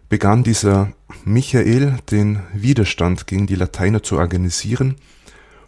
begann 0.09 0.43
dieser 0.43 0.91
Michael 1.23 1.99
den 2.11 2.41
Widerstand 2.53 3.27
gegen 3.27 3.47
die 3.47 3.55
Lateiner 3.55 4.03
zu 4.03 4.17
organisieren 4.17 4.97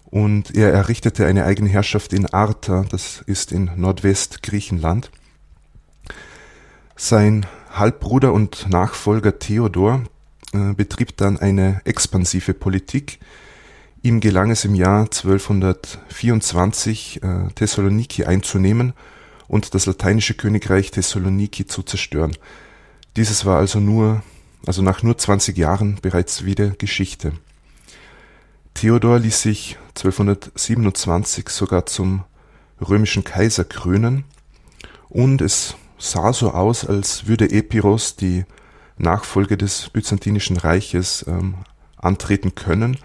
und 0.06 0.54
er 0.56 0.74
errichtete 0.74 1.26
eine 1.26 1.46
eigene 1.46 1.70
Herrschaft 1.70 2.12
in 2.12 2.26
Arta, 2.26 2.84
das 2.90 3.24
ist 3.28 3.54
in 3.54 3.72
Nordwestgriechenland. 3.78 5.10
Sein 6.98 7.46
Halbbruder 7.72 8.34
und 8.34 8.68
Nachfolger 8.70 9.40
Theodor 9.40 10.04
äh, 10.54 10.74
betrieb 10.74 11.18
dann 11.18 11.40
eine 11.40 11.82
expansive 11.86 12.54
Politik. 12.54 13.18
Ihm 14.04 14.20
gelang 14.20 14.52
es 14.52 14.66
im 14.66 14.76
Jahr 14.76 15.04
1224 15.04 17.24
äh, 17.24 17.48
Thessaloniki 17.56 18.26
einzunehmen 18.26 18.92
und 19.48 19.74
das 19.74 19.86
lateinische 19.86 20.34
Königreich 20.34 20.92
Thessaloniki 20.92 21.68
zu 21.68 21.84
zerstören. 21.84 22.36
Dieses 23.16 23.46
war 23.46 23.58
also 23.58 23.80
nur, 23.80 24.24
also 24.66 24.82
nach 24.82 25.04
nur 25.04 25.18
20 25.18 25.58
Jahren 25.58 26.00
bereits 26.02 26.46
wieder 26.46 26.70
Geschichte. 26.70 27.34
Theodor 28.74 29.20
ließ 29.20 29.42
sich 29.42 29.78
1227 29.90 31.50
sogar 31.50 31.86
zum 31.86 32.24
römischen 32.80 33.24
Kaiser 33.24 33.66
krönen 33.66 34.24
und 35.10 35.42
es 35.42 35.76
sah 35.98 36.32
so 36.32 36.52
aus, 36.52 36.86
als 36.86 37.28
würde 37.28 37.52
Epiros 37.52 38.16
die 38.16 38.46
Nachfolge 38.98 39.58
des 39.58 39.90
Byzantinischen 39.90 40.58
Reiches 40.58 41.26
ähm, 41.28 41.56
antreten 41.98 42.56
können. 42.56 42.98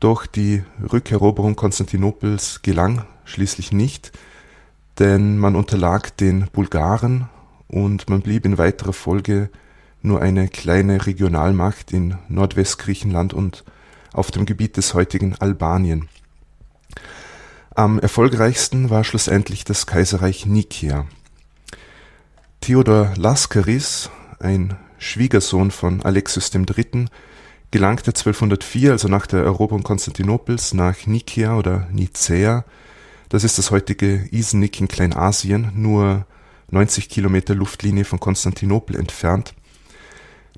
Doch 0.00 0.26
die 0.26 0.64
Rückeroberung 0.92 1.54
Konstantinopels 1.54 2.62
gelang 2.62 3.04
schließlich 3.24 3.72
nicht, 3.72 4.10
denn 4.98 5.38
man 5.38 5.54
unterlag 5.54 6.16
den 6.16 6.48
Bulgaren 6.52 7.28
und 7.72 8.08
man 8.08 8.20
blieb 8.20 8.44
in 8.44 8.58
weiterer 8.58 8.92
Folge 8.92 9.50
nur 10.02 10.20
eine 10.20 10.48
kleine 10.48 11.06
Regionalmacht 11.06 11.92
in 11.92 12.16
Nordwestgriechenland 12.28 13.32
und 13.32 13.64
auf 14.12 14.30
dem 14.30 14.46
Gebiet 14.46 14.76
des 14.76 14.94
heutigen 14.94 15.34
Albanien. 15.36 16.08
Am 17.74 17.98
erfolgreichsten 17.98 18.90
war 18.90 19.02
schlussendlich 19.02 19.64
das 19.64 19.86
Kaiserreich 19.86 20.44
Nikia. 20.44 21.06
Theodor 22.60 23.14
Laskaris, 23.16 24.10
ein 24.38 24.76
Schwiegersohn 24.98 25.70
von 25.70 26.02
Alexios 26.02 26.54
III., 26.54 27.06
gelangte 27.70 28.10
1204, 28.10 28.92
also 28.92 29.08
nach 29.08 29.26
der 29.26 29.44
Eroberung 29.44 29.82
Konstantinopels, 29.82 30.74
nach 30.74 31.06
Nikia 31.06 31.56
oder 31.56 31.88
Nicäa. 31.90 32.66
Das 33.30 33.44
ist 33.44 33.56
das 33.56 33.70
heutige 33.70 34.28
Isenik 34.30 34.78
in 34.78 34.88
Kleinasien, 34.88 35.72
nur 35.74 36.26
90 36.72 37.10
Kilometer 37.10 37.54
Luftlinie 37.54 38.04
von 38.04 38.18
Konstantinopel 38.18 38.96
entfernt. 38.96 39.54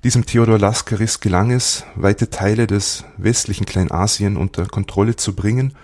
Diesem 0.05 0.25
Theodor 0.27 0.59
Laskaris 0.59 1.19
gelang 1.19 1.51
es, 1.51 1.85
weite 1.97 2.31
Teile 2.31 2.69
des 2.69 3.05
westlichen 3.17 3.67
Kleinasien 3.67 4.37
unter 4.37 4.67
Kontrolle 4.67 5.17
zu 5.17 5.35
bringen 5.35 5.75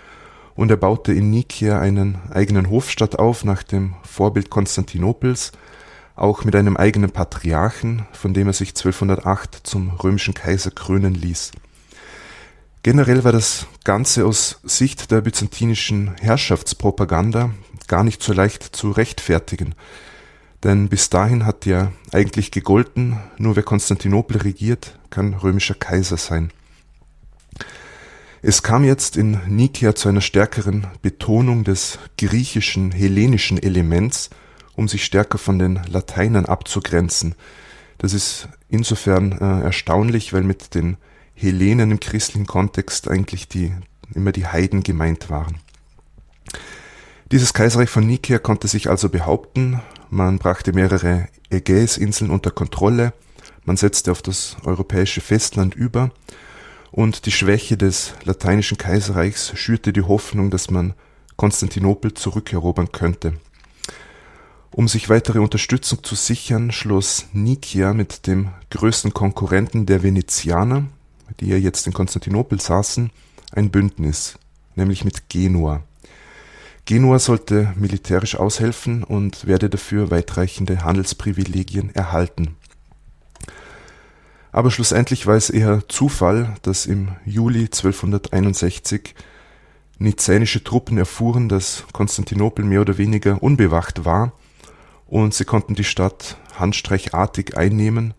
und 0.55 0.71
er 0.71 0.77
baute 0.77 1.11
in 1.11 1.29
Nikia 1.31 1.79
einen 1.79 2.17
eigenen 2.31 2.69
Hofstaat 2.69 3.19
auf 3.19 3.43
nach 3.43 3.61
dem 3.63 3.95
Vorbild 4.03 4.49
Konstantinopels, 4.49 5.51
auch 6.15 6.45
mit 6.45 6.55
einem 6.55 6.77
eigenen 6.77 7.11
Patriarchen, 7.11 8.05
von 8.13 8.33
dem 8.33 8.47
er 8.47 8.53
sich 8.53 8.69
1208 8.69 9.61
zum 9.63 9.89
römischen 9.89 10.33
Kaiser 10.33 10.71
krönen 10.71 11.13
ließ. 11.13 11.51
Generell 12.83 13.25
war 13.25 13.33
das 13.33 13.67
Ganze 13.83 14.25
aus 14.25 14.61
Sicht 14.63 15.11
der 15.11 15.21
byzantinischen 15.21 16.15
Herrschaftspropaganda 16.21 17.51
gar 17.87 18.05
nicht 18.05 18.23
so 18.23 18.31
leicht 18.31 18.63
zu 18.63 18.91
rechtfertigen, 18.91 19.75
denn 20.63 20.89
bis 20.89 21.09
dahin 21.09 21.45
hat 21.45 21.65
ja 21.65 21.91
eigentlich 22.11 22.51
gegolten, 22.51 23.19
nur 23.37 23.55
wer 23.55 23.63
Konstantinopel 23.63 24.37
regiert, 24.37 24.99
kann 25.09 25.33
römischer 25.33 25.73
Kaiser 25.73 26.17
sein. 26.17 26.51
Es 28.43 28.63
kam 28.63 28.83
jetzt 28.83 29.17
in 29.17 29.39
Nikia 29.47 29.93
zu 29.93 30.09
einer 30.09 30.21
stärkeren 30.21 30.87
Betonung 31.01 31.63
des 31.63 31.99
griechischen, 32.17 32.91
hellenischen 32.91 33.61
Elements, 33.61 34.31
um 34.75 34.87
sich 34.87 35.05
stärker 35.05 35.37
von 35.37 35.59
den 35.59 35.79
Lateinern 35.87 36.45
abzugrenzen. 36.45 37.35
Das 37.99 38.13
ist 38.13 38.47
insofern 38.67 39.33
äh, 39.33 39.61
erstaunlich, 39.63 40.33
weil 40.33 40.41
mit 40.41 40.73
den 40.73 40.97
Hellenen 41.35 41.91
im 41.91 41.99
christlichen 41.99 42.47
Kontext 42.47 43.07
eigentlich 43.07 43.47
die, 43.47 43.73
immer 44.15 44.31
die 44.31 44.47
Heiden 44.47 44.81
gemeint 44.81 45.29
waren. 45.29 45.59
Dieses 47.31 47.53
Kaiserreich 47.53 47.89
von 47.89 48.05
Nikia 48.05 48.39
konnte 48.39 48.67
sich 48.67 48.89
also 48.89 49.07
behaupten, 49.09 49.81
man 50.11 50.37
brachte 50.37 50.73
mehrere 50.73 51.27
Ägäisinseln 51.49 52.29
unter 52.29 52.51
Kontrolle, 52.51 53.13
man 53.65 53.77
setzte 53.77 54.11
auf 54.11 54.21
das 54.21 54.57
europäische 54.63 55.21
Festland 55.21 55.73
über 55.73 56.11
und 56.91 57.25
die 57.25 57.31
Schwäche 57.31 57.77
des 57.77 58.13
lateinischen 58.25 58.77
Kaiserreichs 58.77 59.57
schürte 59.57 59.93
die 59.93 60.01
Hoffnung, 60.01 60.51
dass 60.51 60.69
man 60.69 60.93
Konstantinopel 61.37 62.13
zurückerobern 62.13 62.91
könnte. 62.91 63.33
Um 64.69 64.87
sich 64.87 65.09
weitere 65.09 65.39
Unterstützung 65.39 66.03
zu 66.03 66.15
sichern, 66.15 66.71
schloss 66.71 67.27
Nikia 67.33 67.93
mit 67.93 68.27
dem 68.27 68.49
größten 68.69 69.13
Konkurrenten 69.13 69.85
der 69.85 70.03
Venezianer, 70.03 70.85
die 71.39 71.47
ja 71.47 71.57
jetzt 71.57 71.87
in 71.87 71.93
Konstantinopel 71.93 72.59
saßen, 72.59 73.11
ein 73.53 73.71
Bündnis, 73.71 74.37
nämlich 74.75 75.05
mit 75.05 75.29
Genua. 75.29 75.83
Genua 76.85 77.19
sollte 77.19 77.73
militärisch 77.75 78.35
aushelfen 78.35 79.03
und 79.03 79.45
werde 79.45 79.69
dafür 79.69 80.11
weitreichende 80.11 80.83
Handelsprivilegien 80.83 81.93
erhalten. 81.93 82.55
Aber 84.51 84.71
schlussendlich 84.71 85.27
war 85.27 85.35
es 85.35 85.49
eher 85.49 85.87
Zufall, 85.87 86.55
dass 86.63 86.85
im 86.85 87.09
Juli 87.25 87.61
1261 87.61 89.15
nizänische 89.97 90.63
Truppen 90.63 90.97
erfuhren, 90.97 91.47
dass 91.47 91.85
Konstantinopel 91.93 92.65
mehr 92.65 92.81
oder 92.81 92.97
weniger 92.97 93.41
unbewacht 93.41 94.03
war 94.03 94.33
und 95.07 95.33
sie 95.33 95.45
konnten 95.45 95.75
die 95.75 95.83
Stadt 95.83 96.37
handstreichartig 96.57 97.55
einnehmen, 97.55 98.13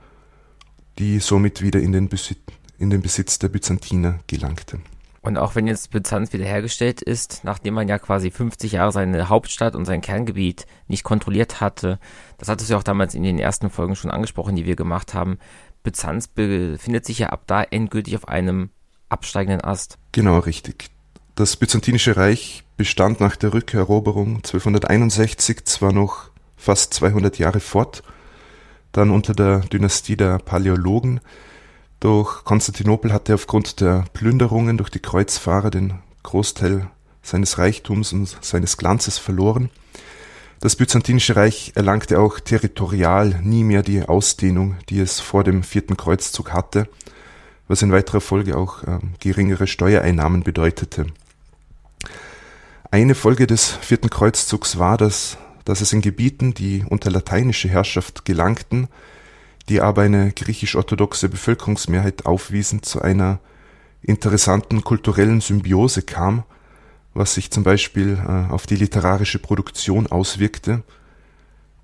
die 0.99 1.19
somit 1.19 1.61
wieder 1.61 1.81
in 1.81 1.93
den, 1.93 2.09
Besitz, 2.09 2.39
in 2.79 2.91
den 2.91 3.03
Besitz 3.03 3.39
der 3.39 3.49
Byzantiner 3.49 4.21
gelangte. 4.27 4.79
Und 5.23 5.39
auch 5.39 5.55
wenn 5.55 5.69
jetzt 5.69 5.91
Byzanz 5.91 6.33
wiederhergestellt 6.33 7.01
ist, 7.01 7.45
nachdem 7.45 7.75
man 7.75 7.87
ja 7.87 7.99
quasi 8.01 8.33
50 8.33 8.73
Jahre 8.73 8.91
seine 8.91 9.29
Hauptstadt 9.29 9.77
und 9.77 9.85
sein 9.85 10.01
Kerngebiet 10.01 10.67
nicht 10.89 11.05
kontrolliert 11.05 11.61
hatte, 11.61 12.01
das 12.39 12.49
hattest 12.49 12.69
du 12.69 12.75
ja 12.75 12.79
auch 12.79 12.83
damals 12.83 13.15
in 13.15 13.23
den 13.23 13.39
ersten 13.39 13.71
Folgen 13.71 13.95
schon 13.95 14.11
angesprochen, 14.11 14.57
die 14.57 14.67
wir 14.67 14.75
gemacht 14.75 15.15
haben, 15.15 15.39
Byzanz 15.85 16.27
befindet 16.27 17.07
sich 17.07 17.21
ja 17.21 17.29
ab 17.29 17.43
da 17.47 17.63
endgültig 17.63 18.17
auf 18.17 18.27
einem 18.29 18.71
absteigenden 19.09 19.63
Ast. 19.63 19.99
Genau, 20.11 20.39
richtig. 20.39 20.91
Das 21.37 21.57
Byzantinische 21.57 22.17
Reich 22.17 22.65
bestand 22.77 23.21
nach 23.21 23.37
der 23.37 23.55
Rückeroberung 23.55 24.37
1261 24.37 25.65
zwar 25.65 25.93
noch 25.93 26.31
fast 26.57 26.95
200 26.95 27.39
Jahre 27.39 27.61
fort, 27.61 28.03
dann 28.93 29.11
unter 29.11 29.35
der 29.35 29.61
Dynastie 29.61 30.17
der 30.17 30.39
Paläologen, 30.39 31.21
doch 32.03 32.45
Konstantinopel 32.45 33.13
hatte 33.13 33.35
aufgrund 33.35 33.81
der 33.81 34.05
Plünderungen 34.13 34.77
durch 34.77 34.91
die 34.91 34.99
Kreuzfahrer 34.99 35.71
den 35.71 36.01
Großteil 36.25 36.89
seines 37.23 37.59
Reichtums 37.59 38.13
und 38.13 38.37
seines 38.41 38.77
Glanzes 38.77 39.19
verloren. 39.19 39.71
Das 40.59 40.77
Byzantinische 40.77 41.37
Reich 41.37 41.73
erlangte 41.77 42.19
auch 42.19 42.41
territorial 42.41 43.41
nie 43.43 43.63
mehr 43.63 43.83
die 43.83 44.03
Ausdehnung, 44.03 44.77
die 44.89 45.01
es 45.01 45.21
vor 45.21 45.45
dem 45.45 45.63
vierten 45.63 45.97
Kreuzzug 45.97 46.53
hatte, 46.53 46.89
was 47.69 47.83
in 47.83 47.93
weiterer 47.93 48.21
Folge 48.21 48.57
auch 48.57 48.83
äh, 48.83 48.99
geringere 49.21 49.67
Steuereinnahmen 49.67 50.43
bedeutete. 50.43 51.07
Eine 52.91 53.15
Folge 53.15 53.47
des 53.47 53.71
vierten 53.71 54.11
Kreuzzugs 54.11 54.79
war, 54.79 54.99
dass, 54.99 55.39
dass 55.65 55.81
es 55.81 55.93
in 55.93 56.01
Gebieten, 56.01 56.53
die 56.53 56.85
unter 56.89 57.11
lateinische 57.11 57.69
Herrschaft 57.69 58.25
gelangten, 58.25 58.89
die 59.69 59.81
aber 59.81 60.03
eine 60.03 60.33
griechisch-orthodoxe 60.33 61.29
Bevölkerungsmehrheit 61.29 62.27
aufwiesen, 62.27 62.83
zu 62.83 63.01
einer 63.03 63.39
interessanten 64.03 64.83
kulturellen 64.83 65.41
Symbiose 65.41 66.03
kam, 66.03 66.45
was 67.15 67.35
sich 67.35 67.51
zum 67.51 67.63
Beispiel 67.63 68.19
äh, 68.27 68.53
auf 68.53 68.67
die 68.67 68.77
literarische 68.77 69.39
Produktion 69.39 70.07
auswirkte. 70.07 70.83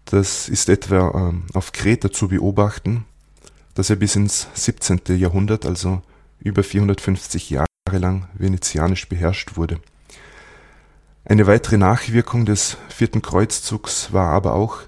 Das 0.05 0.49
ist 0.49 0.69
etwa 0.69 1.33
äh, 1.33 1.57
auf 1.57 1.73
Kreta 1.73 2.11
zu 2.11 2.29
beobachten, 2.29 3.05
dass 3.75 3.91
er 3.91 3.97
bis 3.97 4.17
ins 4.17 4.49
17. 4.55 5.01
Jahrhundert, 5.19 5.67
also 5.67 6.03
über 6.41 6.63
450 6.63 7.51
Jahre 7.51 7.67
lang 7.93 8.29
venezianisch 8.35 9.09
beherrscht 9.09 9.57
wurde. 9.57 9.81
Eine 11.25 11.47
weitere 11.47 11.77
Nachwirkung 11.77 12.47
des 12.47 12.79
vierten 12.89 13.21
Kreuzzugs 13.21 14.13
war 14.13 14.31
aber 14.31 14.55
auch, 14.55 14.79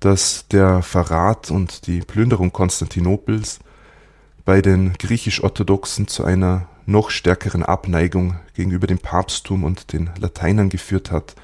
dass 0.00 0.46
der 0.48 0.82
Verrat 0.82 1.50
und 1.50 1.86
die 1.86 2.00
Plünderung 2.00 2.52
Konstantinopels 2.52 3.60
bei 4.44 4.62
den 4.62 4.94
griechisch-orthodoxen 4.94 6.08
zu 6.08 6.24
einer 6.24 6.66
noch 6.86 7.10
stärkeren 7.10 7.62
Abneigung 7.62 8.38
gegenüber 8.54 8.86
dem 8.86 8.98
Papsttum 8.98 9.62
und 9.62 9.92
den 9.92 10.10
Lateinern 10.18 10.70
geführt 10.70 11.10
hat. 11.10 11.34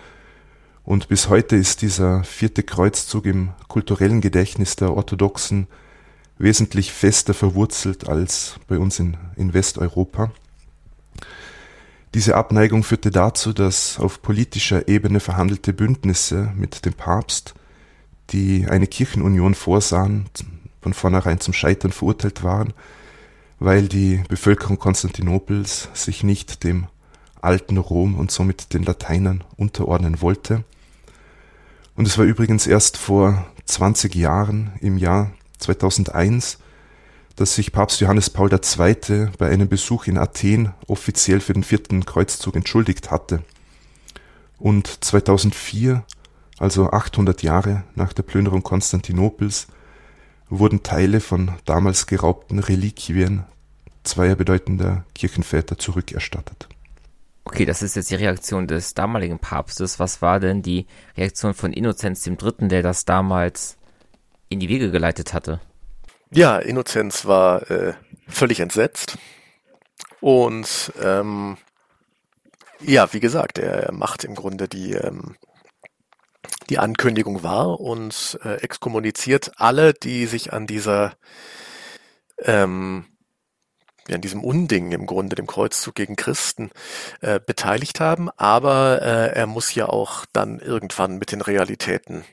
Und 0.84 1.08
bis 1.08 1.28
heute 1.28 1.56
ist 1.56 1.82
dieser 1.82 2.24
vierte 2.24 2.62
Kreuzzug 2.62 3.26
im 3.26 3.50
kulturellen 3.68 4.20
Gedächtnis 4.20 4.76
der 4.76 4.94
Orthodoxen 4.94 5.66
wesentlich 6.38 6.92
fester 6.92 7.34
verwurzelt 7.34 8.08
als 8.08 8.56
bei 8.68 8.78
uns 8.78 8.98
in, 8.98 9.16
in 9.36 9.54
Westeuropa. 9.54 10.30
Diese 12.14 12.34
Abneigung 12.34 12.82
führte 12.82 13.10
dazu, 13.10 13.52
dass 13.52 13.98
auf 13.98 14.22
politischer 14.22 14.88
Ebene 14.88 15.20
verhandelte 15.20 15.72
Bündnisse 15.72 16.52
mit 16.56 16.84
dem 16.86 16.94
Papst 16.94 17.54
die 18.30 18.66
eine 18.68 18.86
Kirchenunion 18.86 19.54
vorsahen, 19.54 20.26
von 20.80 20.92
vornherein 20.94 21.40
zum 21.40 21.54
Scheitern 21.54 21.92
verurteilt 21.92 22.42
waren, 22.42 22.72
weil 23.58 23.88
die 23.88 24.22
Bevölkerung 24.28 24.78
Konstantinopels 24.78 25.88
sich 25.94 26.22
nicht 26.22 26.64
dem 26.64 26.86
alten 27.40 27.78
Rom 27.78 28.16
und 28.16 28.30
somit 28.30 28.72
den 28.72 28.82
Lateinern 28.82 29.44
unterordnen 29.56 30.20
wollte. 30.20 30.64
Und 31.96 32.06
es 32.06 32.18
war 32.18 32.24
übrigens 32.24 32.66
erst 32.66 32.96
vor 32.96 33.46
20 33.64 34.14
Jahren, 34.14 34.72
im 34.80 34.98
Jahr 34.98 35.32
2001, 35.58 36.58
dass 37.36 37.54
sich 37.54 37.72
Papst 37.72 38.00
Johannes 38.00 38.30
Paul 38.30 38.50
II. 38.52 39.28
bei 39.38 39.48
einem 39.48 39.68
Besuch 39.68 40.06
in 40.06 40.18
Athen 40.18 40.72
offiziell 40.86 41.40
für 41.40 41.52
den 41.52 41.64
vierten 41.64 42.04
Kreuzzug 42.04 42.56
entschuldigt 42.56 43.10
hatte. 43.10 43.42
Und 44.58 45.04
2004, 45.04 46.02
also 46.58 46.90
800 46.90 47.42
Jahre 47.42 47.84
nach 47.94 48.12
der 48.12 48.22
Plünderung 48.22 48.62
Konstantinopels, 48.62 49.66
wurden 50.48 50.82
Teile 50.82 51.20
von 51.20 51.52
damals 51.64 52.06
geraubten 52.06 52.58
Reliquien 52.58 53.44
zweier 54.04 54.36
bedeutender 54.36 55.04
Kirchenväter 55.14 55.78
zurückerstattet. 55.78 56.68
Okay, 57.44 57.64
das 57.64 57.82
ist 57.82 57.94
jetzt 57.94 58.10
die 58.10 58.16
Reaktion 58.16 58.66
des 58.66 58.94
damaligen 58.94 59.38
Papstes. 59.38 60.00
Was 60.00 60.20
war 60.20 60.40
denn 60.40 60.62
die 60.62 60.86
Reaktion 61.16 61.54
von 61.54 61.72
Innozenz 61.72 62.26
III., 62.26 62.68
der 62.68 62.82
das 62.82 63.04
damals 63.04 63.76
in 64.48 64.60
die 64.60 64.68
Wege 64.68 64.90
geleitet 64.90 65.32
hatte? 65.32 65.60
Ja, 66.32 66.58
Innozenz 66.58 67.24
war 67.24 67.70
äh, 67.70 67.94
völlig 68.26 68.60
entsetzt. 68.60 69.18
Und 70.20 70.92
ähm, 71.00 71.56
ja, 72.80 73.12
wie 73.12 73.20
gesagt, 73.20 73.58
er 73.58 73.92
macht 73.92 74.24
im 74.24 74.34
Grunde 74.34 74.66
die, 74.66 74.92
ähm, 74.92 75.36
die 76.70 76.78
Ankündigung 76.78 77.42
wahr 77.42 77.80
und 77.80 78.38
äh, 78.44 78.54
exkommuniziert 78.56 79.52
alle, 79.56 79.94
die 79.94 80.26
sich 80.26 80.52
an 80.52 80.66
dieser 80.66 81.14
ähm, 82.42 83.06
ja, 84.08 84.16
an 84.16 84.20
diesem 84.20 84.44
Unding 84.44 84.92
im 84.92 85.06
Grunde, 85.06 85.36
dem 85.36 85.46
Kreuzzug 85.46 85.94
gegen 85.94 86.16
Christen, 86.16 86.70
äh, 87.20 87.40
beteiligt 87.44 88.00
haben. 88.00 88.30
Aber 88.36 89.02
äh, 89.02 89.32
er 89.34 89.46
muss 89.46 89.74
ja 89.74 89.88
auch 89.88 90.24
dann 90.32 90.60
irgendwann 90.60 91.18
mit 91.18 91.32
den 91.32 91.40
Realitäten 91.40 92.24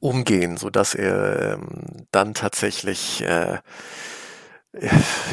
umgehen, 0.00 0.56
so 0.56 0.70
dass 0.70 0.94
er 0.94 1.54
ähm, 1.54 2.06
dann 2.12 2.34
tatsächlich 2.34 3.22
äh, 3.24 3.58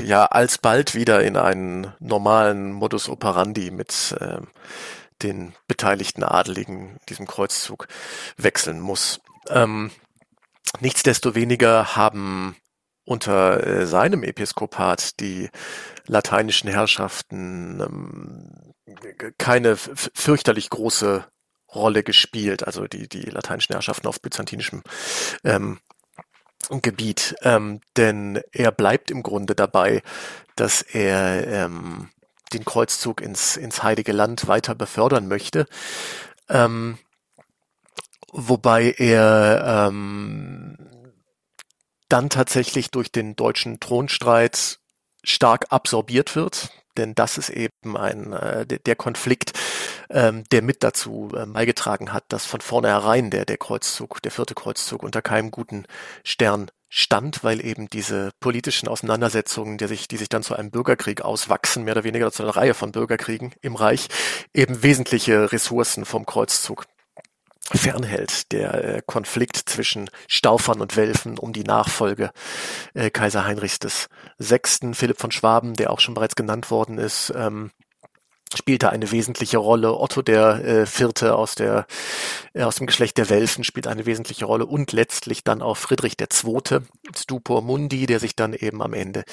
ja 0.04 0.26
alsbald 0.26 0.96
wieder 0.96 1.24
in 1.24 1.38
einen 1.38 1.94
normalen 2.00 2.72
Modus 2.72 3.10
operandi 3.10 3.70
mit 3.70 4.16
äh, 4.20 4.38
den 5.22 5.56
beteiligten 5.68 6.24
Adeligen 6.24 6.98
diesem 7.10 7.28
Kreuzzug 7.28 7.88
wechseln 8.38 8.80
muss. 8.80 9.20
Ähm, 9.50 9.92
nichtsdestoweniger 10.80 11.96
haben 11.96 12.56
unter 13.06 13.66
äh, 13.66 13.86
seinem 13.86 14.24
Episkopat 14.24 15.20
die 15.20 15.50
lateinischen 16.08 16.70
Herrschaften 16.70 17.80
ähm, 17.80 18.74
keine 19.38 19.78
fürchterlich 19.78 20.70
große 20.70 21.26
Rolle 21.74 22.04
gespielt, 22.04 22.66
also 22.66 22.88
die, 22.88 23.08
die 23.08 23.30
lateinischen 23.30 23.74
Herrschaften 23.74 24.08
auf 24.08 24.22
byzantinischem 24.22 24.82
ähm, 25.44 25.80
Gebiet. 26.70 27.36
Ähm, 27.42 27.82
denn 27.98 28.42
er 28.52 28.72
bleibt 28.72 29.12
im 29.12 29.24
Grunde 29.24 29.56
dabei, 29.56 30.02
dass 30.56 30.82
er 30.82 31.48
ähm, 31.48 32.10
den 32.54 32.66
Kreuzzug 32.66 33.22
ins, 33.22 33.58
ins 33.58 33.84
Heilige 33.84 34.12
Land 34.12 34.48
weiter 34.48 34.76
befördern 34.76 35.28
möchte. 35.28 35.68
Ähm, 36.50 36.98
wobei 38.32 38.92
er 38.98 39.88
ähm, 39.88 40.78
dann 42.10 42.30
tatsächlich 42.30 42.92
durch 42.92 43.12
den 43.12 43.36
deutschen 43.36 43.80
Thronstreit 43.80 44.80
stark 45.24 45.68
absorbiert 45.70 46.36
wird, 46.36 46.70
denn 46.98 47.16
das 47.16 47.38
ist 47.38 47.50
eben 47.50 47.98
ein 47.98 48.34
äh, 48.34 48.66
der 48.66 48.96
Konflikt, 48.96 49.54
ähm, 50.10 50.44
der 50.52 50.62
mit 50.62 50.84
dazu 50.84 51.32
äh, 51.36 51.46
beigetragen 51.46 52.14
hat, 52.14 52.26
dass 52.30 52.46
von 52.46 52.62
vornherein 52.62 53.32
der 53.32 53.46
der 53.46 53.58
Kreuzzug, 53.58 54.22
der 54.22 54.32
vierte 54.32 54.54
Kreuzzug 54.56 55.04
unter 55.04 55.22
keinem 55.22 55.52
guten 55.52 55.86
Stern 56.24 56.70
stand, 56.98 57.44
weil 57.44 57.64
eben 57.64 57.90
diese 57.90 58.32
politischen 58.40 58.88
Auseinandersetzungen, 58.88 59.78
die 59.78 59.88
sich, 59.88 60.08
die 60.08 60.16
sich 60.16 60.30
dann 60.30 60.44
zu 60.44 60.56
einem 60.56 60.72
Bürgerkrieg 60.72 61.22
auswachsen, 61.22 61.84
mehr 61.84 61.94
oder 61.94 62.06
weniger 62.06 62.32
zu 62.32 62.44
einer 62.44 62.56
Reihe 62.56 62.74
von 62.74 62.94
Bürgerkriegen 62.94 63.54
im 63.62 63.76
Reich, 63.76 64.08
eben 64.54 64.82
wesentliche 64.82 65.52
Ressourcen 65.52 66.06
vom 66.06 66.26
Kreuzzug 66.26 66.86
fernhält, 67.70 68.52
der 68.54 68.74
äh, 68.74 69.02
Konflikt 69.06 69.58
zwischen 69.58 70.10
Staufern 70.30 70.80
und 70.80 70.96
Welfen 70.96 71.38
um 71.38 71.52
die 71.52 71.66
Nachfolge 71.66 72.32
äh, 72.94 73.10
Kaiser 73.10 73.44
Heinrichs 73.44 73.80
des 73.80 74.08
Sechsten, 74.38 74.94
Philipp 74.94 75.20
von 75.20 75.32
Schwaben, 75.32 75.74
der 75.74 75.92
auch 75.92 76.00
schon 76.00 76.14
bereits 76.14 76.36
genannt 76.36 76.72
worden 76.72 76.98
ist, 76.98 77.34
ähm, 77.36 77.72
spielte 78.54 78.90
eine 78.90 79.12
wesentliche 79.12 79.58
Rolle. 79.58 79.98
Otto 79.98 80.22
der 80.22 80.64
äh, 80.64 80.86
Vierte 80.86 81.36
aus 81.36 81.56
der 81.56 81.88
äh, 82.54 82.64
aus 82.64 82.76
dem 82.76 82.88
Geschlecht 82.88 83.18
der 83.18 83.30
Welfen 83.30 83.64
spielt 83.64 83.88
eine 83.88 84.06
wesentliche 84.06 84.46
Rolle 84.46 84.66
und 84.66 84.92
letztlich 84.92 85.44
dann 85.44 85.62
auch 85.62 85.78
Friedrich 85.78 86.18
der 86.18 86.30
Zweite, 86.30 86.84
Stupor 87.16 87.62
Mundi, 87.62 88.06
der 88.06 88.20
sich 88.20 88.36
dann 88.36 88.54
eben 88.54 88.82
am 88.82 88.94
Ende 88.94 89.24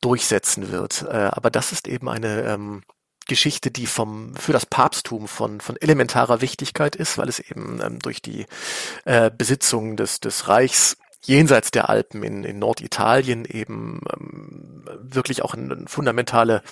durchsetzen 0.00 0.72
wird. 0.72 1.02
Äh, 1.08 1.30
aber 1.32 1.50
das 1.50 1.72
ist 1.72 1.86
eben 1.86 2.08
eine 2.08 2.42
ähm, 2.42 2.82
Geschichte, 3.28 3.70
die 3.70 3.86
vom 3.86 4.34
für 4.36 4.52
das 4.52 4.66
Papsttum 4.66 5.28
von 5.28 5.60
von 5.60 5.76
elementarer 5.76 6.40
Wichtigkeit 6.40 6.96
ist, 6.96 7.18
weil 7.18 7.28
es 7.28 7.40
eben 7.40 7.80
ähm, 7.82 7.98
durch 7.98 8.22
die 8.22 8.46
äh, 9.04 9.30
Besitzung 9.36 9.96
des 9.96 10.20
des 10.20 10.48
Reichs 10.48 10.96
jenseits 11.22 11.72
der 11.72 11.88
Alpen 11.88 12.22
in, 12.22 12.44
in 12.44 12.58
Norditalien 12.58 13.44
eben 13.44 14.00
ähm, 14.12 14.84
wirklich 15.00 15.42
auch 15.42 15.54
eine 15.54 15.84
fundamentale 15.86 16.62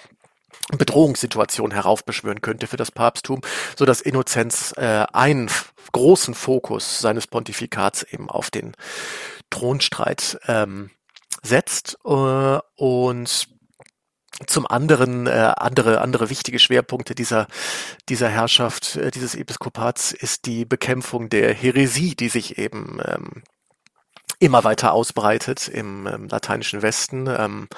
Bedrohungssituation 0.76 1.70
heraufbeschwören 1.70 2.40
könnte 2.40 2.66
für 2.66 2.76
das 2.76 2.90
Papsttum, 2.90 3.40
so 3.76 3.84
dass 3.84 4.00
Innozenz 4.00 4.72
äh, 4.76 5.04
einen 5.12 5.50
großen 5.92 6.34
Fokus 6.34 7.00
seines 7.00 7.26
Pontifikats 7.26 8.02
eben 8.02 8.30
auf 8.30 8.50
den 8.50 8.72
Thronstreit 9.50 10.38
ähm, 10.46 10.90
setzt 11.42 11.98
äh, 12.04 12.58
und 12.76 13.48
zum 14.46 14.66
anderen 14.66 15.28
äh, 15.28 15.52
andere 15.56 16.00
andere 16.00 16.28
wichtige 16.28 16.58
Schwerpunkte 16.58 17.14
dieser 17.14 17.46
dieser 18.08 18.28
Herrschaft 18.28 18.96
äh, 18.96 19.12
dieses 19.12 19.36
Episkopats 19.36 20.10
ist 20.10 20.46
die 20.46 20.64
Bekämpfung 20.64 21.28
der 21.28 21.54
Häresie, 21.54 22.16
die 22.16 22.28
sich 22.28 22.58
eben 22.58 22.98
ähm, 23.04 23.44
immer 24.40 24.64
weiter 24.64 24.92
ausbreitet 24.92 25.68
im, 25.68 26.06
im 26.06 26.28
lateinischen 26.28 26.82
Westen. 26.82 27.28
Ähm, 27.28 27.68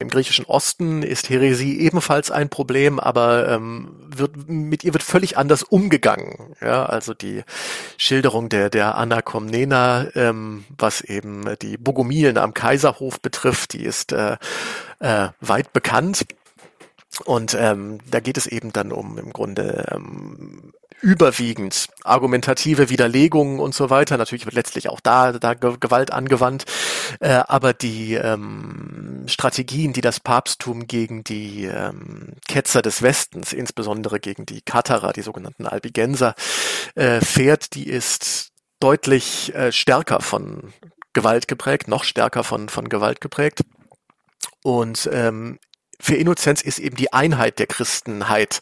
Im 0.00 0.10
griechischen 0.10 0.44
Osten 0.44 1.02
ist 1.02 1.28
Häresie 1.28 1.80
ebenfalls 1.80 2.30
ein 2.30 2.48
Problem, 2.48 3.00
aber 3.00 3.48
ähm, 3.48 3.96
wird, 4.06 4.48
mit 4.48 4.84
ihr 4.84 4.92
wird 4.92 5.02
völlig 5.02 5.36
anders 5.36 5.64
umgegangen. 5.64 6.54
Ja, 6.60 6.86
also 6.86 7.14
die 7.14 7.42
Schilderung 7.96 8.48
der, 8.48 8.70
der 8.70 8.96
Anna 8.96 9.22
Komnena, 9.22 10.06
ähm, 10.14 10.64
was 10.78 11.00
eben 11.00 11.56
die 11.62 11.76
Bogomilen 11.76 12.38
am 12.38 12.54
Kaiserhof 12.54 13.20
betrifft, 13.20 13.72
die 13.72 13.82
ist 13.84 14.12
äh, 14.12 14.36
äh, 15.00 15.30
weit 15.40 15.72
bekannt. 15.72 16.26
Und 17.24 17.54
ähm, 17.58 17.98
da 18.08 18.20
geht 18.20 18.36
es 18.36 18.46
eben 18.46 18.72
dann 18.72 18.92
um 18.92 19.18
im 19.18 19.32
Grunde 19.32 19.86
ähm, 19.92 20.72
überwiegend 21.00 21.88
argumentative 22.04 22.90
Widerlegungen 22.90 23.60
und 23.60 23.74
so 23.74 23.90
weiter. 23.90 24.16
Natürlich 24.16 24.46
wird 24.46 24.54
letztlich 24.54 24.88
auch 24.88 25.00
da, 25.00 25.32
da 25.32 25.54
Gewalt 25.54 26.12
angewandt, 26.12 26.64
äh, 27.20 27.40
aber 27.46 27.72
die 27.72 28.14
ähm, 28.14 29.24
Strategien, 29.26 29.92
die 29.92 30.00
das 30.00 30.20
Papsttum 30.20 30.86
gegen 30.86 31.24
die 31.24 31.64
ähm, 31.64 32.34
Ketzer 32.48 32.82
des 32.82 33.02
Westens, 33.02 33.52
insbesondere 33.52 34.20
gegen 34.20 34.46
die 34.46 34.60
Katharer, 34.60 35.12
die 35.12 35.22
sogenannten 35.22 35.66
Albigenser, 35.66 36.34
äh, 36.94 37.20
fährt, 37.20 37.74
die 37.74 37.88
ist 37.88 38.50
deutlich 38.80 39.54
äh, 39.54 39.72
stärker 39.72 40.20
von 40.20 40.72
Gewalt 41.12 41.48
geprägt, 41.48 41.88
noch 41.88 42.04
stärker 42.04 42.44
von, 42.44 42.68
von 42.68 42.88
Gewalt 42.88 43.20
geprägt. 43.20 43.60
Und 44.62 45.08
ähm, 45.12 45.58
für 46.00 46.14
Innozenz 46.14 46.62
ist 46.62 46.78
eben 46.78 46.96
die 46.96 47.12
Einheit 47.12 47.58
der 47.58 47.66
Christenheit 47.66 48.60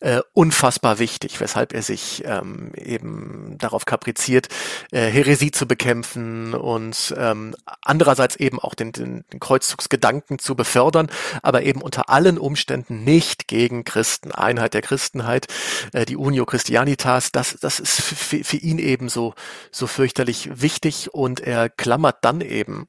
äh, 0.00 0.20
unfassbar 0.32 0.98
wichtig, 0.98 1.40
weshalb 1.40 1.72
er 1.72 1.82
sich 1.82 2.24
ähm, 2.26 2.72
eben 2.74 3.56
darauf 3.58 3.84
kapriziert, 3.84 4.48
äh, 4.90 5.06
Häresie 5.06 5.52
zu 5.52 5.66
bekämpfen 5.66 6.54
und 6.54 7.14
ähm, 7.16 7.54
andererseits 7.82 8.36
eben 8.36 8.58
auch 8.58 8.74
den, 8.74 8.90
den, 8.90 9.24
den 9.32 9.40
Kreuzzugsgedanken 9.40 10.40
zu 10.40 10.56
befördern, 10.56 11.08
aber 11.42 11.62
eben 11.62 11.82
unter 11.82 12.08
allen 12.10 12.36
Umständen 12.36 13.04
nicht 13.04 13.46
gegen 13.46 13.84
Christen. 13.84 14.32
Einheit 14.32 14.74
der 14.74 14.82
Christenheit, 14.82 15.46
äh, 15.92 16.04
die 16.04 16.16
Unio 16.16 16.46
Christianitas, 16.46 17.30
das, 17.30 17.58
das 17.60 17.78
ist 17.78 18.00
für, 18.00 18.42
für 18.42 18.56
ihn 18.56 18.78
eben 18.78 19.08
so, 19.08 19.34
so 19.70 19.86
fürchterlich 19.86 20.50
wichtig 20.60 21.14
und 21.14 21.40
er 21.40 21.68
klammert 21.68 22.18
dann 22.22 22.40
eben 22.40 22.88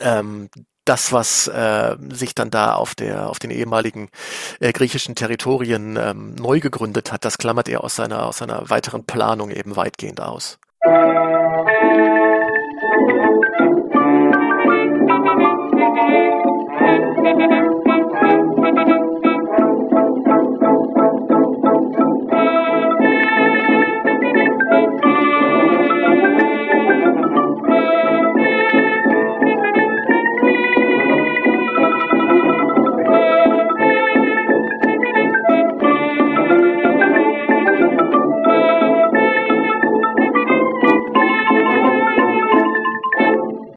ähm, 0.00 0.50
das, 0.90 1.12
was 1.12 1.46
äh, 1.46 1.96
sich 2.10 2.34
dann 2.34 2.50
da 2.50 2.74
auf 2.74 2.96
der 2.96 3.30
auf 3.30 3.38
den 3.38 3.52
ehemaligen 3.52 4.08
äh, 4.58 4.72
griechischen 4.72 5.14
Territorien 5.14 5.96
ähm, 5.96 6.34
neu 6.34 6.58
gegründet 6.58 7.12
hat, 7.12 7.24
das 7.24 7.38
klammert 7.38 7.68
er 7.68 7.84
aus 7.84 7.94
seiner 7.94 8.26
aus 8.26 8.38
seiner 8.38 8.68
weiteren 8.70 9.04
Planung 9.04 9.52
eben 9.52 9.76
weitgehend 9.76 10.20
aus. 10.20 10.58